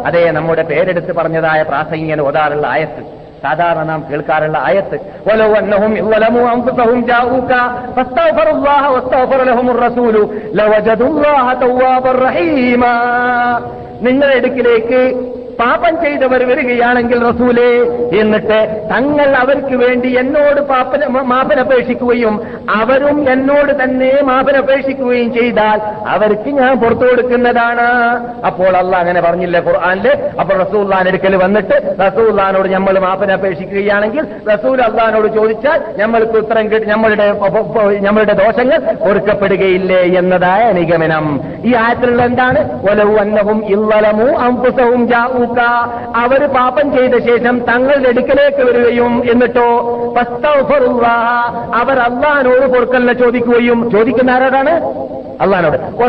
[0.07, 3.19] അതേ നമ്മുടെ പേരെടുത്ത് പറഞ്ഞതായ പ്രാസംഗികൻ ഓതാറുള്ള ആയത്ത്.
[3.43, 4.95] സാധാരണ നാം കേൾക്കാറുള്ള ആയത്ത്.
[5.33, 6.53] ഒലവന്നവും ഇവലമോ
[9.73, 10.35] റസൂലു.
[10.55, 11.53] ലവജദുല്ലാഹ
[14.01, 15.01] നിങ്ങളുടെ അടുക്കിലേക്ക്
[15.61, 17.69] പാപം ചെയ്തവർ വരികയാണെങ്കിൽ റസൂലേ
[18.21, 18.59] എന്നിട്ട്
[18.93, 22.35] തങ്ങൾ അവർക്ക് വേണ്ടി എന്നോട് പാപ്പന മാപനപേക്ഷിക്കുകയും
[22.81, 25.81] അവരും എന്നോട് തന്നെ മാപനപേക്ഷിക്കുകയും ചെയ്താൽ
[26.15, 27.87] അവർക്ക് ഞാൻ പുറത്തു കൊടുക്കുന്നതാണ്.
[28.51, 30.09] അപ്പോൾ അല്ല അങ്ങനെ പറഞ്ഞില്ല ഖുർആാനിൽ?
[30.41, 37.27] അപ്പോൾ റസൂല്ലാൻ എടുക്കൽ വന്നിട്ട് റസൂല്ലാനോട് നമ്മൾ മാപനപേക്ഷിക്കുകയാണെങ്കിൽ റസൂൽ അള്ളഹാനോട് ചോദിച്ചാൽ നമ്മൾക്ക് ഉത്തരം കിട്ടി നമ്മളുടെ
[38.09, 41.27] നമ്മളുടെ ദോഷങ്ങൾ പൊറുക്കപ്പെടുകയില്ലേ എന്നതായ നിഗമനം.
[41.65, 42.61] ഈ ആയത്തിലുള്ള എന്താണ്?
[42.91, 45.03] ഒലവു അന്നവും ഇല്ലലമു അംപുസവും
[45.49, 45.61] ജാഊക്ക
[46.17, 49.69] അവർ പാപം ചെയ്ത ശേഷം തങ്ങളുടെ അടുക്കലേക്ക് വരികയും എന്നിട്ടോ
[51.75, 54.81] അവർ അള്ളഹാനോട് പൊറുക്കല്ല ചോദിക്കുകയും ചോദിക്കുന്ന ആരോടാണ്?
[55.41, 56.01] അള്ളഹാനോട്.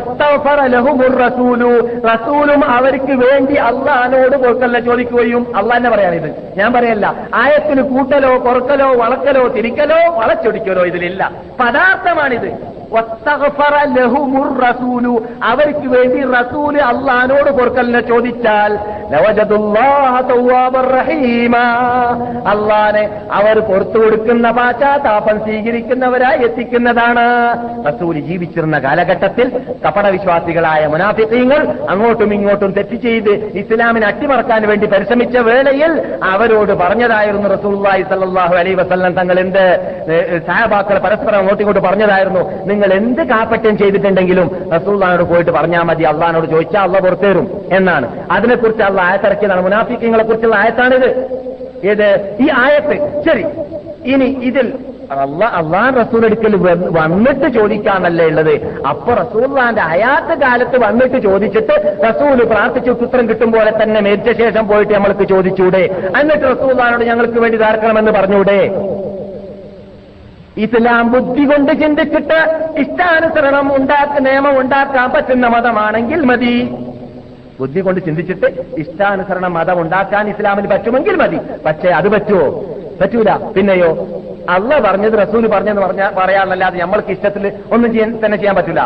[1.17, 2.01] റസൂലു.
[2.07, 6.53] റസൂലും അവർക്ക് വേണ്ടി അള്ളഹാനോട് പൊറുക്കല്ല ചോദിക്കുകയും അള്ളാന്നെ പറയാനിത്.
[6.57, 11.31] ഞാൻ പറയല്ല ആയത്തിന് കൂട്ടലോ കുറക്കലോ വളക്കലോ തിരിക്കലോ വളച്ചൊടിക്കലോ ഇതിലില്ല.
[11.59, 12.78] പദാർത്ഥമാണിത്.
[14.65, 15.13] റസൂലു
[15.51, 18.71] അവർക്ക് വേണ്ടി റസൂൽ അള്ളഹാനോട് പൊറുക്കലിനെ ചോദിച്ചാൽ
[22.53, 23.03] അള്ളഹാനെ
[23.39, 27.25] അവർ പുറത്തു കൊടുക്കുന്ന പാശ്ചാത്താപം സ്വീകരിക്കുന്നവരായി എത്തിക്കുന്നതാണ്.
[27.87, 29.47] റസൂൽ ജീവിച്ചിരുന്ന കാലഘട്ടത്തിൽ
[29.85, 33.31] കപടവിശ്വാസികളായ മുനാഫിക്കീങ്ങൾ അങ്ങോട്ടും ഇങ്ങോട്ടും തെറ്റ് ചെയ്ത്
[33.61, 39.63] ഇസ്ലാമിനെ അട്ടിമറക്കാൻ വേണ്ടി പരിശ്രമിച്ച വേളയിൽ അവരോട് പറഞ്ഞതായിരുന്നു റസൂല്ലായി സല്ലാഹു അലൈ വസല്ലം തങ്ങൾ എന്ത്
[40.47, 42.43] സാഹബാക്കൾ പരസ്പരം അങ്ങോട്ടും ഇങ്ങോട്ട് പറഞ്ഞതായിരുന്നു.
[42.79, 48.25] നിങ്ങൾ എന്ത് കാപ്പറ്റം ചെയ്തിട്ടുണ്ടെങ്കിലും റസൂല്ലാനോട് പോയിട്ട് പറഞ്ഞാൽ മതി അള്ളഹാനോട് ചോദിച്ചാൽ അള്ള പുറത്തേരും എന്നാണ്.
[48.31, 51.09] അതിനെക്കുറിച്ച് അള്ള ആയത്തിറക്കിയതാണ് മുനാഫിക്കങ്ങളെ കുറിച്ചുള്ള ആയത്താണിത്.
[51.83, 52.37] ഏത്?
[52.39, 53.23] ഈ ആയത്ത്.
[53.29, 53.45] ശരി.
[54.05, 54.73] ഇനി ഇതിൽ
[55.11, 56.55] അള്ള അള്ളാൻ റസൂൽ എടുക്കൽ
[56.91, 58.79] വന്നിട്ട് ചോദിക്കാന്നല്ലേ ഉള്ളത്.
[58.89, 64.93] അപ്പൊ റസൂള്ളാന്റെ അയാത്ത കാലത്ത് വന്നിട്ട് ചോദിച്ചിട്ട് റസൂൽ പ്രാർത്ഥിച്ചു ഉത്തരം കിട്ടും പോലെ തന്നെ മരിച്ച ശേഷം പോയിട്ട്
[64.93, 66.11] നമ്മൾക്ക് ചോദിച്ചൂടെ.
[66.21, 68.71] എന്നിട്ട് റസൂല്ലാനോട് ഞങ്ങൾക്ക് വേണ്ടി ധാർക്കണമെന്ന് പറഞ്ഞൂടെ?
[70.63, 72.39] ഇസ്ലാം ബുദ്ധി കൊണ്ട് ചിന്തിച്ചിട്ട്
[72.79, 76.53] ഇഷ്ടാനുസരണം ഉണ്ടാക്ക നിയമം ഉണ്ടാക്കാൻ പറ്റുന്ന മതമാണെങ്കിൽ മതി.
[77.59, 78.47] ബുദ്ധി കൊണ്ട് ചിന്തിച്ചിട്ട്
[78.77, 81.39] ഇഷ്ടാനുസരണം മതം ഉണ്ടാക്കാൻ ഇസ്ലാമിന് പറ്റുമെങ്കിൽ മതി.
[81.65, 82.47] പക്ഷേ അത് പറ്റുമോ
[83.01, 83.31] പറ്റൂല.
[83.55, 83.91] പിന്നെയോ?
[84.49, 88.81] അള്ള പറഞ്ഞത് റസൂൽ പറഞ്ഞെന്ന് പറഞ്ഞ പറയാനല്ലാതെ നമ്മൾക്ക് ഇഷ്ടത്തിൽ ഒന്നും ചെയ്യാൻ തന്നെ ചെയ്യാൻ പറ്റില്ല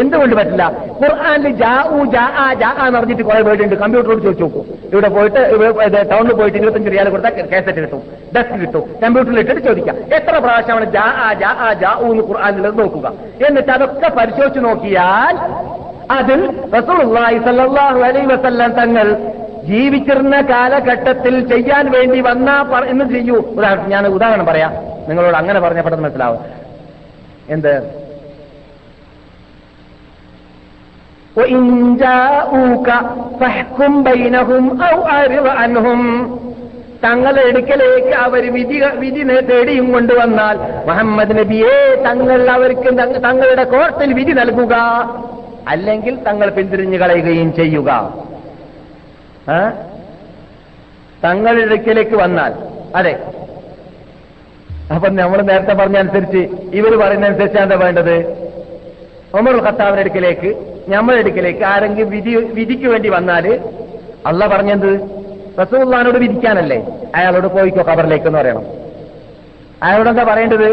[0.00, 0.72] എന്തുകൊണ്ട് പറ്റില്ല?
[1.02, 3.74] ഖുർആാനിൽ ജാ ഉ ജാ ആ ജാ എന്ന് പറഞ്ഞിട്ട് കുറെ വേർഡ് ഉണ്ട്.
[3.74, 4.64] കമ്പ്യൂട്ടറോട് ചോദിച്ചു നോക്കൂ.
[4.92, 8.02] ഇവിടെ പോയിട്ട് ടൗണിൽ പോയിട്ട് ഇരുപത്തഞ്ച് റിയാൽ കൊടുത്താൽ കേസറ്റ് കിട്ടും.
[8.36, 8.84] ഡെസ്ക് കിട്ടും.
[9.02, 9.96] കമ്പ്യൂട്ടറിൽ ഇട്ടിട്ട് ചോദിക്കാം.
[9.96, 13.12] എത്ര പ്രാവശ്യമാണ് ജാ ആ ജാ ആ ജാ എന്ന് ഖുർആാനിലുള്ളത് നോക്കുക?
[13.46, 15.36] എന്നിട്ട് അതൊക്കെ പരിശോധിച്ച് നോക്കിയാൽ
[16.10, 16.40] അതിൽ
[16.76, 19.16] റസൂലുള്ളാഹി സല്ലല്ലാഹു അലൈഹി വസല്ലം തങ്ങൾ
[19.64, 23.36] ജീവിച്ചിരുന്ന കാലഘട്ടത്തിൽ ചെയ്യാൻ വേണ്ടി വന്നാ എന്ന് ചെയ്യൂ.
[23.36, 24.72] ഉദാഹരണം ഞാൻ ഉദാഹരണം പറയാം.
[25.08, 26.38] നിങ്ങളോട് അങ്ങനെ പറഞ്ഞ പെട്ടെന്ന് മനസ്സിലാവും.
[27.48, 28.03] എന്ത്?
[31.35, 31.61] وإن
[31.99, 32.87] جاءوك
[33.39, 35.99] فاحكم بينهم أو أعرض عنهم
[37.03, 40.55] തങ്ങളുടെ അടുക്കലേക്ക് അവർ വിധി വിധി നേ- തേടിയും കൊണ്ടുവന്നാൽ
[40.87, 41.75] മുഹമ്മദ് നബിയെ
[42.05, 44.73] തങ്ങൾ അവർക്ക് തങ്ങ- തങ്ങളുടെ കോർട്ടിൽ വിധി നൽകുക
[45.67, 47.89] അല്ലെങ്കിൽ തങ്ങൾ പിന്തിരിഞ്ഞു കളയുകയും ചെയ്യുക
[49.49, 49.59] ആ?
[51.23, 52.51] തങ്ങളുടെ അടുക്കലേക്ക് വന്നാൽ
[52.95, 53.13] അതെ
[54.91, 56.41] അപ്പൊ നമ്മൾ നേരത്തെ പറഞ്ഞ അനുസരിച്ച്
[56.73, 58.15] ഇവർ പറയുന്ന അനുസരിച്ച് എന്താ വേണ്ടത്
[59.33, 60.51] ഒമർ ഖത്താവിന്റെ അടുക്കലേക്ക്
[60.88, 63.46] ഞമ്മളുടെ അടുക്കലേക്ക് ആരെങ്കിലും വിധി വിധിക്ക് വേണ്ടി വന്നാൽ
[64.26, 64.90] അല്ല പറഞ്ഞത്
[65.60, 66.78] റസൂള്ളഹാനോട് വിധിക്കാനല്ലേ?
[67.14, 68.64] അയാളോട് പോയിക്കോ കബറിലേക്ക് എന്ന് പറയണം.
[69.82, 70.68] അയാളോട് എന്താ പറയേണ്ടത്?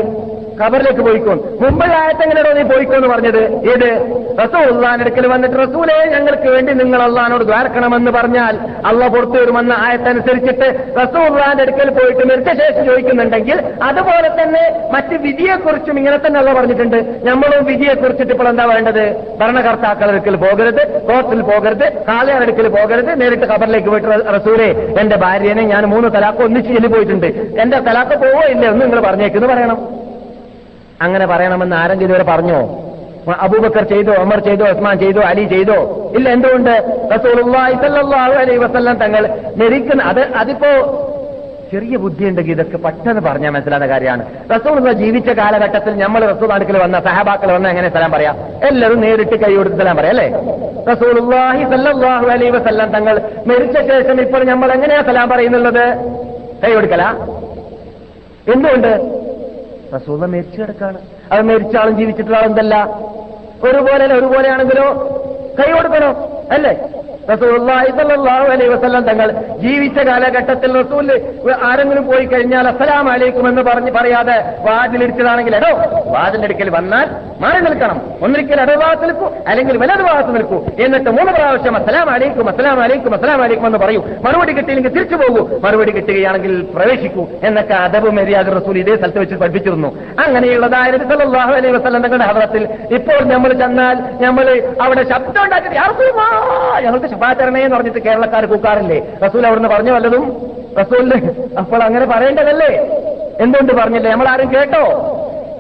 [0.60, 1.34] ഖബറിലേക്ക് പോയിക്കോ.
[1.34, 3.40] മുമ്പ് ആയത്തെങ്ങനെയാണോ നീ പോയിക്കോ എന്ന് പറഞ്ഞത്?
[3.40, 4.22] ഏത്?
[4.44, 11.62] റസൂള്ളാന്റെ അടുക്കൽ വന്നിട്ട് റസൂലെ ഞങ്ങൾക്ക് വേണ്ടി നിങ്ങൾ അള്ളഹാനോട് ദ്വാരക്കണമെന്ന് പറഞ്ഞാൽ അള്ള പുറത്തു വരുമെന്ന ആയത്തനുസരിച്ചിട്ട് റസൂള്ളാന്റെ
[11.64, 17.16] അടുക്കൽ പോയിട്ട് മരിച്ച ശേഷം ചോദിക്കുന്നുണ്ടെങ്കിൽ അതുപോലെ തന്നെ മറ്റ് വിധിയെക്കുറിച്ചും ഇങ്ങനെ തന്നെ അള്ള പറഞ്ഞിട്ടുണ്ട്.
[17.24, 19.16] നമ്മളും വിധിയെക്കുറിച്ചിട്ട് ഇപ്പോൾ എന്താ വേണ്ടത്?
[19.42, 23.22] ഭരണകർത്താക്കളുടെ അടുക്കൽ പോകരുത് കോർട്ടിൽ പോകരുത് കാളയാർ അടുക്കൽ പോകരുത്.
[23.22, 24.66] നേരിട്ട് ഖബറിലേക്ക് പോയിട്ട് "റ- റസൂലെ
[25.00, 27.28] എന്റെ ഭാര്യനെ ഞാൻ മൂന്ന് തലാക്ക് ഒന്നിച്ച് ചെല്ലി പോയിട്ടുണ്ട്
[27.62, 28.70] എന്റെ തലാക്ക് പോവോ ഇല്ലേ?
[28.70, 30.01] നിങ്ങൾ പറഞ്ഞേക്കെന്ന് പറയണം.
[31.06, 32.60] അങ്ങനെ പറയണമെന്ന് ആരെങ്കിലും ഇതുവരെ പറഞ്ഞോ?
[33.46, 35.78] അബൂബക്കർ ചെയ്തോ അമർ ചെയ്തോ ഉസ്മാൻ ചെയ്തോ അലി ചെയ്തോ?
[36.18, 36.74] ഇല്ല എന്തുകൊണ്ട്?
[38.42, 39.24] അലൈഹി വസല്ലം തങ്ങൾ
[39.62, 40.72] മരിക്കുന്ന അത് അതിപ്പോ
[41.72, 44.24] ചെറിയ ബുദ്ധി ഉണ്ടെങ്കിൽ ഇതൊക്കെ പെട്ടെന്ന് പറഞ്ഞാൽ മനസ്സിലാകുന്ന കാര്യമാണ്.
[44.54, 48.36] റസൂൾ ജീവിച്ച കാലഘട്ടത്തിൽ നമ്മൾ റസൂൾ അടുക്കൽ വന്ന സഹബാക്കൾ വന്ന എങ്ങനെ സലാം പറയാം?
[48.70, 50.28] എല്ലാവരും നേരിട്ട് കൈ കൊടുത്ത് സലാം പറയാം അല്ലേ?
[50.92, 53.16] റസൂലുള്ളാഹി സ്വല്ലല്ലാഹു അലൈഹി വസല്ലം തങ്ങൾ
[53.52, 55.86] മരിച്ച ശേഷം ഇപ്പോൾ നമ്മൾ എങ്ങനെയാ സലാം പറയുന്നുള്ളത്?
[56.64, 57.06] കൈ കൊടുക്കല?
[58.56, 59.21] എന്തുകൊണ്ട്?
[59.96, 61.00] റസൂല മരിച്ചു കിടക്കാണ്.
[61.32, 62.76] അത് മരിച്ച ആളും ജീവിച്ചിട്ടുള്ള ആളെന്തല്ല?
[63.64, 65.18] ഒരുപോലെ ഒരുപോലെയാണെങ്കിലോ
[65.60, 66.12] കൈ കൊടുക്കണോ
[66.52, 66.80] അല്ലേ
[67.32, 71.22] അലൈഹി വസല്ലം തങ്ങൾ ജീവിച്ച കാലഘട്ടത്തിൽ റസൂൽ
[71.64, 75.70] ആരെങ്കിലും പോയി കഴിഞ്ഞാൽ അസ്സലാം അലൈക്കും എന്ന് പറഞ്ഞ് പറയാതെ വാതിലിടിച്ചതാണെങ്കിൽ എടോ
[76.06, 77.08] വാതിലിടിക്കൽ വന്നാൽ
[77.42, 78.02] മാറി നിൽക്കണം.
[78.22, 80.66] ഒന്നിരിക്കൽ ഇടഭാഗത്ത് നിൽക്കൂ അല്ലെങ്കിൽ വലതു ഭാഗത്ത് നിൽക്കൂ.
[80.80, 84.02] എന്നിട്ട് മൂന്ന് പ്രാവശ്യം അസ്സലാം അലൈക്കും അസ്സലാം അലൈക്കും അസ്സലാം അലൈക്കും എന്ന് പറയൂ.
[84.26, 85.60] മറുപടി കിട്ടിയില്ലെങ്കിൽ തിരിച്ചു പോകൂ.
[85.64, 87.28] മറുപടി കിട്ടുകയാണെങ്കിൽ പ്രവേശിക്കൂ.
[87.44, 89.98] എന്നൊക്കെ അദബ് മര്യാദ റസൂൽ ഇതേ സ്ഥലത്ത് വെച്ച് പഠിപ്പിച്ചിരുന്നു.
[90.26, 92.68] അങ്ങനെയുള്ളതായ അലൈഹി വസല്ലം തങ്ങളുടെ ഹദ്റത്തിൽ.
[92.92, 99.18] ഇപ്പോൾ നമ്മൾ ചെന്നാൽ നമ്മൾ അവിടെ ശബ്ദം ഉണ്ടാക്കി "യാ റസൂലല്ലാ, ഞങ്ങൾക്ക് ശുഭാചരണേ എന്ന് പറഞ്ഞിട്ട് കേരളക്കാർ കൂക്കാറില്ലേ?
[99.26, 100.24] റസൂൽ അവിടുന്ന് പറഞ്ഞു വല്ലതും?
[100.80, 102.72] റസൂലിന് അപ്പോൾ അങ്ങനെ പറയേണ്ടതല്ലേ?
[103.40, 104.12] എന്തുകൊണ്ട് പറഞ്ഞില്ലേ?
[104.12, 105.18] നമ്മൾ ആരും കേട്ടോ?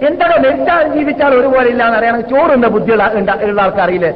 [0.07, 4.13] എന്താണോ മരിച്ചാൽ ജീവിച്ചാൽ ഒരുപോലെ ഇല്ല എന്ന് അറിയണം ചോറുന്ന ബുദ്ധി ഉള്ള ആൾക്കറിയില്ലേ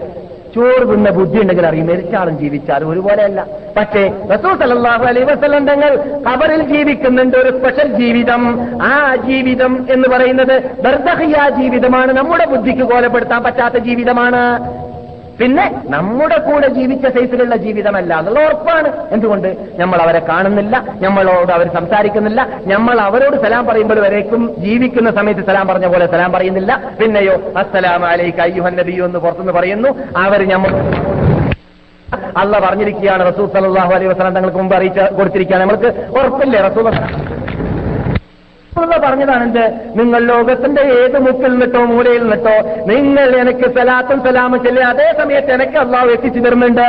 [0.56, 1.88] ചോറ് തിന്ന ബുദ്ധി ഉണ്ടെങ്കിൽ അറിയും.
[1.88, 3.46] മരിച്ചാളും ജീവിച്ചാലും ഒരുപോലെയല്ല
[3.78, 5.92] പക്ഷേ റസൂൽ സല്ലല്ലാഹു അലൈ വസല്ലം തങ്ങൾ
[6.30, 8.42] ഖബറിൽ ജീവിക്കുന്നുണ്ട് ഒരു സ്പെഷ്യൽ ജീവിതം.
[8.84, 12.14] ആ ജീവിതം എന്ന് പറയുന്നത് ബർദഹിയ ജീവിതമാണ്.
[12.14, 14.44] നമ്മുടെ ബുദ്ധിക്ക് കോലപ്പെടുത്താൻ പറ്റാത്ത ജീവിതമാണ്.
[15.40, 18.90] പിന്നെ നമ്മുടെ കൂടെ ജീവിച്ച സൈസിലുള്ള ജീവിതമല്ല എന്നുള്ള ഉറപ്പാണ്.
[19.12, 19.48] എന്തുകൊണ്ട്?
[19.80, 25.88] നമ്മൾ അവരെ കാണുന്നില്ല നമ്മളോട് അവർ സംസാരിക്കുന്നില്ല നമ്മൾ അവരോട് സലാം പറയുമ്പോൾ വരേക്കും ജീവിക്കുന്ന സമയത്ത് സലാം പറഞ്ഞ
[25.88, 26.72] പോലെ സലാം പറയുന്നില്ല.
[27.02, 29.92] പിന്നെയോ അസ്സലാം അലൈക്ക് അയ്യുഹൻ നബിയു എന്ന് പുറത്തുനിന്ന് പറയുന്നു.
[30.18, 30.72] അവർ നമ്മൾ
[32.42, 33.24] അല്ല പറഞ്ഞിരിക്കുകയാണ്.
[33.32, 35.64] റസൂൽ സല്ലല്ലാഹു അലൈഹി വസല്ലം തങ്ങൾക്ക് മുമ്പ് അറിയിച്ച കൊടുത്തിരിക്കുകയാണ്.
[35.64, 36.60] നമ്മൾക്ക് ഉറപ്പില്ലേ?
[36.68, 36.88] റസൂൽ
[39.03, 39.65] പറഞ്ഞതാണ് എന്ത്
[39.99, 42.55] നിങ്ങൾ ലോകത്തിന്റെ ഏത് മുക്കിൽ നിന്നിട്ടോ മൂലയിൽ നിന്നിട്ടോ
[42.87, 46.85] നിങ്ങൾ എനിക്ക് സലാത്തും സലാമും ചെല്ലുക അതേ സമയത്ത് എനിക്ക് അള്ളാഹു എത്തിച്ചു തരുന്നുണ്ട്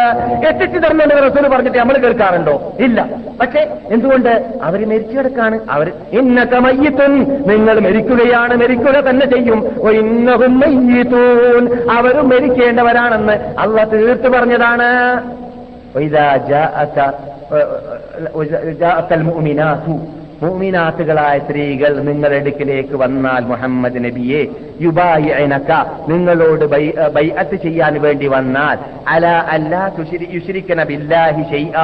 [0.50, 3.00] എത്തിച്ചു തരുന്നുണ്ട് റസൂൽ പറഞ്ഞിട്ട് നമ്മൾ കേൾക്കാറുണ്ടോ ഇല്ല
[3.42, 4.32] പക്ഷേ എന്തുകൊണ്ട്
[4.62, 7.14] അവർ മരിച്ചു കിടക്കാണ് അവർ ഇന്നക്ക മയ്യത്തുൻ
[7.46, 14.90] നിങ്ങൾ മരിക്കുകയാണ് മരിക്കുക തന്നെ ചെയ്യും ഓ ഇന്നഹും മയ്യിത്തൂൻ അവരും മരിക്കേണ്ടവരാണെന്ന് അള്ള തീർത്ത് പറഞ്ഞതാണ്
[15.96, 16.98] وإذا جاءك
[18.80, 19.86] جاءك المؤمنات
[20.43, 24.41] മുഅ്മിനാത്തുകളായ സ്ത്രീകൾ നിങ്ങളുടെ അടുക്കിലേക്ക് വന്നാൽ മുഹമ്മദ് നബിയെ
[24.85, 25.71] യുബായിനക
[26.09, 26.65] നിങ്ങളോട്
[27.17, 28.77] ബൈഅത്ത് ചെയ്യാൻ വേണ്ടി വന്നാൽ
[29.15, 29.25] അല
[29.55, 29.83] അല്ലാ
[30.37, 31.77] യുശിരിക്കണ ബില്ലാഹി ഷൈഅ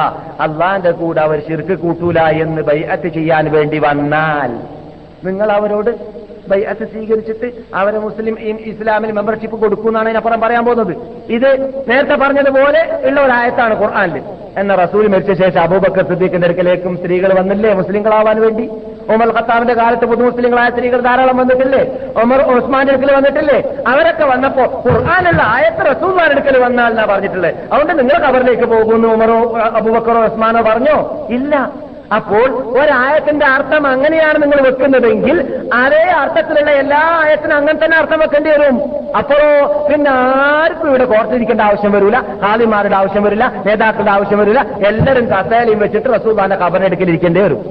[0.45, 4.51] അള്ളാന്റെ കൂടെ അവർ ശിർക്ക് കൂട്ടൂല എന്ന് ബൈഅത്ത് ചെയ്യാൻ വേണ്ടി വന്നാൽ
[5.23, 5.91] നിങ്ങൾ അവരോട്
[6.49, 8.35] ബൈഅത്ത് സ്വീകരിച്ചിട്ട് അവരെ മുസ്ലിം
[8.71, 10.93] ഇസ്ലാമിൽ മെമ്പർഷിപ്പ് കൊടുക്കുമെന്നാണ് അതിനപ്പുറം പറയാൻ പോകുന്നത്.
[11.29, 11.49] ഇത്
[11.89, 14.23] നേരത്തെ പറഞ്ഞതുപോലെ ഉള്ള ഒരു ആയത്താണ് ഖുർആാനിൽ
[14.57, 18.65] എന്ന റസൂൽ മരിച്ച ശേഷം അബൂബക്കർ സിദ്ദീഖിന്റെ അടുക്കലേക്കും സ്ത്രീകൾ വന്നില്ലേ മുസ്ലിങ്ങളാവാൻ വേണ്ടി?
[19.13, 21.81] ഉമർ ഖത്താബിന്റെ കാലത്ത് പുതു മുസ്ലിങ്ങളായ സ്ത്രീകൾ ധാരാളം വന്നിട്ടില്ലേ?
[22.23, 23.57] ഉമർ ഉസ്മാന്റെ അടുക്കൽ വന്നിട്ടില്ലേ?
[23.87, 27.55] അവരൊക്കെ വന്നപ്പോ ഖുർആാനുള്ള ആയത്ത് റസൂൽമാരുടെ അടുക്കൽ വന്നാൽ എന്നാ പറഞ്ഞിട്ടുള്ളത്.
[27.71, 29.39] അതുകൊണ്ട് നിങ്ങൾ കബറിലേക്ക് പോകുന്നു ഉമറോ
[29.79, 31.27] അബൂബക്കറോ ഉസ്മാനോ പറഞ്ഞോ?
[31.29, 31.71] ഇല്ല.
[32.17, 32.47] അപ്പോൾ
[32.79, 35.37] ഒരായത്തിന്റെ അർത്ഥം അങ്ങനെയാണ് നിങ്ങൾ വെക്കുന്നതെങ്കിൽ
[35.81, 38.77] അതേ അർത്ഥത്തിലുള്ള എല്ലാ ആയത്തിനും അങ്ങനെ തന്നെ അർത്ഥം വെക്കേണ്ടി വരും.
[39.19, 39.49] അപ്പോഴോ
[39.89, 44.63] പിന്നെ ആർക്കും ഇവിടെ കോർത്തിരിക്കേണ്ട ആവശ്യം വരില്ല ഹാദിമാരുടെ ആവശ്യം വരില്ല നേതാക്കളുടെ ആവശ്യം വരില്ല.
[44.89, 47.61] എല്ലാവരും കസേലയും വെച്ചിട്ട് റസൂദാന്റെ കബറിനെടുക്കലിരിക്കേണ്ടി വരും.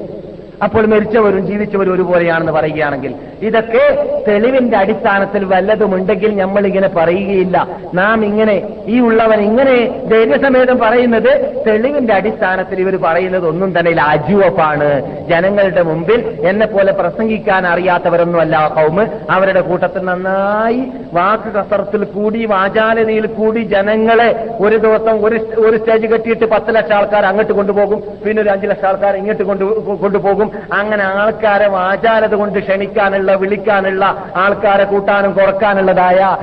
[0.62, 3.84] അപ്പോൾ മരിച്ചവരും ജീവിച്ചവരും ഒരുപോലെയാണെന്ന് പറയുകയാണെങ്കിൽ ഇതൊക്കെ
[4.28, 7.56] തെളിവിന്റെ അടിസ്ഥാനത്തിൽ വല്ലതുമുണ്ടെങ്കിൽ നമ്മൾ ഇങ്ങനെ പറയുകയില്ല.
[7.94, 8.54] നാം ഇങ്ങനെ
[8.86, 9.74] ഈ ഉള്ളവൻ ഇങ്ങനെ
[10.10, 11.30] ധൈര്യസമേതം പറയുന്നത്
[11.66, 14.90] തെളിവിന്റെ അടിസ്ഥാനത്തിൽ ഇവർ പറയുന്നത് ഒന്നും തന്നെ അജുവപ്പാണ്.
[15.28, 20.82] ജനങ്ങളുടെ മുമ്പിൽ എന്നെ പോലെ പ്രസംഗിക്കാൻ അറിയാത്തവരൊന്നുമല്ല കൗമ് അവരുടെ കൂട്ടത്തിൽ നന്നായി
[21.12, 27.26] വാക്ക് കസറത്തിൽ കൂടി വാചാലതയിൽ കൂടി ജനങ്ങളെ ഒരു ദിവസം ഒരു ഒരു സ്റ്റേജ് കെട്ടിയിട്ട് പത്ത് ലക്ഷം ആൾക്കാർ
[27.26, 28.02] അങ്ങോട്ട് കൊണ്ടുപോകും.
[28.24, 29.64] പിന്നെ ഒരു അഞ്ചു ലക്ഷം ആൾക്കാർ ഇങ്ങോട്ട് കൊണ്ടു
[30.00, 30.51] കൊണ്ടുപോകും.
[30.72, 36.36] അങ്ങനെ ആൾക്കാരെ വാചാലത കൊണ്ട് ക്ഷണിക്കാനുള്ള വിളിക്കാനുള്ള ആൾക്കാരെ കൂട്ടാനും കുറക്കാനുള്ളതായ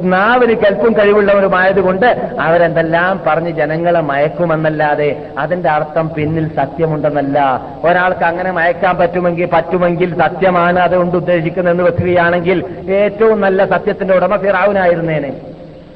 [0.00, 7.66] നാവിന് കൽപ്പും കഴിവുള്ളവരുമായതുകൊണ്ട് അവരെന്തെല്ലാം പറഞ്ഞ് ജനങ്ങളെ മയക്കുമെന്നല്ലാതെ അതിന്റെ അർത്ഥം പിന്നിൽ സത്യമുണ്ടെന്നല്ല.
[7.84, 15.32] ഒരാൾക്ക് അങ്ങനെ മയക്കാൻ പറ്റുമെങ്കിൽ പറ്റുമെങ്കിൽ സത്യമാണ് അതുകൊണ്ട് ഉദ്ദേശിക്കുന്നതെന്ന് വെക്കുകയാണെങ്കിൽ ഏറ്റവും നല്ല സത്യത്തിന്റെ ഉടമ ഫിറാവുനായിരുന്നേനെ.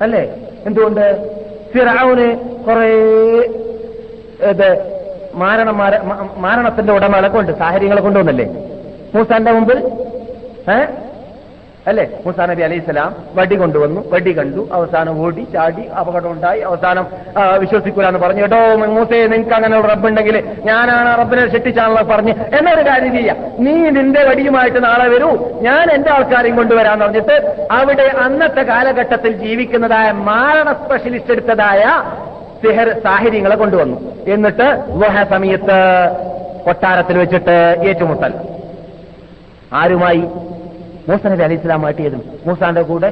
[0.00, 0.34] അല്ലേ?
[0.66, 1.32] എന്തുകൊണ്ട്?
[1.72, 2.92] ഫിറാവുന് കുറേ
[5.34, 5.70] മാരണ
[6.36, 8.46] മാരണത്തിന്റെ ഉടമകളെ കൊണ്ട് സാഹചര്യങ്ങളെ കൊണ്ടുവന്നല്ലേ?
[9.14, 9.78] മൂസാന്റെ മുമ്പിൽ
[11.86, 12.04] അല്ലേ?
[12.26, 17.06] മൂസാ നബി അലൈഹി സ്വലാം വടി കൊണ്ടുവന്നു വടി കണ്ടു അവസാനം ഓടി ചാടി അപകടം ഉണ്ടായി അവസാനം
[17.58, 22.34] വിശ്വസിക്കൂലെന്ന് പറഞ്ഞു കേട്ടോ മൂസേ നിങ്ങൾക്ക് അങ്ങനെ ഒരു റബ്ബുണ്ടെങ്കിൽ ഞാനാണ് റബ്ബിനെ ശിക്ഷിച്ചാണല്ലോ പറഞ്ഞ്.
[22.58, 23.36] എന്നൊരു കാര്യം ചെയ്യാം.
[23.58, 25.30] നീ നിന്റെ വടിയുമായിട്ട് നാളെ വരൂ.
[25.62, 31.84] ഞാൻ എന്റെ ആൾക്കാരെയും കൊണ്ടുവരാന്ന് പറഞ്ഞിട്ട് അവിടെ അന്നത്തെ കാലഘട്ടത്തിൽ ജീവിക്കുന്നതായ മാരണ സ്പെഷ്യലിസ്റ്റ് എടുത്തതായ
[32.62, 34.00] സിഹർ സാഹചര്യങ്ങളെ കൊണ്ടുവന്നു.
[34.28, 35.72] എന്നിട്ട് ലോഹ സമയത്ത്
[36.64, 38.34] കൊട്ടാരത്തിൽ വെച്ചിട്ട് ഏറ്റുമുട്ടൽ.
[39.72, 40.24] ആരുമായി?
[41.08, 42.22] മൂസ നബി ഇസ്ലാം ഇസ്ലാമായിട്ട് ഏതും.
[42.46, 43.10] മൂസാന്റെ കൂടെ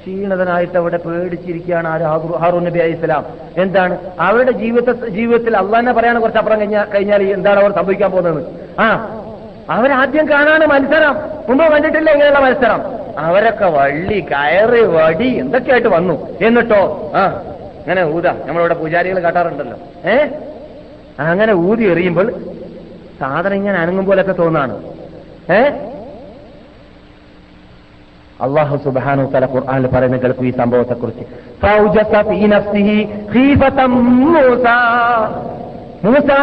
[0.00, 1.88] ക്ഷീണിതനായിട്ട് അവിടെ പേടിച്ചിരിക്കുകയാണ്
[2.38, 3.26] ഹാറൂ- നബി അലി ഇസ്ലാം
[3.58, 3.98] എന്താണ്?
[4.20, 8.46] അവരുടെ ജീവിത ജീവിതത്തിൽ അള്ളാഹിനെ പറയാണ് കുറച്ച് അപ്പുറം കഴിഞ്ഞാൽ കഴിഞ്ഞാൽ എന്താണ് അവർ സംഭവിക്കാൻ പോകുന്നത്?
[8.80, 9.10] ആ
[9.70, 11.16] അവരാദ്യം കാണാണ് മത്സരം.
[11.48, 12.82] മുമ്പ് കണ്ടിട്ടില്ല ഇങ്ങനെയുള്ള മത്സരം?
[13.18, 16.28] അവരൊക്കെ വള്ളി കയറി വടി എന്തൊക്കെയായിട്ട് വന്നു.
[16.40, 17.12] എന്നിട്ടോ?
[17.14, 17.42] ആ
[17.84, 18.26] അങ്ങനെ ഊത.
[18.26, 20.10] നമ്മളിവിടെ പൂജാരികൾ കാട്ടാറുണ്ടല്ലോ.
[20.10, 20.26] ഏ?
[21.20, 22.32] അങ്ങനെ ഊതി എറിയുമ്പോൾ
[23.20, 24.82] സാധനം ഇങ്ങനെ അനങ്ങും പോലൊക്കെ തോന്നാണ്.
[25.52, 25.70] ഏ?
[28.40, 31.24] അള്ളാഹു സുബാനു തല ഖുർആാനിൽ പറയുന്ന കേൾക്കും ഈ സംഭവത്തെ കുറിച്ച്
[33.86, 34.74] മൂസാ.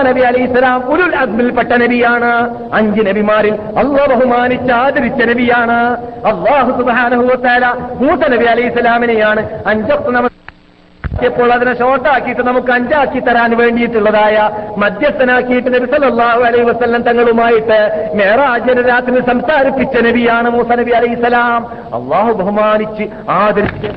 [0.01, 2.55] നബി അലി ഇസ്ലാം ഉരുൾ അഗ്മിൽപ്പെട്ട നബിയാണ്.
[2.73, 6.07] അഞ്ച് നബിമാരിൽ അള്ളാഹ് ബഹുമാനിച്ച് ആദരിച്ച നബിയാണ്.
[6.25, 10.27] അള്ളാഹു സുബാനഹുല മൂസ നബി അലി ഇസ്ലാമിനെയാണ് അഞ്ചൊക്കെ നമ
[11.27, 14.35] ഇപ്പോൾ അതിനെ ഷോർട്ടാക്കിയിട്ട് നമുക്ക് അഞ്ചാക്കി തരാൻ വേണ്ടിയിട്ടുള്ളതായ
[14.77, 17.79] മധ്യസ്ഥനാക്കിയിട്ട് നബി സല്ലല്ലാഹു അലൈഹി വസല്ലം തങ്ങളുമായിട്ട്
[18.15, 21.61] മേറാജിന് രാത്രി സംസാരിപ്പിച്ച നബിയാണ് മൂസ നബി അലൈഹി സ്വലാം
[21.93, 23.91] അള്ളാഹു ബഹുമാനിച്ച് ആദരിച്ച്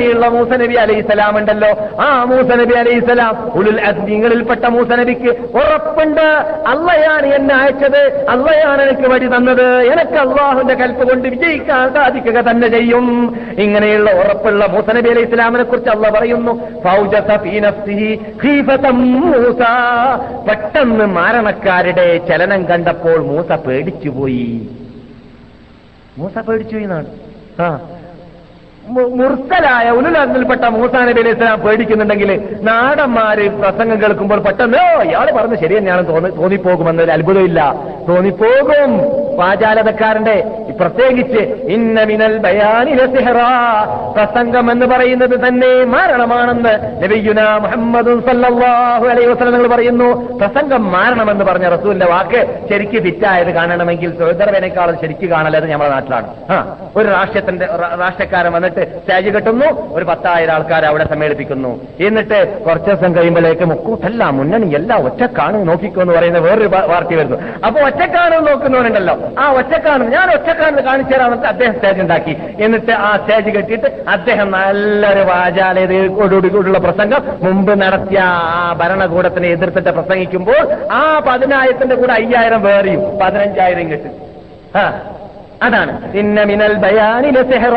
[0.00, 2.02] ുള്ള മൂസ നബി അലൈഹി സ്വലാം ഉണ്ടല്ലോ.
[2.02, 6.20] ആ മൂസ നബി അലൈഹി സ്വലാം ഉലുൽ അസ്ലിങ്ങളിൽപ്പെട്ട മൂസ നബിക്ക് ഉറപ്പുണ്ട്.
[6.66, 8.26] അള്ളയാണ് എന്നെ അയച്ചത്.
[8.30, 9.82] അള്ളയാണ് എനിക്ക് വഴി തന്നത്.
[9.82, 13.36] എനിക്ക് അള്ളാഹുന്റെ കൽപ്പ് കൊണ്ട് വിജയിക്കാൻ സാധിക്കുക തന്നെ ചെയ്യും.
[13.58, 16.60] ഇങ്ങനെയുള്ള ഉറപ്പുള്ള മൂസ നബി അലൈഹി സ്വലാമിനെ കുറിച്ച് അള്ള പറയുന്നു.
[20.50, 24.68] പെട്ടെന്ന് മാരണക്കാരുടെ ചലനം കണ്ടപ്പോൾ മൂസ പേടിച്ചുപോയി.
[26.18, 27.06] മൂസ പേടിച്ചു എന്നാണ്.
[27.60, 27.80] ആ.
[28.88, 35.56] മു- മുർസലായ ഉലുലറിൽപ്പെട്ട മൂസാ നബി അലൈഹി സ്വലാം പേടിക്കുന്നുണ്ടെങ്കിൽ നാടന്മാര് പ്രസംഗം കേൾക്കുമ്പോൾ പെട്ടെന്ന് ഓ ഇയാൾ പറഞ്ഞ്
[35.56, 37.74] ശരി തന്നെയാണ് തോന്നി തോന്നിപ്പോകുമെന്നൊരു അത്ഭുതമില്ല.
[38.08, 39.24] തോന്നിപ്പോകും.
[39.36, 40.44] വാചാലതക്കാരന്റെ
[40.80, 41.38] പ്രത്യേകിച്ച്
[41.68, 42.38] ഇന്ന മിനൽ
[44.16, 50.38] പ്രസംഗം എന്ന് പറയുന്നത് തന്നെ മാരണമാണെന്ന് നബിയുന മുഹമ്മദ് സല്ലാഹു അലൈഹി വസ്ലങ്ങൾ പറയുന്നു.
[50.38, 56.26] പ്രസംഗം മാരണമെന്ന് പറഞ്ഞ റസൂലിന്റെ വാക്ക് ശരിക്ക് ഫിറ്റായത് കാണണമെങ്കിൽ സ്വതന്ത്രവേനേക്കാളും ശരിക്ക് കാണലത് നമ്മുടെ നാട്ടിലാണ്.
[56.96, 57.66] ഒരു രാഷ്ട്രത്തിന്റെ
[58.00, 61.70] രാഷ്ട്രക്കാരൻ വന്നിട്ട് സ്റ്റേജ് കെട്ടുന്നു ഒരു പത്തായിരം ആൾക്കാർ അവിടെ സമ്മേളിപ്പിക്കുന്നു.
[62.06, 67.38] എന്നിട്ട് കുറച്ച് ദിവസം കഴിയുമ്പോഴേക്ക് മുക്കൂട്ടല്ല മുന്നണി എല്ലാം ഒറ്റക്കാണ് നോക്കിക്കോ എന്ന് പറയുന്ന വേറൊരു പാർട്ടി വരുന്നു.
[67.66, 69.16] അപ്പൊ ഒറ്റക്കാണ് നോക്കുന്നവരുണ്ടല്ലോ.
[69.38, 72.36] ആ ഒറ്റക്കാണ് ഞാൻ ഒറ്റക്കാണ് കാണിച്ചു തരാമെന്ന് അദ്ദേഹം സ്റ്റേജ് ഉണ്ടാക്കി.
[72.64, 81.02] എന്നിട്ട് ആ സ്റ്റേജ് കെട്ടിയിട്ട് അദ്ദേഹം നല്ലൊരു വാചാലതയോടുകൂടിയുള്ള പ്രസംഗം മുമ്പ് നടത്തിയ ആ ഭരണകൂടത്തിനെ എതിർത്തിട്ട് പ്രസംഗിക്കുമ്പോൾ ആ
[81.28, 84.14] പതിനായിരത്തിന്റെ കൂടെ അയ്യായിരം വേറെയും പതിനഞ്ചായിരം കിട്ടും
[84.80, 84.84] ആ
[85.62, 86.12] അതാണ്.
[86.14, 87.74] ഇന്ന മിനൽ ബയാനിൽ സെഹറ.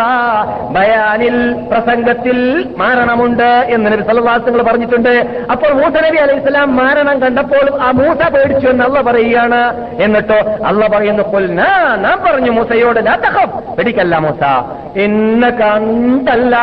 [0.70, 5.28] ബയാനിൽ പ്രസംഗത്തിൽ മാരണമുണ്ട് എന്ന് നബി സല്ലല്ലാഹു പറഞ്ഞിട്ടുണ്ട്.
[5.52, 9.88] അപ്പോൾ മൂസ നബി അലൈഹി സ്വലാം മാരണം കണ്ടപ്പോൾ ആ മൂസ പേടിച്ചു എന്ന് അള്ള പറയുകയാണ്.
[10.02, 10.36] എന്നിട്ടോ
[10.66, 13.00] അള്ള പറയുന്നു കൊല്ലാ പറഞ്ഞു മൂസയോട്
[13.78, 14.44] പേടിക്കല്ല മൂസ.
[14.98, 16.58] എന്ന കണ്ടല്ല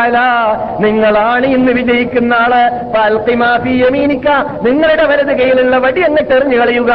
[0.81, 2.55] നിങ്ങളാണ് ഇന്ന് വിജയിക്കുന്ന ആൾ.
[3.67, 4.29] യമീനിക
[4.63, 6.93] നിങ്ങളുടെ വലത് കയ്യിലുള്ള വടി അങ്ങ് എറിഞ്ഞു കളയുക.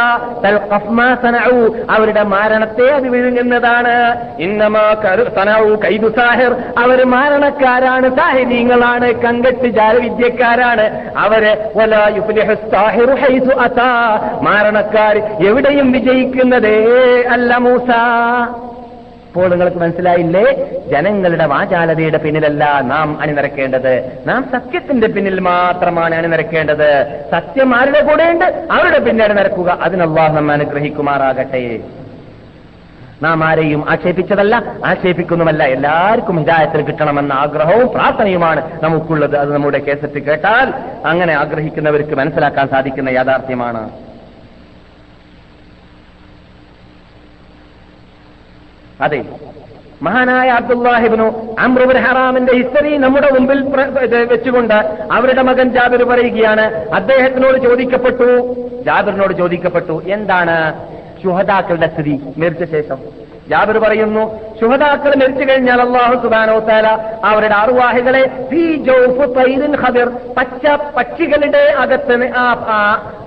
[1.90, 4.19] അവരുടെ മാരണത്തെ അത് വിഴുങ്ങുന്നതാണ്.
[4.40, 6.56] ഇന്നമാ കരു സനഉ കൈദു സാഹിർ.
[6.78, 11.12] അവർ മാരണക്കാരാണ് സാഹിനീങ്ങളാണ് കങ്കട്ട് ജാലവിദ്യക്കാരാണ്.
[11.18, 11.66] അവരെ
[14.42, 15.18] മാരണക്കാർ
[15.48, 16.86] എവിടെയും വിജയിക്കുന്നതേ
[17.30, 17.88] അല്ല മൂസ.
[19.28, 20.54] ഇപ്പോൾ നിങ്ങൾക്ക് മനസ്സിലായില്ലേ?
[20.88, 24.12] ജനങ്ങളുടെ വാചാലതയുടെ പിന്നിലല്ല നാം അണിനിരക്കേണ്ടത്.
[24.28, 27.08] നാം സത്യത്തിന്റെ പിന്നിൽ മാത്രമാണ് അണിനിരക്കേണ്ടത്.
[27.32, 28.68] സത്യം ആരുടെ കൂടെയുണ്ട്?
[28.72, 29.78] അവരുടെ പിന്നെ അണിനിരക്കുക.
[29.82, 31.80] അതിനല്ലാഹ് നമ്മെ അനുഗ്രഹിക്കുമാറാകട്ടെ.
[33.24, 35.64] നാം ആരെയും ആക്ഷേപിച്ചതല്ല ആക്ഷേപിക്കുന്നുമല്ല.
[35.64, 39.38] എല്ലാവർക്കും ഹിതായത്തിന് കിട്ടണമെന്ന ആഗ്രഹവും പ്രാർത്ഥനയുമാണ് നമുക്കുള്ളത്.
[39.38, 40.74] അത് നമ്മുടെ കേസറ്റ് കേട്ടാൽ
[41.06, 43.90] അങ്ങനെ ആഗ്രഹിക്കുന്നവർക്ക് മനസ്സിലാക്കാൻ സാധിക്കുന്ന യാഥാർത്ഥ്യമാണ്.
[49.02, 49.26] അതെ.
[50.02, 53.62] മഹാനായ അബ്ദുല്ലാഹിബിനു അമ്രുബിൻ ഹറാമിന്റെ ഹിസ്റ്ററി നമ്മുടെ മുമ്പിൽ
[54.24, 58.56] വെച്ചുകൊണ്ട് അവരുടെ മകൻ ജാബിർ പറയുകയാണ് അദ്ദേഹത്തിനോട് ചോദിക്കപ്പെട്ടു.
[58.86, 60.90] ജാബിറിനോട് ചോദിക്കപ്പെട്ടു എന്താണ്?
[61.24, 62.98] ശുഹതാക്കളുടെ സ്ഥിതി മരിച്ച ശേഷം.
[63.50, 64.24] ജാബിർ പറയുന്നു
[64.62, 66.88] ശുഹതാക്കൾ മരിച്ചു കഴിഞ്ഞാൽ അള്ളാഹു സുബാനോ താല
[67.24, 68.48] അവരുടെ അറുവാഹികളെ
[70.38, 70.66] പച്ച
[70.98, 72.16] പക്ഷികളുടെ അകത്ത്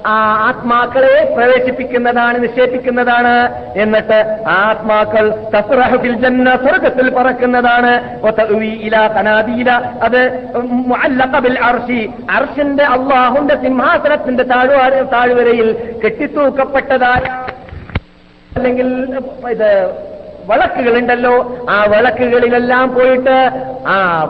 [0.06, 3.34] ആത്മാക്കളെ പ്രവേശിപ്പിക്കുന്നതാണ് നിക്ഷേപിക്കുന്നതാണ്.
[3.78, 5.24] എന്നിട്ട് ആത്മാക്കൾ
[6.22, 7.92] ജന്ന സ്വർഗത്തിൽ പറക്കുന്നതാണ്
[10.02, 10.20] അത്
[12.84, 17.51] അള്ളാഹുന്റെ സിംഹാസനത്തിന്റെ താഴ്വാര താഴ്വരയിൽ കെട്ടിത്തൂക്കപ്പെട്ടതായ
[18.56, 18.88] അല്ലെങ്കിൽ
[19.50, 19.68] ഇത്
[20.50, 21.32] വിളക്കുകളുണ്ടല്ലോ
[21.70, 23.36] ആ വിളക്കുകളിലെല്ലാം പോയിട്ട്
[23.86, 24.24] ആ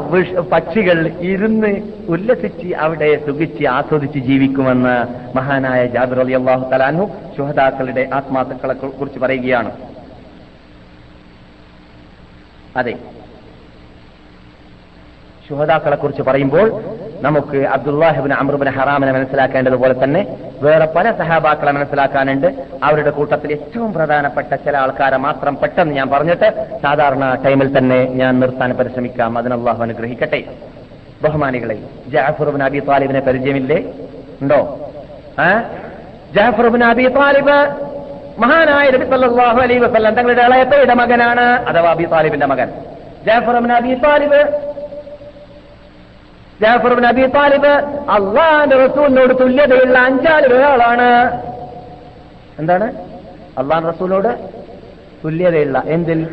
[0.53, 1.71] പക്ഷികൾ ഇരുന്ന്
[2.09, 4.97] ഉല്ലസിച്ച് അവിടെ സുഖിച്ച് ആസ്വദിച്ച് ജീവിക്കുമെന്ന്
[5.37, 9.73] മഹാനായ ജാബിർ അലി അള്ളാഹു തലാനു ശുഹദാക്കളുടെ ആത്മാക്കളെ കുറിച്ച് പറയുകയാണ്.
[12.77, 12.95] അതെ.
[15.49, 16.69] ശുഹദാക്കളെ കുറിച്ച് പറയുമ്പോൾ
[17.23, 22.47] നമുക്ക് അബ്ദുല്ലാഹിബിൻ അമ്രുബിൻ ഹറാമിനെ മനസ്സിലാക്കേണ്ടതുപോലെ തന്നെ വേറെ പല സഹാബാക്കളെ മനസ്സിലാക്കാനുണ്ട്.
[22.83, 28.73] അവരുടെ കൂട്ടത്തിൽ ഏറ്റവും പ്രധാനപ്പെട്ട ചില ആൾക്കാരെ മാത്രം പെട്ടെന്ന് ഞാൻ പറഞ്ഞിട്ട് സാധാരണ ടൈമിൽ തന്നെ ഞാൻ നിർത്താൻ
[28.73, 29.39] പരിശ്രമിക്കാം.
[29.39, 30.43] അതിന് അള്ളാഹു അനുഗ്രഹിക്കട്ടെ.
[31.23, 31.79] ബഹുമാനികളെ
[32.09, 33.79] ജാഫറുബിൻ അബി താലിബിനെ പരിചയമില്ലേ?
[34.43, 34.91] ഉണ്ടോ?
[36.35, 37.57] ജാഫറുബിൻ അബി താലിബ്
[38.39, 42.69] മഹാനായ നബി സല്ലല്ലാഹു അലൈഹി വസല്ലം തങ്ങളുടെ ഇളയപ്പയുടെ മകനാണ് അഥവാ അബി താലിബിന്റെ മകൻ.
[43.27, 44.72] Jafar Abi Talib
[46.63, 47.67] Jafar bin Abi Talib
[48.11, 51.41] അള്ളാന്റെ റസൂലിനോട് തുല്യതയുള്ള അഞ്ചാൽ ഒരാളാണ്.
[52.59, 52.93] എന്താണ്?
[53.59, 54.39] അള്ളാൻ റസൂലിനോട്
[55.25, 56.29] തുല്യതയുള്ള എന്തിൽ?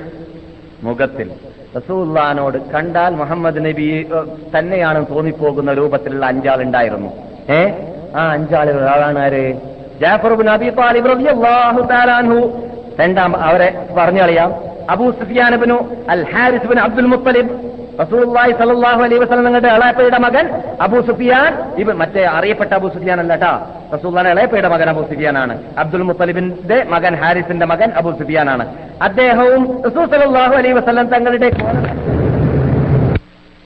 [0.84, 1.32] മുഖത്തിൽ.
[1.78, 4.10] റസൂല്ലാനോട് കണ്ടാൽ മുഹമ്മദ് നബി
[4.58, 7.10] തന്നെയാണ് തോന്നിപ്പോകുന്ന രൂപത്തിലുള്ള അഞ്ചാളുണ്ടായിരുന്നു
[7.50, 7.72] ഏ?
[8.16, 9.54] ആ അഞ്ചാളിൽ ഒരാളാണ് ആര്?
[10.02, 12.52] ജാഫർ ബിൻ അബി താലിബ് റളിയല്ലാഹു തആല അൻഹു.
[13.00, 14.56] രണ്ടാം അവരെ പറഞ്ഞു കളയാം
[14.90, 17.69] Abu Sufyan bin al Harith bin Abdul Muttalib.
[18.00, 20.46] റസൂലുള്ളാഹി സ്വല്ലല്ലാഹു അലൈഹി വസല്ലം നിങ്ങളുടെ ഇളയപ്പയുടെ മകൻ
[20.82, 23.52] അബൂ സുഫിയാൻ ഇവ മറ്റേ അറിയപ്പെട്ട അബൂ സുഫിയാൻ അല്ല കേട്ടാ
[23.94, 25.64] റസൂലുള്ളാഹിന്റെ ഇളയപ്പയുടെ മകൻ അബൂ സുഫിയാനാണ്.
[25.78, 28.66] അബ്ദുൽ മുത്തലിബിന്റെ മകൻ ഹാരിസിന്റെ മകൻ അബൂ സുഫിയാനാണ്.
[29.02, 31.50] അദ്ദേഹവും റസൂൽ സല്ലല്ലാഹു അലൈഹി വസല്ലം തങ്ങളുടെ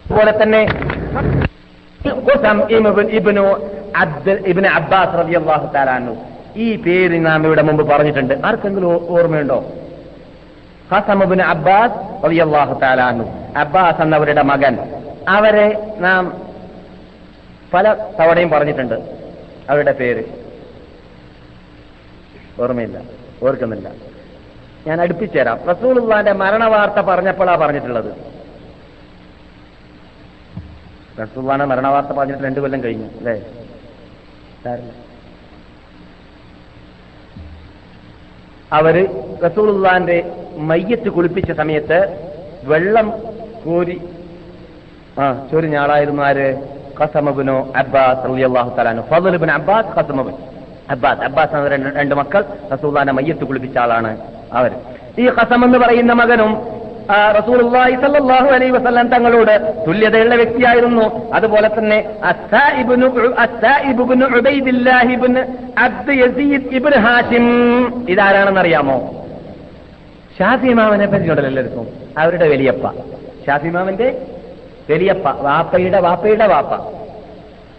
[0.06, 0.68] അതുപോലെ തന്നെ
[2.28, 2.62] Qutham
[3.10, 3.60] ibn-
[3.98, 5.90] Abdul ibn Abbas റളിയല്ലാഹു തആല
[6.56, 8.34] ഈ പേര് നാം ഇവിടെ മുമ്പ് പറഞ്ഞിട്ടുണ്ട്.
[8.46, 9.64] ആർക്കെങ്കിലും ഓർമ്മയുണ്ടോ?
[10.92, 13.43] ഓർമ്മയുണ്ടോ ഇബ്നു അബ്ബാസ് റളിയല്ലാഹു തആല അൻഹു.
[13.58, 15.04] അബ്ബാസ് എന്നവരുടെ മകൻ.
[15.28, 16.42] അവരെ നാം
[17.74, 18.96] പല തവണയും പറഞ്ഞിട്ടുണ്ട്.
[19.70, 20.24] അവരുടെ പേര്.
[22.62, 23.02] ഓർമ്മയില്ല.
[23.44, 23.92] ഓർക്കുന്നില്ല.
[24.88, 28.12] ഞാൻ അടുപ്പിച്ചുതരാം റസൂലുള്ളാന്റെ മരണവാർത്ത പറഞ്ഞപ്പോഴാ പറഞ്ഞിട്ടുള്ളത്.
[31.22, 33.42] റസൂലുള്ളാന്റെ മരണവാർത്ത പറഞ്ഞിട്ട് രണ്ടു കൊല്ലം കഴിഞ്ഞു അല്ലേ?
[34.68, 34.80] അവർ
[38.72, 39.10] അവർ
[39.46, 42.32] റസൂലുള്ളാന്റെ മയ്യത്ത് കുളിപ്പിച്ച സമയത്ത്
[42.64, 43.33] വെള്ളം
[43.66, 44.02] കോരി.
[45.20, 46.48] ആ ചൊരിഞ്ഞ ആളായിരുന്നു ആര്?
[47.00, 50.34] ഖസമബിനോ അബ്ബാസ് റളിയല്ലാഹു തആലാനു ഫضل അബ്ബാസ് ഖസമബിൻ
[50.90, 51.20] അബ്ബാസ്.
[51.20, 54.18] അബ്ബാസ് എന്ന രണ്ട് മക്കൾ റസൂലുള്ളാന്റെ മയ്യത്ത് കുളിപ്പിച്ച ആളാണ്
[54.54, 54.72] അവർ.
[55.20, 56.52] ഈ ഖസം എന്ന് പറയുന്ന മകനും
[57.40, 61.34] റസൂലുള്ളാഹി സ്വല്ലല്ലാഹു അലൈഹി വസല്ലം തങ്ങളോട് തുല്യതയുള്ള വ്യക്തിയായിരുന്നു.
[61.34, 61.98] അതുപോലെ തന്നെ
[62.82, 63.08] ഇബ്നു
[66.12, 67.46] യസീദ് ഇബ്നു ഹാഷിം.
[68.10, 68.98] ഇതാരാണെന്ന് അറിയാമോ
[70.40, 71.88] ഷാഫി ഇമാമിനെ പരിചയമുണ്ടല്ലോ എല്ലാവർക്കും.
[72.18, 72.86] അവരുടെ വലിയപ്പ.
[73.48, 74.28] ഷാഫി ഇമാമിന്റെ
[74.90, 76.72] വലിയപ്പ വാപ്പയുടെ വാപ്പയുടെ വാപ്പ.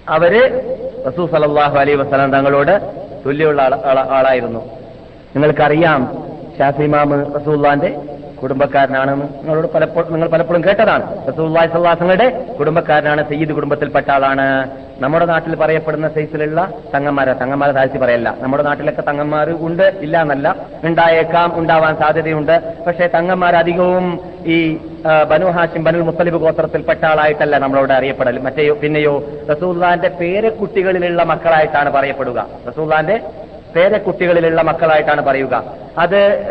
[0.09, 0.61] അവർ
[1.09, 4.61] റസൂ സലല്ലാഹു അലൈ വസ്ലാം തങ്ങളോട് തുല്യമുള്ള ആള- ആള- ആളായിരുന്നു.
[5.35, 6.29] നിങ്ങൾക്കറിയാം
[6.59, 8.01] ഷാഫിമാമ് റസൂള്ളാന്റെ
[8.45, 11.05] കുടുംബക്കാരനാണെന്ന് നിങ്ങളോട് പലപ്പോഴും നിങ്ങൾ പലപ്പോഴും കേട്ടതാണ്.
[11.29, 12.27] റസൂല്ലാഹി സല്ലാസങ്ങളുടെ
[12.61, 14.47] കുടുംബക്കാരനാണ് സയ്യിദ് കുടുംബത്തിൽപ്പെട്ട ആളാണ്.
[15.01, 16.61] നമ്മുടെ നാട്ടിൽ പറയപ്പെടുന്ന സൈസിലുള്ള
[16.95, 17.33] തങ്ങന്മാരെ.
[17.33, 18.29] തങ്ങന്മാരെ താഴ്ത്തി പറയല്ല.
[18.41, 20.49] നമ്മുടെ നാട്ടിലൊക്കെ തങ്ങന്മാർ ഉണ്ട് ഇല്ല എന്നല്ല.
[20.85, 22.57] ഉണ്ടായേക്കാം ഉണ്ടാവാൻ സാധ്യതയുണ്ട്.
[22.87, 24.07] പക്ഷേ തങ്ങന്മാർ അധികവും
[24.47, 24.59] ഈ
[25.31, 28.39] ബനു ഹാഷിം ബനുൽ മുത്തലിബ് ഗോത്രത്തിൽപ്പെട്ട ആളായിട്ടല്ല നമ്മളോട് അറിയപ്പെടൽ.
[28.39, 29.15] മറ്റേയോ പിന്നെയോ
[29.51, 32.47] റസൂള്ളാന്റെ പേരക്കുട്ടികളിലുള്ള മക്കളായിട്ടാണ് പറയപ്പെടുക.
[32.69, 33.17] റസൂല്ലാന്റെ
[33.77, 35.85] പേരക്കുട്ടികളിലുള്ള മക്കളായിട്ടാണ് പറയുക.
[35.99, 36.47] അത്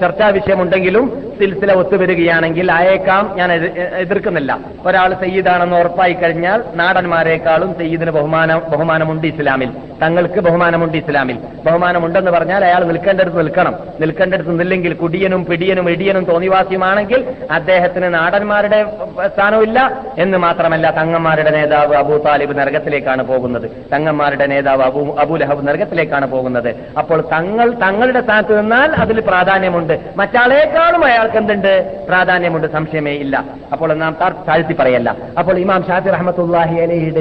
[0.00, 4.58] ചർച്ചാ വിഷയമുണ്ടെങ്കിലും സിൽസില ഒത്തുവരികയാണെങ്കിൽ അയേക്കാം ഞാൻ എതി- എതിർക്കുന്നില്ല.
[4.86, 9.70] ഒരാൾ സയ്യിദാണെന്ന് ഉറപ്പായി കഴിഞ്ഞാൽ നാടന്മാരെക്കാളും സയ്യിദിന് ബഹുമാനം ബഹുമാനമുണ്ട് ഇസ്ലാമിൽ.
[10.02, 11.38] തങ്ങൾക്ക് ബഹുമാനമുണ്ട് ഇസ്ലാമിൽ.
[11.66, 13.74] ബഹുമാനമുണ്ടെന്ന് പറഞ്ഞാൽ അയാൾ നിൽക്കേണ്ടടുത്ത് നിൽക്കണം.
[14.00, 18.84] നിൽക്കേണ്ടടുത്ത് നില്ലെങ്കിൽ കുടിയനും പിടിയനും ഇടിയനും തോന്നിവാസിയുമാണെങ്കിൽ അദ്ദേഹത്തിന് നാടന്മാരുടെ
[19.26, 23.70] സ്ഥാനമില്ല എന്ന് മാത്രമല്ല തങ്ങന്മാരുടെ നേതാവ് അബു താലിബ് നരകത്തിലേക്കാണ് പോകുന്നത്.
[23.94, 26.61] തങ്ങന്മാരുടെ നേതാവ് അബു അബു ലഹബ് നരകത്തിലേക്കാണ് പോകുന്നത്.
[26.98, 30.00] അപ്പോൾ തങ്ങൾ തങ്ങളുടെ സ്ഥാനത്ത് നിന്നാൽ അതിൽ പ്രാധാന്യമുണ്ട്.
[30.16, 32.04] മറ്റാളേക്കാളും അയാൾക്ക് എന്തുണ്ട്?
[32.08, 32.72] പ്രാധാന്യമുണ്ട്.
[32.72, 33.44] സംശയമേ ഇല്ല.
[33.72, 34.16] അപ്പോൾ നാം
[34.48, 35.16] താഴ്ത്തി പറയല്ല.
[35.38, 37.20] അപ്പോൾ ഇമാം ഷാഫി റഹമത്തുല്ലാഹി അലഹിയുടെ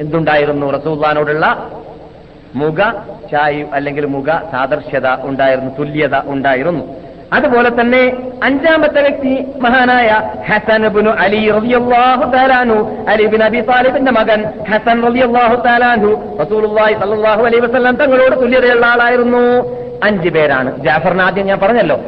[0.00, 0.70] എന്തുണ്ടായിരുന്നു?
[0.70, 1.70] റസൂല്ലാനോടുള്ള
[2.54, 2.76] മുഖ
[3.30, 7.03] ചായു അല്ലെങ്കിൽ മുഖ സാദർശ്യത ഉണ്ടായിരുന്നു തുല്യത ഉണ്ടായിരുന്നു.
[7.32, 8.02] അതുപോലെ തന്നെ
[8.42, 10.08] അഞ്ചാമത്തെ വ്യക്തി മഹാനായ
[10.48, 10.82] ഹസൻ
[11.24, 12.76] അലി റളിയല്ലാഹു താലാനു
[13.08, 16.10] അലി ബിൻ അബി താലിബിന്റെ മകൻ ഹസൻ റബിയാഹു താലാനു
[17.46, 19.44] അലൈഹി വസല്ലം തങ്ങളോട് തുല്യതയുള്ള ആളായിരുന്നു.
[20.04, 20.84] അഞ്ച് പേരാണ്.
[20.84, 22.00] ജാഫറിന് ആദ്യം ഞാൻ പറഞ്ഞല്ലോ.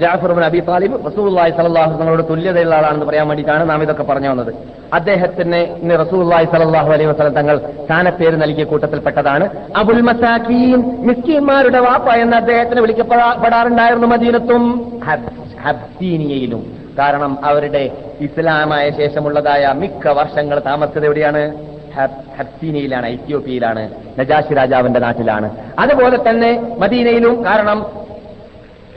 [0.00, 4.54] ജാഫർ അബി താലിബ് സ്വല്ലല്ലാഹു അലൈഹി തങ്ങളോട് തുല്യതയുള്ള ആളാണെന്ന് പറയാൻ വേണ്ടിയിട്ടാണ് നാം ഇതൊക്കെ പറഞ്ഞു വന്നത്.
[4.92, 9.48] അദ്ദേഹത്തിന് ഇന്ന് റസൂലുള്ളാഹി സ്വല്ലല്ലാഹു അലൈഹി വസ്ലം തങ്ങൾ സ്ഥാനപ്പേര് നൽകിയ കൂട്ടത്തിൽപ്പെട്ടതാണ്.
[9.76, 14.92] അബുൽ മസാഖീൻ മിസ്കിന്മാരുടെ വാപ്പ എന്ന് അദ്ദേഹത്തിന് വിളിക്കപ്പെടാറുണ്ടായിരുന്നു മദീനത്തും.
[15.04, 16.76] ഹബ്- ഹബ്സീനിയയിലും.
[16.98, 21.75] കാരണം അവരുടെ ഇസ്ലാമായ ശേഷമുള്ളതായ മിക്ക വർഷങ്ങൾ താമസിച്ചത് എവിടെയാണ്?
[21.96, 23.82] ഹബ്സീനിയയിലാണ് എത്യോപ്യയിലാണ്
[24.18, 25.50] നജാഷി രാജാവിന്റെ നാട്ടിലാണ്.
[25.78, 27.86] അതുപോലെ തന്നെ മദീനയിലും കാരണം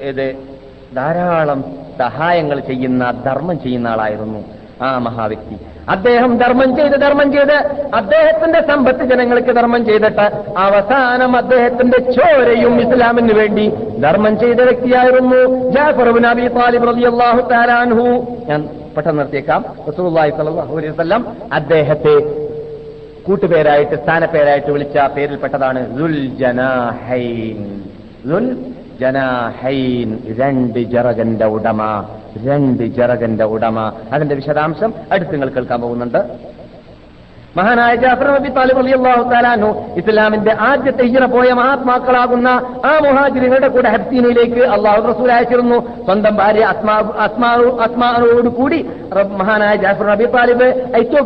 [0.09, 0.35] ഇത്
[0.95, 1.59] ധാരാളം
[1.99, 4.39] സഹായങ്ങൾ ചെയ്യുന്ന ധർമ്മം ചെയ്യുന്ന ആളായിരുന്നു
[4.81, 5.55] ആ മഹാവ്യക്തി.
[5.89, 7.55] അദ്ദേഹം ധർമ്മം ചെയ്ത് ധർമ്മം ചെയ്ത്
[7.93, 10.25] അദ്ദേഹത്തിന്റെ സമ്പത്ത് ജനങ്ങൾക്ക് ധർമ്മം ചെയ്തിട്ട്
[10.57, 13.65] അവസാനം അദ്ദേഹത്തിന്റെ ചോരയും ഇസ്ലാമിന് വേണ്ടി
[14.01, 15.39] ധർമ്മം ചെയ്ത വ്യക്തിയായിരുന്നു
[16.59, 17.41] താലിബ് റളിയല്ലാഹു
[18.49, 19.65] ഞാൻ പെട്ടെന്ന് നിർത്തിയേക്കാം.
[19.89, 22.15] റസൂലുള്ളാഹി സ്വല്ലല്ലാഹു അലൈഹി വസല്ലം അദ്ദേഹത്തെ
[23.29, 27.59] കൂട്ടുപേരായിട്ട് സ്ഥാനപ്പേരായിട്ട് വിളിച്ച പേരിൽപ്പെട്ടതാണ് ദുൽ ജനാഹൈൻ
[28.25, 28.47] ദുൽ
[29.01, 31.81] ജനാഹൈൻ രണ്ട് ജറകന്റെ ഉടമ
[32.45, 33.77] രണ്ട് ജറകന്റെ ഉടമ.
[34.11, 36.17] അതിന്റെ വിശദാംശം അടുത്ത് നിങ്ങൾ കേൾക്കാൻ പോകുന്നുണ്ട്.
[37.59, 42.49] മഹാനായ ജാഫർ നബി താലിബ് അലി അള്ളാഹു താലാനു ഇസ്ലാമിന്റെ ആദ്യത്തെ ഹിജ്റ പോയ മഹാത്മാക്കളാകുന്ന
[42.85, 45.77] ആ മുഹാജിറുകളുടെ കൂടെ ഹബ്സീനയിലേക്ക് അള്ളാഹു റസൂൽ അയച്ചിരുന്നു.
[46.05, 46.95] സ്വന്തം ഭാര്യ അസ്മാ
[47.25, 47.51] അസ്മാ
[47.85, 48.79] അസ്മാനോട് കൂടി
[49.37, 50.67] മഹാനായ ജാഫർ നബി താലിബ്
[50.97, 51.25] ഐത്യോ-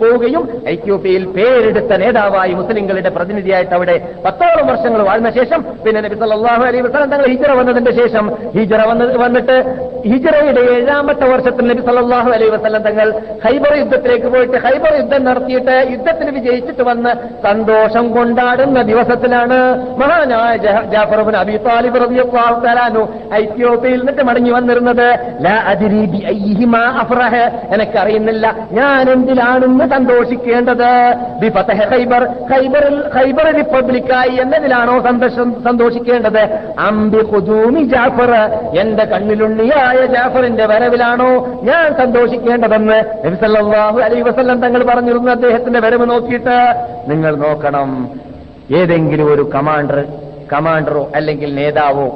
[0.00, 6.84] പോവുകയും ഐത്യോപ്യയിൽ പേരെടുത്ത നേതാവായി മുസ്ലിങ്ങളുടെ പ്രതിനിധിയായിട്ട് അവിടെ പത്തോളം വർഷങ്ങൾ വാഴ്ന്ന ശേഷം പിന്നെ നബി സല്ലല്ലാഹു അലൈഹി
[6.86, 8.24] വസല്ലം തങ്ങൾ ഹിജറ വന്നതിന്റെ ശേഷം
[8.56, 8.80] ഹിജറ
[9.22, 9.56] വന്നിട്ട്
[10.08, 13.08] ഹിജറയുടെ ഏഴാമത്തെ വർഷത്തിൽ നബി സല്ലല്ലാഹു അലൈഹി വസല്ലം തങ്ങൾ
[13.44, 17.10] ഹൈബർ യുദ്ധത്തിലേക്ക് പോയിട്ട് ഹൈബർ യുദ്ധം നടത്തിയിട്ട് യുദ്ധത്തിൽ വിജയിച്ചിട്ട് വന്ന്
[17.42, 21.98] സന്തോഷം കൊണ്ടാടുന്ന ദിവസത്തിലാണ് മഹാനായ ജഹ- ജാഫർ ബിൻ അബി താലിബ്
[22.78, 25.18] അൻഹു ഐത്യോപ്യയിൽ നിന്നിട്ട് മടങ്ങി വന്നിരുന്നത്.
[27.70, 28.56] എനിക്കറിയുന്നില്ല.
[28.72, 31.14] ഞാൻ എന്തിലാണെന്ന് സന്തോഷിക്കേണ്ടത്?
[31.84, 32.24] ഖൈബർ.
[32.24, 36.58] ഖൈബറിൽ ഖൈബർ റിപ്പബ്ലിക്കായി എന്നതിലാണോ സന്തോഷം സന്തോഷിക്കേണ്ടത്?
[36.78, 38.32] അംബി ഖുദൂമി ജാഫർ.
[38.78, 46.56] എന്റെ കണ്ണിലുണ്ണിയായ ജാഫറിന്റെ വരവിലാണോ ഞാൻ സന്തോഷിക്കേണ്ടതെന്ന് നബി സല്ലല്ലാഹു അലൈഹി വസല്ലം തങ്ങൾ പറഞ്ഞിരുന്നു അദ്ദേഹത്തിന്റെ വരവ് നോക്കിയിട്ട്
[47.08, 47.90] നിങ്ങൾ നോക്കണം
[48.78, 49.98] ഏതെങ്കിലും ഒരു കമാൻഡർ
[50.52, 52.08] കമാൻഡറോ അല്ലെങ്കിൽ നേതാവോ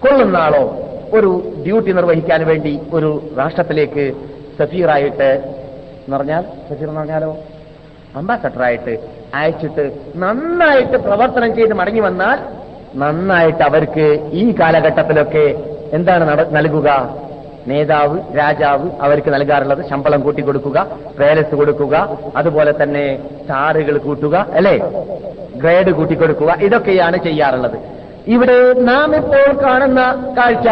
[0.00, 0.64] കൊള്ളുന്ന ആളോ
[1.12, 1.30] ഒരു
[1.64, 4.04] ഡ്യൂട്ടി നിർവഹിക്കാൻ വേണ്ടി ഒരു രാഷ്ട്രത്തിലേക്ക്
[4.58, 5.28] സഫീറായിട്ട്
[6.00, 7.30] എന്ന് പറഞ്ഞാൽ സഫീർ എന്ന് പറഞ്ഞാലോ?
[8.16, 8.92] അംബാസഡറായിട്ട്
[9.34, 9.84] അയച്ചിട്ട്
[10.16, 12.38] നന്നായിട്ട് പ്രവർത്തനം ചെയ്ത് മടങ്ങി വന്നാൽ
[12.94, 15.46] നന്നായിട്ട് അവർക്ക് ഈ കാലഘട്ടത്തിലൊക്കെ
[15.92, 16.88] എന്താണ് നൽകുക?
[17.66, 20.86] നേതാവ് രാജാവ് അവർക്ക് നൽകാറുള്ളത് ശമ്പളം കൂട്ടിക്കൊടുക്കുക
[21.20, 23.04] പേലസ് കൊടുക്കുക അതുപോലെ തന്നെ
[23.40, 24.76] സ്റ്റാറുകൾ കൂട്ടുക അല്ലേ?
[25.56, 27.78] ഗ്രേഡ് കൂട്ടിക്കൊടുക്കുക ഇതൊക്കെയാണ് ചെയ്യാറുള്ളത്.
[28.26, 30.00] ഇവിടെ നാം ഇപ്പോൾ കാണുന്ന
[30.38, 30.68] കാഴ്ച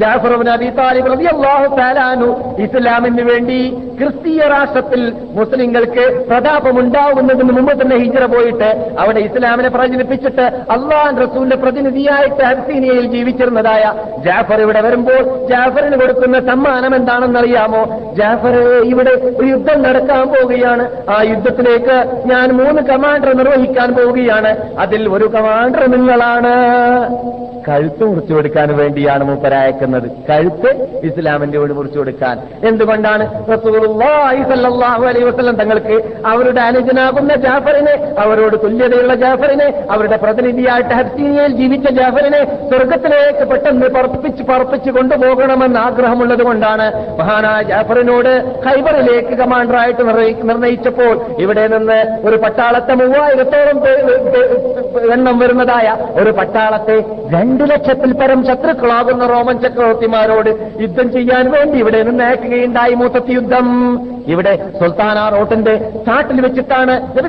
[0.00, 1.66] ജാഫർ ബിൻ അബി താലിബ് റബി അള്ളാഹു
[2.12, 3.58] അൻഹു ഇസ്ലാമിന് വേണ്ടി
[3.98, 5.00] ക്രിസ്തീയ രാഷ്ട്രത്തിൽ
[5.32, 8.68] മുസ്ലിങ്ങൾക്ക് പ്രതാപം പ്രതാപമുണ്ടാവുന്നതിന് മുമ്പ് തന്നെ ഹിജറ പോയിട്ട്
[8.98, 13.84] അവിടെ ഇസ്ലാമിനെ പ്രചരിപ്പിച്ചിട്ട് അള്ളാഹ് റസൂലിന്റെ പ്രതിനിധിയായിട്ട് ഹബ്സീനിയയിൽ ജീവിച്ചിരുന്നതായ
[14.24, 17.82] ജാഫർ ഇവിടെ വരുമ്പോൾ ജാഫറിന് കൊടുക്കുന്ന സമ്മാനം എന്താണെന്നറിയാമോ?
[18.16, 20.86] ജാഫർ ഇവിടെ ഒരു യുദ്ധം നടക്കാൻ പോവുകയാണ്.
[21.08, 21.96] ആ യുദ്ധത്തിലേക്ക്
[22.26, 24.52] ഞാൻ മൂന്ന് കമാൻഡർ നിർവഹിക്കാൻ പോവുകയാണ്.
[24.78, 26.54] അതിൽ ഒരു കമാൻഡർ നിങ്ങളാണ്.
[27.68, 29.24] കഴുത്ത് മുറിച്ചു കൊടുക്കാൻ വേണ്ടിയാണ്
[29.84, 30.70] മൂപ്പരയക്കുന്നത് കഴുത്ത്
[31.06, 32.36] ഇസ്ലാമിന്റെ മുറിച്ചു കൊടുക്കാൻ.
[32.64, 33.24] എന്തുകൊണ്ടാണ്?
[35.24, 35.96] വസല്ലം തങ്ങൾക്ക്
[36.26, 44.90] അവരുടെ അനുജനാകുന്ന ജാഫറിനെ അവരോട് തുല്യതയുള്ള ജാഫറിനെ അവരുടെ പ്രതിനിധിയായിട്ട് ഹബ്സീനിയയിൽ ജീവിച്ച ജാഫറിനെ സ്വർഗത്തിലേക്ക് പെട്ടെന്ന് പറപ്പിച്ച് പറപ്പിച്ച്
[44.90, 46.86] കൊണ്ടുപോകണമെന്ന് ആഗ്രഹമുള്ളത് കൊണ്ടാണ്
[47.18, 48.32] മഹാനായ ജാഫറിനോട്
[48.66, 53.78] ഖൈബറിലേക്ക് കമാൻഡറായിട്ട് നിർണയി- നിർണയിച്ചപ്പോൾ ഇവിടെ നിന്ന് ഒരു പട്ടാളത്തെ മൂവായിരത്തോളം
[55.12, 55.88] എണ്ണം വരുന്നതായ
[56.22, 56.96] ഒരു പട്ടാളത്തെ
[57.32, 60.50] രണ്ടു ലക്ഷത്തിൽ പരം ശത്രുക്കളാകുന്ന റോമൻ ചക്രവർത്തിമാരോട്
[60.82, 63.68] യുദ്ധം ചെയ്യാൻ വേണ്ടി ഇവിടെ നിന്ന് അയക്കുകയുണ്ടായി മൂത്തത്തി യുദ്ധം.
[64.32, 65.72] ഇവിടെ സുൽത്താന റോട്ടിന്റെ
[66.06, 67.28] ചാട്ടിൽ വെച്ചിട്ടാണ് നബി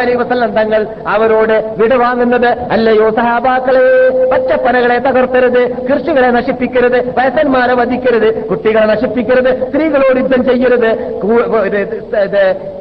[0.00, 3.84] അലൈ വസല്ലം തങ്ങൾ അവരോട് വിടവാങ്ങുന്നത് അല്ലയോ സഹാബാക്കളെ
[4.32, 10.90] പച്ചപ്പനകളെ തകർത്തരുത് കൃഷികളെ നശിപ്പിക്കരുത് വയസ്സന്മാരെ വധിക്കരുത് കുട്ടികളെ നശിപ്പിക്കരുത് സ്ത്രീകളോട് യുദ്ധം ചെയ്യരുത്.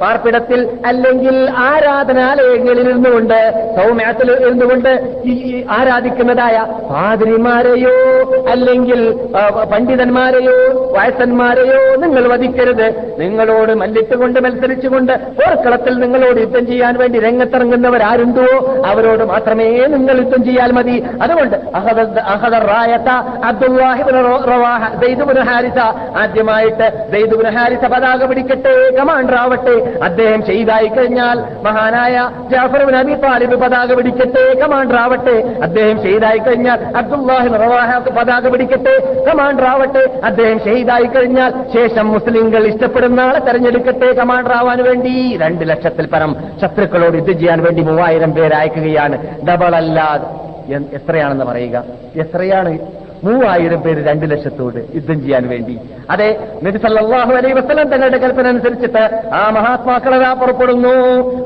[0.01, 1.37] പാർപ്പിടത്തിൽ അല്ലെങ്കിൽ
[1.67, 3.39] ആരാധനാലയങ്ങളിൽ ഇരുന്നുകൊണ്ട്
[3.77, 4.91] സൗമ്യത്തിൽ ഇരുന്നുകൊണ്ട്
[5.77, 6.57] ആരാധിക്കുന്നതായ
[6.91, 7.95] പാതിരിമാരെയോ
[8.51, 8.94] അല്ലെങ്കിൽ
[9.37, 13.15] ആ, പണ്ഡിതന്മാരെയോ വയസ്സന്മാരെയോ നിങ്ങൾ വധിക്കരുത്.
[13.19, 18.75] നിങ്ങളോട് മല്ലിട്ടുകൊണ്ട് മത്സരിച്ചുകൊണ്ട് പോർക്കളത്തിൽ നിങ്ങളോട് യുദ്ധം ചെയ്യാൻ വേണ്ടി രംഗത്തിറങ്ങുന്നവരാരുണ്ടോ?
[18.85, 21.03] അവരോട് മാത്രമേ നിങ്ങൾ യുദ്ധം ചെയ്യാൻ മതി.
[21.21, 21.55] അതുകൊണ്ട്
[25.39, 25.77] ഹാരിസ
[26.17, 29.93] ആദ്യമായിട്ട് സെയ്ദുബ്നു ഹാരിസ പതാക പിടിക്കട്ടെ കമാൻഡർ ആവട്ടെ.
[30.03, 35.55] അദ്ദേഹം ചെയ്തായി കഴിഞ്ഞാൽ മഹാനായ ജാഫർ നബി താലിബ് പതാക പിടിക്കട്ടെ കമാൻഡർ ആവട്ടെ.
[35.63, 37.49] അദ്ദേഹം ചെയ്തായി കഴിഞ്ഞാൽ അബ്ദുൽ
[38.09, 38.84] പതാക പിടിക്കട്ടെ.
[39.27, 45.37] കമാൻഡർ ആവട്ടെ അദ്ദേഹം ഷെയ്ദായി കഴിഞ്ഞാൽ ശേഷം മുസ്ലിങ്ങൾ ഇഷ്ടപ്പെടുന്ന ആളെ തെരഞ്ഞെടുക്കട്ടെ കമാൻഡർ ആവാൻ വേണ്ടി.
[45.37, 49.45] രണ്ട് ലക്ഷത്തിൽ പരം ശത്രുക്കളോട് യുദ്ധം ചെയ്യാൻ വേണ്ടി മൂവായിരം പേര് അയക്കുകയാണ്.
[49.45, 50.45] ഡബിൾ അല്ലാതെ.
[50.95, 51.83] എത്രയാണെന്ന് പറയുക?
[52.15, 52.79] എത്രയാണ്
[53.25, 55.79] മൂവായിരം പേര് രണ്ട് ലക്ഷത്തോട് യുദ്ധം ചെയ്യാൻ വേണ്ടി.
[56.09, 56.27] അതെ
[56.63, 59.03] നബി സല്ലല്ലാഹു അലൈഹി വസല്ലം തങ്ങളുടെ കൽപ്പന അനുസരിച്ചിട്ട്
[59.33, 60.93] ആ മഹാത്മാക്കളെ പുറപ്പെടുന്നു.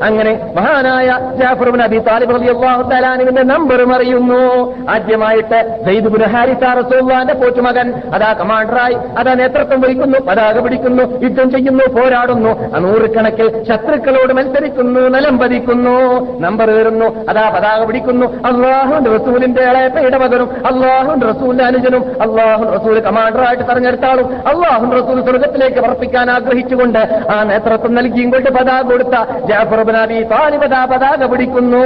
[0.06, 1.07] അങ്ങനെ മഹാനായ
[1.39, 4.41] ജാഫർ ബിൻ അബി താലിബ് നമ്പറും അറിയുന്നു.
[4.89, 11.85] ആദ്യമായിട്ട് സെയ്ദ് ബിൻ ഹാരിസ റസൂലുള്ളാഹിന്റെ പോറ്റുമകൻ അതാ കമാൻഡറായി അതാ നേതൃത്വം വഹിക്കുന്നു പതാക പിടിക്കുന്നു യുദ്ധം ചെയ്യുന്നു
[11.99, 12.51] പോരാടുന്നു.
[12.80, 15.95] നൂറുകണക്കിൽ ശത്രുക്കളോട് മത്സരിക്കുന്നു നിലം പതിക്കുന്നു
[16.39, 18.26] നമ്പർ വരുന്നു അതാ പതാക പിടിക്കുന്നു.
[18.51, 26.28] അള്ളാഹു റസൂലിന്റെ ഇളയപ്പയുടെ മകനും അള്ളാഹു റസൂലിന്റെ അനുജനും അള്ളാഹു റസൂൽ കമാൻഡറായിട്ട് തെരഞ്ഞെടുത്താളും അള്ളാഹു റസൂൽ സ്വർഗത്തിലേക്ക് വർപ്പിക്കാൻ
[26.31, 27.01] ആഗ്രഹിച്ചുകൊണ്ട്
[27.35, 29.16] ആ നേതൃത്വം നൽകിയും കൊണ്ട് പതാക കൊടുത്ത
[29.51, 31.85] ജാഫർ ബിൻ അബി താലിബ് അതാ പതാക പിടിക്കുന്നു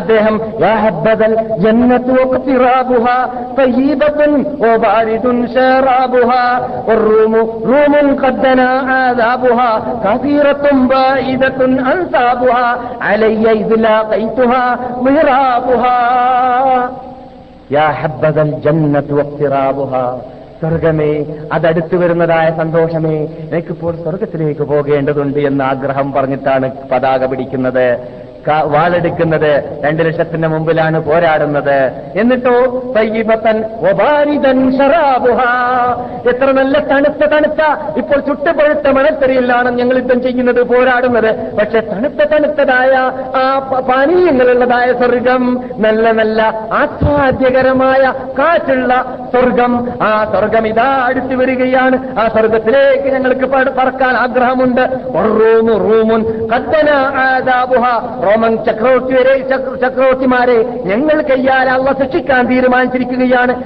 [0.00, 1.34] അദ്ദേഹം യാ ഹബ്ബദൽ
[1.64, 3.18] ജന്നത്തു വഖ്തിറാബുഹാ
[3.60, 4.20] طيبة
[4.60, 5.24] وبارد
[5.54, 6.46] شرابها
[6.88, 7.34] والروم
[7.64, 9.70] روم قد دنا عذابها
[10.04, 12.66] كثيرة بعيدة أنسابها
[13.02, 14.64] علي إذ لاقيتها
[15.00, 15.98] ضرابها
[17.71, 18.49] യാ ഹബ്ബദൽ
[20.59, 21.09] സ്വർഗമേ
[21.51, 23.15] അതടുത്തു വരുന്നതായ സന്തോഷമേ
[23.51, 27.87] എനിക്കിപ്പോൾ സ്വർഗത്തിലേക്ക് പോകേണ്ടതുണ്ട് എന്ന ആഗ്രഹം പറഞ്ഞിട്ടാണ് പതാക പിടിക്കുന്നത്.
[28.49, 31.91] വാളെടുക്കുന്നത് രണ്ട് ലക്ഷത്തിന് മുമ്പിലാണ് പോരാടുന്നത്.
[32.15, 33.63] എന്നിട്ടോ തയ്യിബത്തൻ.
[36.29, 37.61] എത്ര നല്ല തണുത്ത തണുത്ത
[37.97, 41.55] ഇപ്പോൾ ചുട്ടുപഴുത്ത മണത്തരിയിലാണ് ഞങ്ങൾ യുദ്ധം ചെയ്യുന്നത് പോരാടുന്നത്.
[41.55, 46.41] പക്ഷെ തണുത്ത തണുത്തതായ ആ പാനീയങ്ങളുള്ളതായ സ്വർഗം നല്ല നല്ല
[46.71, 49.87] ആസ്വാദ്യകരമായ കാറ്റുള്ള സ്വർഗം.
[50.01, 52.19] ആ സ്വർഗം ഇതാ അടുത്തു വരികയാണ്.
[52.19, 54.81] ആ സ്വർഗത്തിലേക്ക് ഞങ്ങൾക്ക് പറക്കാൻ ആഗ്രഹമുണ്ട്.
[55.15, 57.85] റൂമു റൂമുൻ കത്തന ആദാബുഹ.
[58.35, 63.63] റോമൻ ചക്രവർത്തിവരെ ചക്ര- ചക്രവർത്തിമാരെ ഞങ്ങൾ കയ്യാൽ അള്ള ശിക്ഷിക്കാൻ തീരുമാനിച്ചിരിക്കുകയാണ്.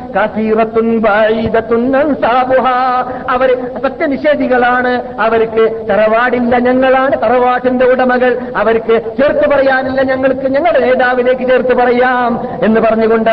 [3.29, 5.01] അവർ സത്യനിഷേധികളാണ്.
[5.19, 8.39] അവർക്ക് തറവാടില്ല ഞങ്ങളാണ് തറവാട്ടിന്റെ ഉടമകൾ.
[8.55, 10.49] അവർക്ക് ചേർത്ത് പറയാനില്ല ഞങ്ങൾക്ക്.
[10.49, 13.29] ഞങ്ങളുടെ നേതാവിലേക്ക് ചേർത്ത് പറയാം എന്ന് പറഞ്ഞുകൊണ്ട്.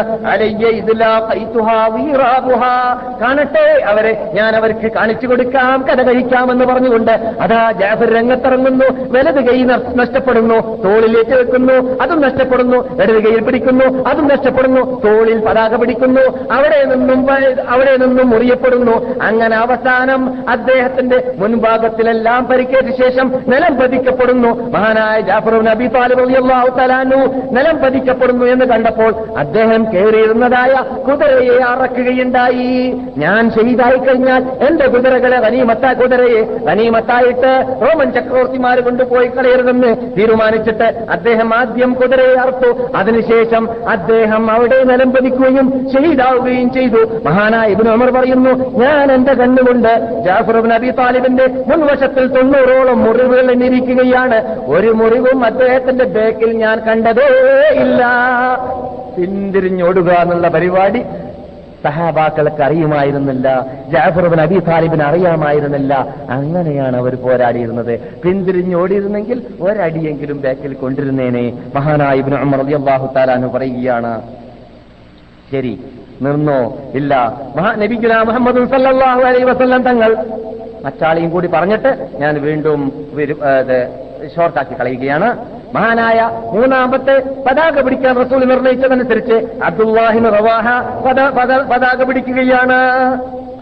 [3.23, 8.85] കാണട്ടെ അവരെ ഞാൻ അവർക്ക് കാണിച്ചു കൊടുക്കാം കഥ കഴിക്കാം എന്ന് പറഞ്ഞുകൊണ്ട് അതാ ജാഫർ രംഗത്തിറങ്ങുന്നു
[9.19, 15.77] വലത് കൈ നഷ്- നഷ്ടപ്പെടുന്നു തോളിലേക്ക് വെക്കുന്നു അതും നഷ്ടപ്പെടുന്നു ഇടത് കൈയിൽ പിടിക്കുന്നു അതും നഷ്ടപ്പെടുന്നു തോളിൽ പതാക
[15.77, 17.27] പിടിക്കുന്നു അവിടെ നിന്നും
[17.69, 19.23] അവിടെ നിന്നും മുറിയപ്പെടുന്നു.
[19.23, 24.71] അങ്ങനെ അവസാനം അദ്ദേഹത്തിന്റെ മുൻഭാഗത്തിലെല്ലാം പരിക്കേറ്റ ശേഷം നിലം പതിക്കപ്പെടുന്നു.
[24.71, 26.27] മഹാനായ ജാഫർ നബി താലിബ്
[27.57, 30.75] നിലം പതിക്കപ്പെടുന്നു എന്ന് കണ്ടപ്പോൾ അദ്ദേഹം കയറിയിരുന്നതായ
[31.09, 32.95] കുതിരയെ അറക്കുകയുണ്ടായി.
[33.19, 41.93] ഞാൻ ചെയ്തായി കഴിഞ്ഞാൽ എന്റെ കുതിരകളെ ഗനീമത്ത കുതിരയെ ഗനീമത്തായിട്ട് റോമൻ ചക്രവർത്തിമാർ കൊണ്ടുപോയി കളയരുതെന്ന് തീരുമാനിച്ചിട്ട് അദ്ദേഹം ആദ്യം
[41.95, 42.71] കുതിരയെ അറുത്തു.
[42.97, 47.03] അതിനുശേഷം അദ്ദേഹം അവിടെ നിലം പതിക്കുകയും ഷഹീദാവുകയും ചെയ്തു.
[47.25, 49.93] മഹാനായ ഇബ്നു ഉമർ പറയുന്നു ഞാൻ എന്റെ കണ്ണുകൊണ്ട്
[50.25, 54.39] ജാഫർ ഇബ്നു അബി താലിബിന്റെ മുൻവശത്തിൽ തൊണ്ണൂറോളം മുറിവുകൾ എന്നിരിക്കുകയാണ്.
[54.77, 57.29] ഒരു മുറിവും അദ്ദേഹത്തിന്റെ ബേക്കിൽ ഞാൻ കണ്ടതേ
[57.83, 58.03] ഇല്ല.
[59.17, 61.01] പിന്തിരിഞ്ഞോടുക എന്നുള്ള പരിപാടി
[61.87, 63.49] സഹാബാക്കൾക്ക് അറിയുമായിരുന്നില്ല.
[63.93, 65.93] ജാഫർബിൻ അബി താലിബിന് അറിയാമായിരുന്നില്ല.
[66.31, 67.93] അങ്ങനെയാണ് അവർ പോരാടിയിരുന്നത്.
[68.25, 71.45] പിന്തിരിഞ്ഞ് ഓടിയിരുന്നെങ്കിൽ ഒരടിയെങ്കിലും ബാക്കിൽ കൊണ്ടിരുന്നേനെ.
[71.77, 73.07] മഹാനായ ഇബ്നു ഉമർ റളിയല്ലാഹു
[73.57, 74.13] പറയുകയാണ്
[75.53, 75.75] ശരി
[76.23, 76.61] നിന്നോ
[76.95, 77.15] ഇല്ല.
[77.57, 78.59] മഹാ നബിഗുല മുഹമ്മദ്
[79.27, 80.11] അലൈഹി വസല്ലം തങ്ങൾ
[80.85, 81.91] മറ്റാളെയും കൂടി പറഞ്ഞിട്ട്
[82.21, 82.81] ഞാൻ വീണ്ടും
[84.37, 85.39] ഷോർട്ടാക്കി കളയുകയാണ്.
[85.75, 92.85] മഹാനായ മൂന്നാമത്തെ പതാക പിടിക്കാൻ റസൂൽ നിർണയിച്ചതനുസരിച്ച് അബ്ദുല്ലാഹിൻ റവാഹ പത- പത- പതാക പിടിക്കുകയാണ്.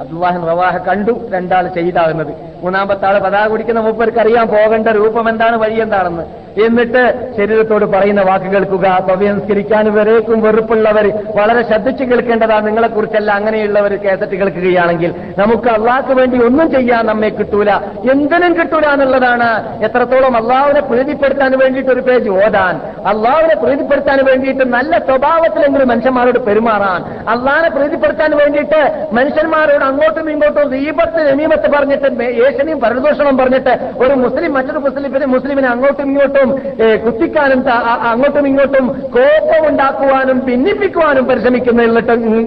[0.00, 6.43] അബ്ദുല്ലാഹിൻ റവാഹ കണ്ടു രണ്ടാൾ ചെയ്താകുന്നത് മൂന്നാമത്തെ പതാക പിടിക്കുന്ന മൂപ്പർക്ക് അറിയാൻ പോകേണ്ട രൂപം എന്താണ് വഴി എന്താണെന്ന്.
[6.62, 8.84] എന്നിട്ട് ശരീരത്തോട് പറയുന്ന വാക്ക് കേൾക്കുക.
[9.24, 11.06] സംസ്കരിക്കാൻ വരേക്കും വെറുപ്പുള്ളവർ
[11.36, 12.66] വളരെ ശ്രദ്ധിച്ചു കേൾക്കേണ്ടതാണ്.
[12.66, 17.70] നിങ്ങളെക്കുറിച്ചല്ല അങ്ങനെയുള്ളവർ കേസറ്റ് കേൾക്കുകയാണെങ്കിൽ നമുക്ക് അള്ളാഹ്ക്ക് വേണ്ടി ഒന്നും ചെയ്യാൻ നമ്മെ കിട്ടൂല.
[18.12, 19.50] എന്തിനും കിട്ടൂല എന്നുള്ളതാണ്.
[19.84, 22.74] എത്രത്തോളം അള്ളാഹുവിനെ പ്രീതിപ്പെടുത്താൻ വേണ്ടിയിട്ട് ഒരു പേജ് ഓതാൻ.
[23.06, 27.02] അള്ളാഹുവിനെ പ്രീതിപ്പെടുത്താൻ വേണ്ടിയിട്ട് നല്ല സ്വഭാവത്തിലെങ്കിലും മനുഷ്യന്മാരോട് പെരുമാറാൻ.
[27.28, 34.78] അള്ളാഹിനെ പ്രീതിപ്പെടുത്താൻ വേണ്ടിയിട്ട് മനുഷ്യന്മാരോട് അങ്ങോട്ടും ഇങ്ങോട്ടും ദീപത്ത് രമീമത്ത് പറഞ്ഞിട്ട് ഏഷ്യനെയും പരദോഷണം പറഞ്ഞിട്ട് ഒരു മുസ്ലിം മറ്റൊരു
[34.78, 36.43] മുസ്ലിമിനെ മുസ്ലിമിനെ അങ്ങോട്ടും ഇങ്ങോട്ടും
[37.06, 41.82] കുത്തിക്കാനും അ- അങ്ങോട്ടും ഇങ്ങോട്ടും കോപമുണ്ടാക്കുവാനും ഭിന്നിപ്പിക്കുവാനും പരിശ്രമിക്കുന്ന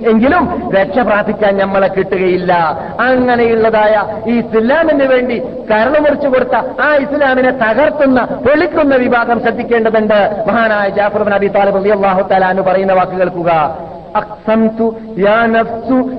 [0.08, 2.54] എങ്കിലും രക്ഷ പ്രാർത്ഥിക്കാൻ നമ്മളെ കിട്ടുകയില്ല.
[3.00, 5.40] അങ്ങനെയുള്ളതായ ഈ ഇസ്ലാമിന് വേണ്ടി
[5.72, 10.44] കരണമുറിച്ചു കൊടുത്ത ആ ഇസ്ലാമിനെ തകർത്തുന്ന പൊളിക്കുന്ന വിഭാഗം ശ്രദ്ധിക്കേണ്ടതുണ്ട്.
[10.48, 16.12] മഹാനായ ജാഫർ നബി താലിബ് അള്ളാഹു തആല എന്ന് പറയുന്ന വാക്ക് അക്സംതു യാ നഫ്സു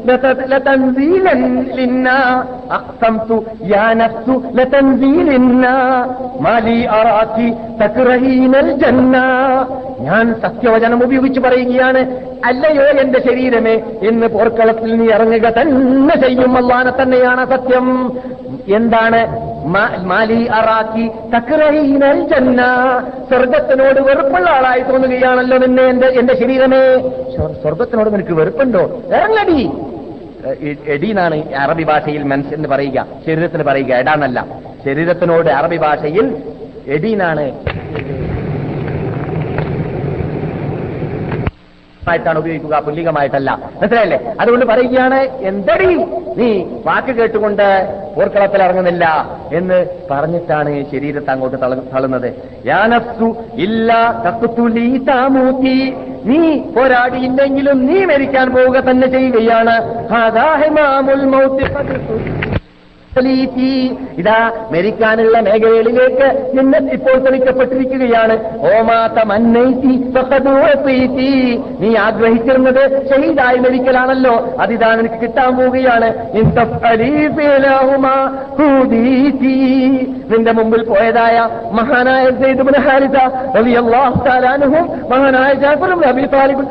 [0.47, 2.09] ലതൻസീലന്ന
[2.73, 5.67] അക്സംതു യാ നഫ്സു ലതൻസീലന്ന
[6.41, 9.17] മാലി അറാഖി തക്റഹീനൽ ജന്ന
[10.01, 12.17] ഞാൻ സത്യവചനം ഉപയോഗിച്ച് പറയുകയാണ്.
[12.45, 16.57] അല്ലയോ എന്റെ ശരീരമേ എന്ന് പോർക്കളത്തിൽ നീ ഇറങ്ങുക തന്നെ ചെയ്യും.
[16.57, 18.13] അള്ളാനെ തന്നെയാണ് സത്യം.
[18.75, 20.49] എന്താണ് മാലി
[23.29, 27.11] സ്വർഗത്തിനോട് വെറുപ്പുള്ള ആളായി തോന്നുകയാണല്ലോ നിന്നെ എന്റെ എന്റെ ശരീരമേ.
[27.37, 29.03] സ്വർ- സ്വർഗത്തിനോട് നിനക്ക് വെറുപ്പുണ്ടോ?
[29.07, 29.71] ഇറങ്ങടി.
[30.87, 33.07] എടീന്നാണ് അറബി ഭാഷയിൽ മനുഷ്യന് പറയുക.
[33.27, 33.95] ശരീരത്തിന് പറയുക.
[33.95, 34.47] എടാന്നല്ല.
[34.85, 36.43] ശരീരത്തിനോട് അറബി ഭാഷയിൽ
[36.87, 37.53] എടീനാണ്
[42.09, 44.35] ായിട്ടാണ് ഉപയോഗിക്കുക പുല്ലികമായിട്ടല്ല മനസ്സിലായില്ലേ?
[44.41, 45.95] അതുകൊണ്ട് പറയുകയാണ് എന്തടി
[46.37, 49.31] നീ വാക്ക് കേട്ടുകൊണ്ട് പോർക്കളത്തിൽ ഇറങ്ങുന്നില്ല?
[49.53, 52.35] എന്ന് പറഞ്ഞിട്ടാണ് ശരീരത്തെ അങ്ങോട്ട് തള- തള്ളുന്നത്.
[52.67, 55.95] യാനഫ്സു ഇല്ല തഖ്തുലി താമൂത്തി
[56.25, 59.83] നീ പോരാടിയില്ലെങ്കിലും നീ മരിക്കാൻ പോവുക തന്നെ ചെയ്യുകയാണ്.
[64.19, 68.39] ഇതാ മരിക്കാനുള്ള മേഖലകളിലേക്ക് നിന്നെ ഇപ്പോൾ തെളിക്കപ്പെട്ടിരിക്കുകയാണ്.
[71.81, 74.57] നീ ആഗ്രഹിച്ചിരുന്നത് ഷഹീദായി മരിക്കലാണല്ലോ.
[74.61, 76.09] അതിതാ നിനക്ക് കിട്ടാൻ പോവുകയാണ്.
[80.33, 82.31] നിന്റെ മുമ്പിൽ പോയതായ മഹാനായ
[84.27, 84.57] തആല
[85.11, 86.67] മഹാനായ ജാഫറും ഇബ്നു താലിബും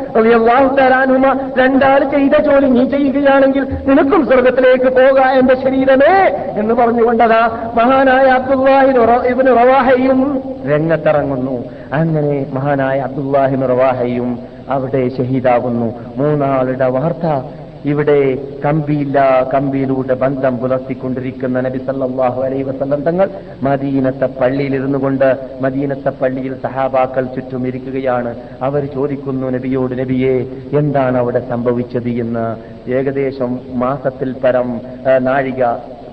[1.60, 6.37] രണ്ടാൾ ചെയ്ത ജോലി നീ ചെയ്യുകയാണെങ്കിൽ നിനക്കും സ്വർഗത്തിലേക്ക് പോകാം എന്റെ ശരീരമേ.
[6.38, 11.64] എന്ന് പറഞ്ഞുകൊണ്ടതാ മഹാനായ അബ്ദുല്ലാഹിബിന് റവാഹയും രംഗത്തിറങ്ങുന്നു.
[11.94, 14.40] അങ്ങനെ മഹാനായ അബ്ദുല്ലാഹിബിന് റവാഹയും
[14.70, 15.94] അവിടെ ഷഹീദാകുന്നു.
[16.18, 17.50] മൂന്നാളുടെ വാർത്ത
[17.86, 23.30] ഇവിടെ കമ്പിയില്ല കമ്പിയിലൂടെ ബന്ധം പുലർത്തിക്കൊണ്ടിരിക്കുന്ന നബി സല്ലല്ലാഹു അലൈഹി വസല്ലം തങ്ങൾ
[23.64, 28.36] മദീനത്തെ പള്ളിയിൽ ഇരുന്നു കൊണ്ട് മദീനത്തെ പള്ളിയിൽ സഹാബാക്കൾ ചുറ്റും ഇരിക്കുകയാണ്.
[28.62, 30.46] അവർ ചോദിക്കുന്നു നബിയോട് നബിയെ
[30.78, 32.10] എന്താണ് അവിടെ സംഭവിച്ചത്?
[32.10, 32.56] എന്ന്.
[32.92, 34.82] ഏകദേശം മാസത്തിൽ പരം
[35.20, 35.64] നാഴിക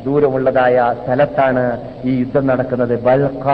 [0.04, 3.02] ദൂരമുള്ളതായ സ്ഥലത്താണ് ഈ യുദ്ധം നടക്കുന്നത്.
[3.02, 3.50] ബൽഖ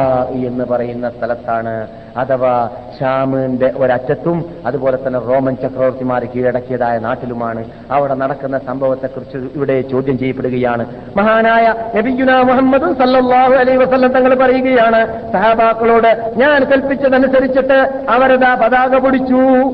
[0.46, 1.88] എന്ന് പറയുന്ന സ്ഥലത്താണ്.
[2.16, 2.68] അഥവാ
[3.00, 7.64] ഷാമിന്റെ ഒരറ്റത്തും അതുപോലെ തന്നെ റോമൻ ചക്രവർത്തിമാർ കീഴടക്കിയതായ നാട്ടിലുമാണ്.
[7.90, 10.86] അവിടെ നടക്കുന്ന സംഭവത്തെക്കുറിച്ച് ഇവിടെ ചോദ്യം ചെയ്യപ്പെടുകയാണ്.
[11.16, 19.70] മഹാനായ നബിഗുന മുഹമ്മദ് സല്ലാഹു അലൈ വസല്ലം തങ്ങൾ പറയുകയാണ് സഹാബാക്കളോട് ഞാൻ കൽപ്പിച്ചതനുസരിച്ചിട്ട് അവരതാ പതാക പിടിച്ചു.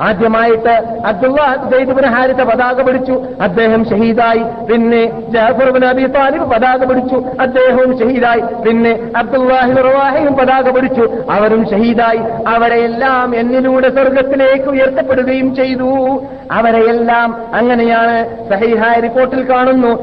[0.00, 3.24] ആദ്യമായിട്ട് അബ്ദുള്ള ഹാരിത്ത പതാക പിടിച്ചു.
[3.40, 4.72] അദ്ദേഹം ഷഹീദായി.
[4.72, 7.24] പിന്നെ ജാഫർബിൻ അബി താലിബ് പതാക പിടിച്ചു.
[7.40, 8.40] അദ്ദേഹവും ഷഹീദായി.
[8.40, 11.08] പിന്നെ അബ്ദുല്ലാഹി റവാഹയും പതാക പിടിച്ചു.
[11.30, 12.20] അവരും ഷഹീദായി.
[12.48, 16.22] അവരെയെല്ലാം എന്നിലൂടെ സ്വർഗത്തിലേക്ക് ഉയർത്തപ്പെടുകയും ചെയ്തു.
[16.52, 20.02] അവരെയെല്ലാം അങ്ങനെയാണ് സഹിഹായ റിപ്പോർട്ടിൽ കാണുന്നു.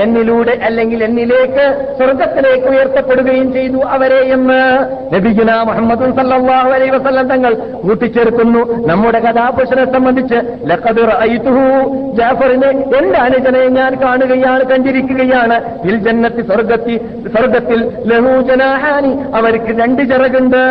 [0.00, 4.62] എന്നിലൂടെ അല്ലെങ്കിൽ എന്നിലേക്ക് സ്വർഗത്തിലേക്ക് ഉയർത്തപ്പെടുകയും ചെയ്തു അവരെ എന്ന്.
[5.14, 8.86] നബിഗുന മുഹമ്മദ് സല്ലല്ലാഹു അലൈഹി വസല്ലം തങ്ങൾ കൂട്ടിച്ചേർക്കുന്നു.
[8.86, 11.64] നമ്മുടെ കഥാപുരുഷനെ സംബന്ധിച്ച് ലഖദ് ഐതുഹു
[12.16, 15.56] ജാഫറിനെ എന്റെ അനുജനെ ഞാൻ കാണുകയാണ് കണ്ടിരിക്കുകയാണ്.
[15.84, 16.96] ഇൽ ജന്നത്തി സ്വർഗത്തി
[17.28, 20.62] സ്വർഗത്തിൽ ലഹൂജനാഹാനി അവർക്ക് രണ്ട് ചിറകുണ്ട്.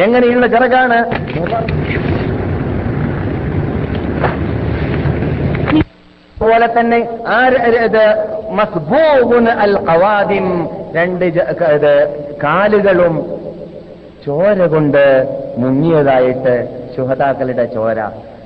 [0.00, 0.98] എങ്ങനെയുള്ള ചിറകാണ്?
[6.40, 7.56] പോലെ തന്നെ ആര്
[9.64, 10.46] അൽ ഖവാദിം
[10.94, 11.24] രണ്ട്
[12.44, 13.14] കാലുകളും
[14.26, 15.04] ചോര കൊണ്ട്
[15.58, 16.54] മുങ്ങിയതായിട്ട്
[16.96, 17.98] ശുഹതാക്കളുടെ ചോര.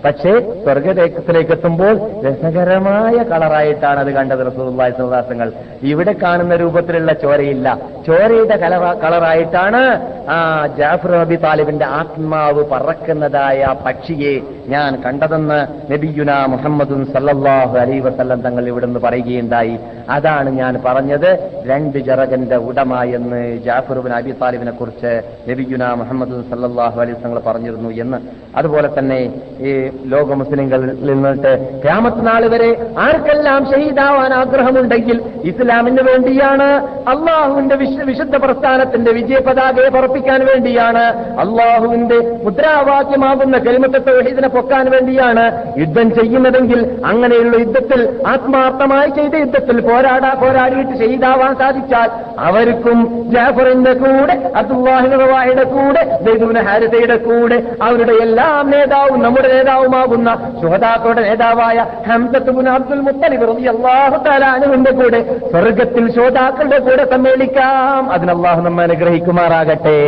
[0.05, 0.31] പക്ഷേ
[0.65, 5.53] സ്വർഗരേഖത്തിലേക്ക് എത്തുമ്പോൾ രസകരമായ കളറായിട്ടാണ് അത് കണ്ടത് റസൂലുള്ളാഹി സ്വലാസങ്ങൾ
[5.83, 7.79] ഇവിടെ കാണുന്ന രൂപത്തിലുള്ള ചോരയില്ല.
[8.07, 8.57] ചോരയുടെ
[9.05, 9.83] കളറായിട്ടാണ്
[10.29, 18.67] ആ ജാഫർ നബി താലിബിന്റെ ആത്മാവ് പറക്കുന്നതായ പക്ഷിയെ ഞാൻ കണ്ടതെന്ന് നബിയുന മുഹമ്മദും സല്ലാഹു അലൈ വസല്ലം തങ്ങൾ
[18.67, 19.79] ഇവിടുന്ന് പറയുകയുണ്ടായി.
[20.11, 21.31] അതാണ് ഞാൻ പറഞ്ഞത്.
[21.67, 28.21] രണ്ട് ജറകന്റെ ഉടമ എന്ന് ജാഫറുബിൻ അബി താലിബിനെ കുറിച്ച് നബിയുന മുഹമ്മദ് സല്ലാഹു അലൈഹി തങ്ങൾ പറഞ്ഞിരുന്നു എന്ന്.
[28.57, 29.21] അതുപോലെ തന്നെ
[29.61, 31.53] ഈ ലോക മുസ്ലിങ്ങളിൽ നിന്നിട്ട്
[31.83, 36.69] ക്യാമത്ത് നാൾ വരെ ആർക്കെല്ലാം ഷഹീദാവാൻ ആഗ്രഹമുണ്ടെങ്കിൽ ഇസ്ലാമിന് വേണ്ടിയാണ്
[37.09, 41.05] അള്ളാഹുവിന്റെ വിശ- വിശുദ്ധ പ്രസ്ഥാനത്തിന്റെ വിജയ പതാകയെ പറപ്പിക്കാൻ വേണ്ടിയാണ്
[41.39, 45.45] അള്ളാഹുവിന്റെ മുദ്രാവാക്യമാകുന്ന കലിമത്തെ തൗഹീദിനെ പൊക്കാൻ വേണ്ടിയാണ്
[45.79, 52.09] യുദ്ധം ചെയ്യുന്നതെങ്കിൽ അങ്ങനെയുള്ള യുദ്ധത്തിൽ ആത്മാർത്ഥമായി ചെയ്ത യുദ്ധത്തിൽ പോരാടാ പോരാടിയിട്ട് ഷഹീദാവാൻ സാധിച്ചാൽ
[52.43, 52.99] അവർക്കും
[53.31, 55.29] ജാഫറിന്റെ കൂടെ അബ്ദുല്ലാഹിയുടെ
[55.73, 59.49] കൂടെ ദൈദുബിന് ഹാരിതയുടെ കൂടെ അവരുടെ എല്ലാം നേതാവും നമ്മുടെ
[59.83, 60.31] നേതാവുമാകുന്ന
[60.63, 61.79] ശുഹദാക്കളുടെ നേതാവായ
[62.09, 65.21] ഹംസത്തുബുൻ അബ്ദുൽ മുത്തലിബ് റളിയല്ലാഹു അള്ളാഹു താലാനുവിന്റെ കൂടെ
[65.53, 68.13] സ്വർഗത്തിൽ ശോതാക്കളുടെ കൂടെ സമ്മേളിക്കാം.
[68.13, 69.99] അതിന് അള്ളാഹു നമ്മെ അനുഗ്രഹിക്കുമാറാകട്ടെ.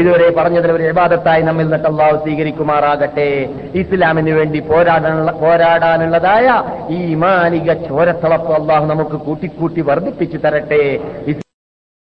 [0.00, 3.30] ഇതുവരെ പറഞ്ഞതിൽ ഒരു വിവാദത്തായി നമ്മിൽ നിന്നിട്ട് അള്ളാഹു സ്വീകരിക്കുമാറാകട്ടെ.
[3.82, 6.48] ഇസ്ലാമിന് വേണ്ടി പോരാടാനുള്ള പോരാടാനുള്ളതായ
[6.98, 10.84] ഈ മാനിക ചോരത്തളപ്പ് അള്ളാഹു നമുക്ക് കൂട്ടിക്കൂട്ടി വർദ്ധിപ്പിച്ചു തരട്ടെ.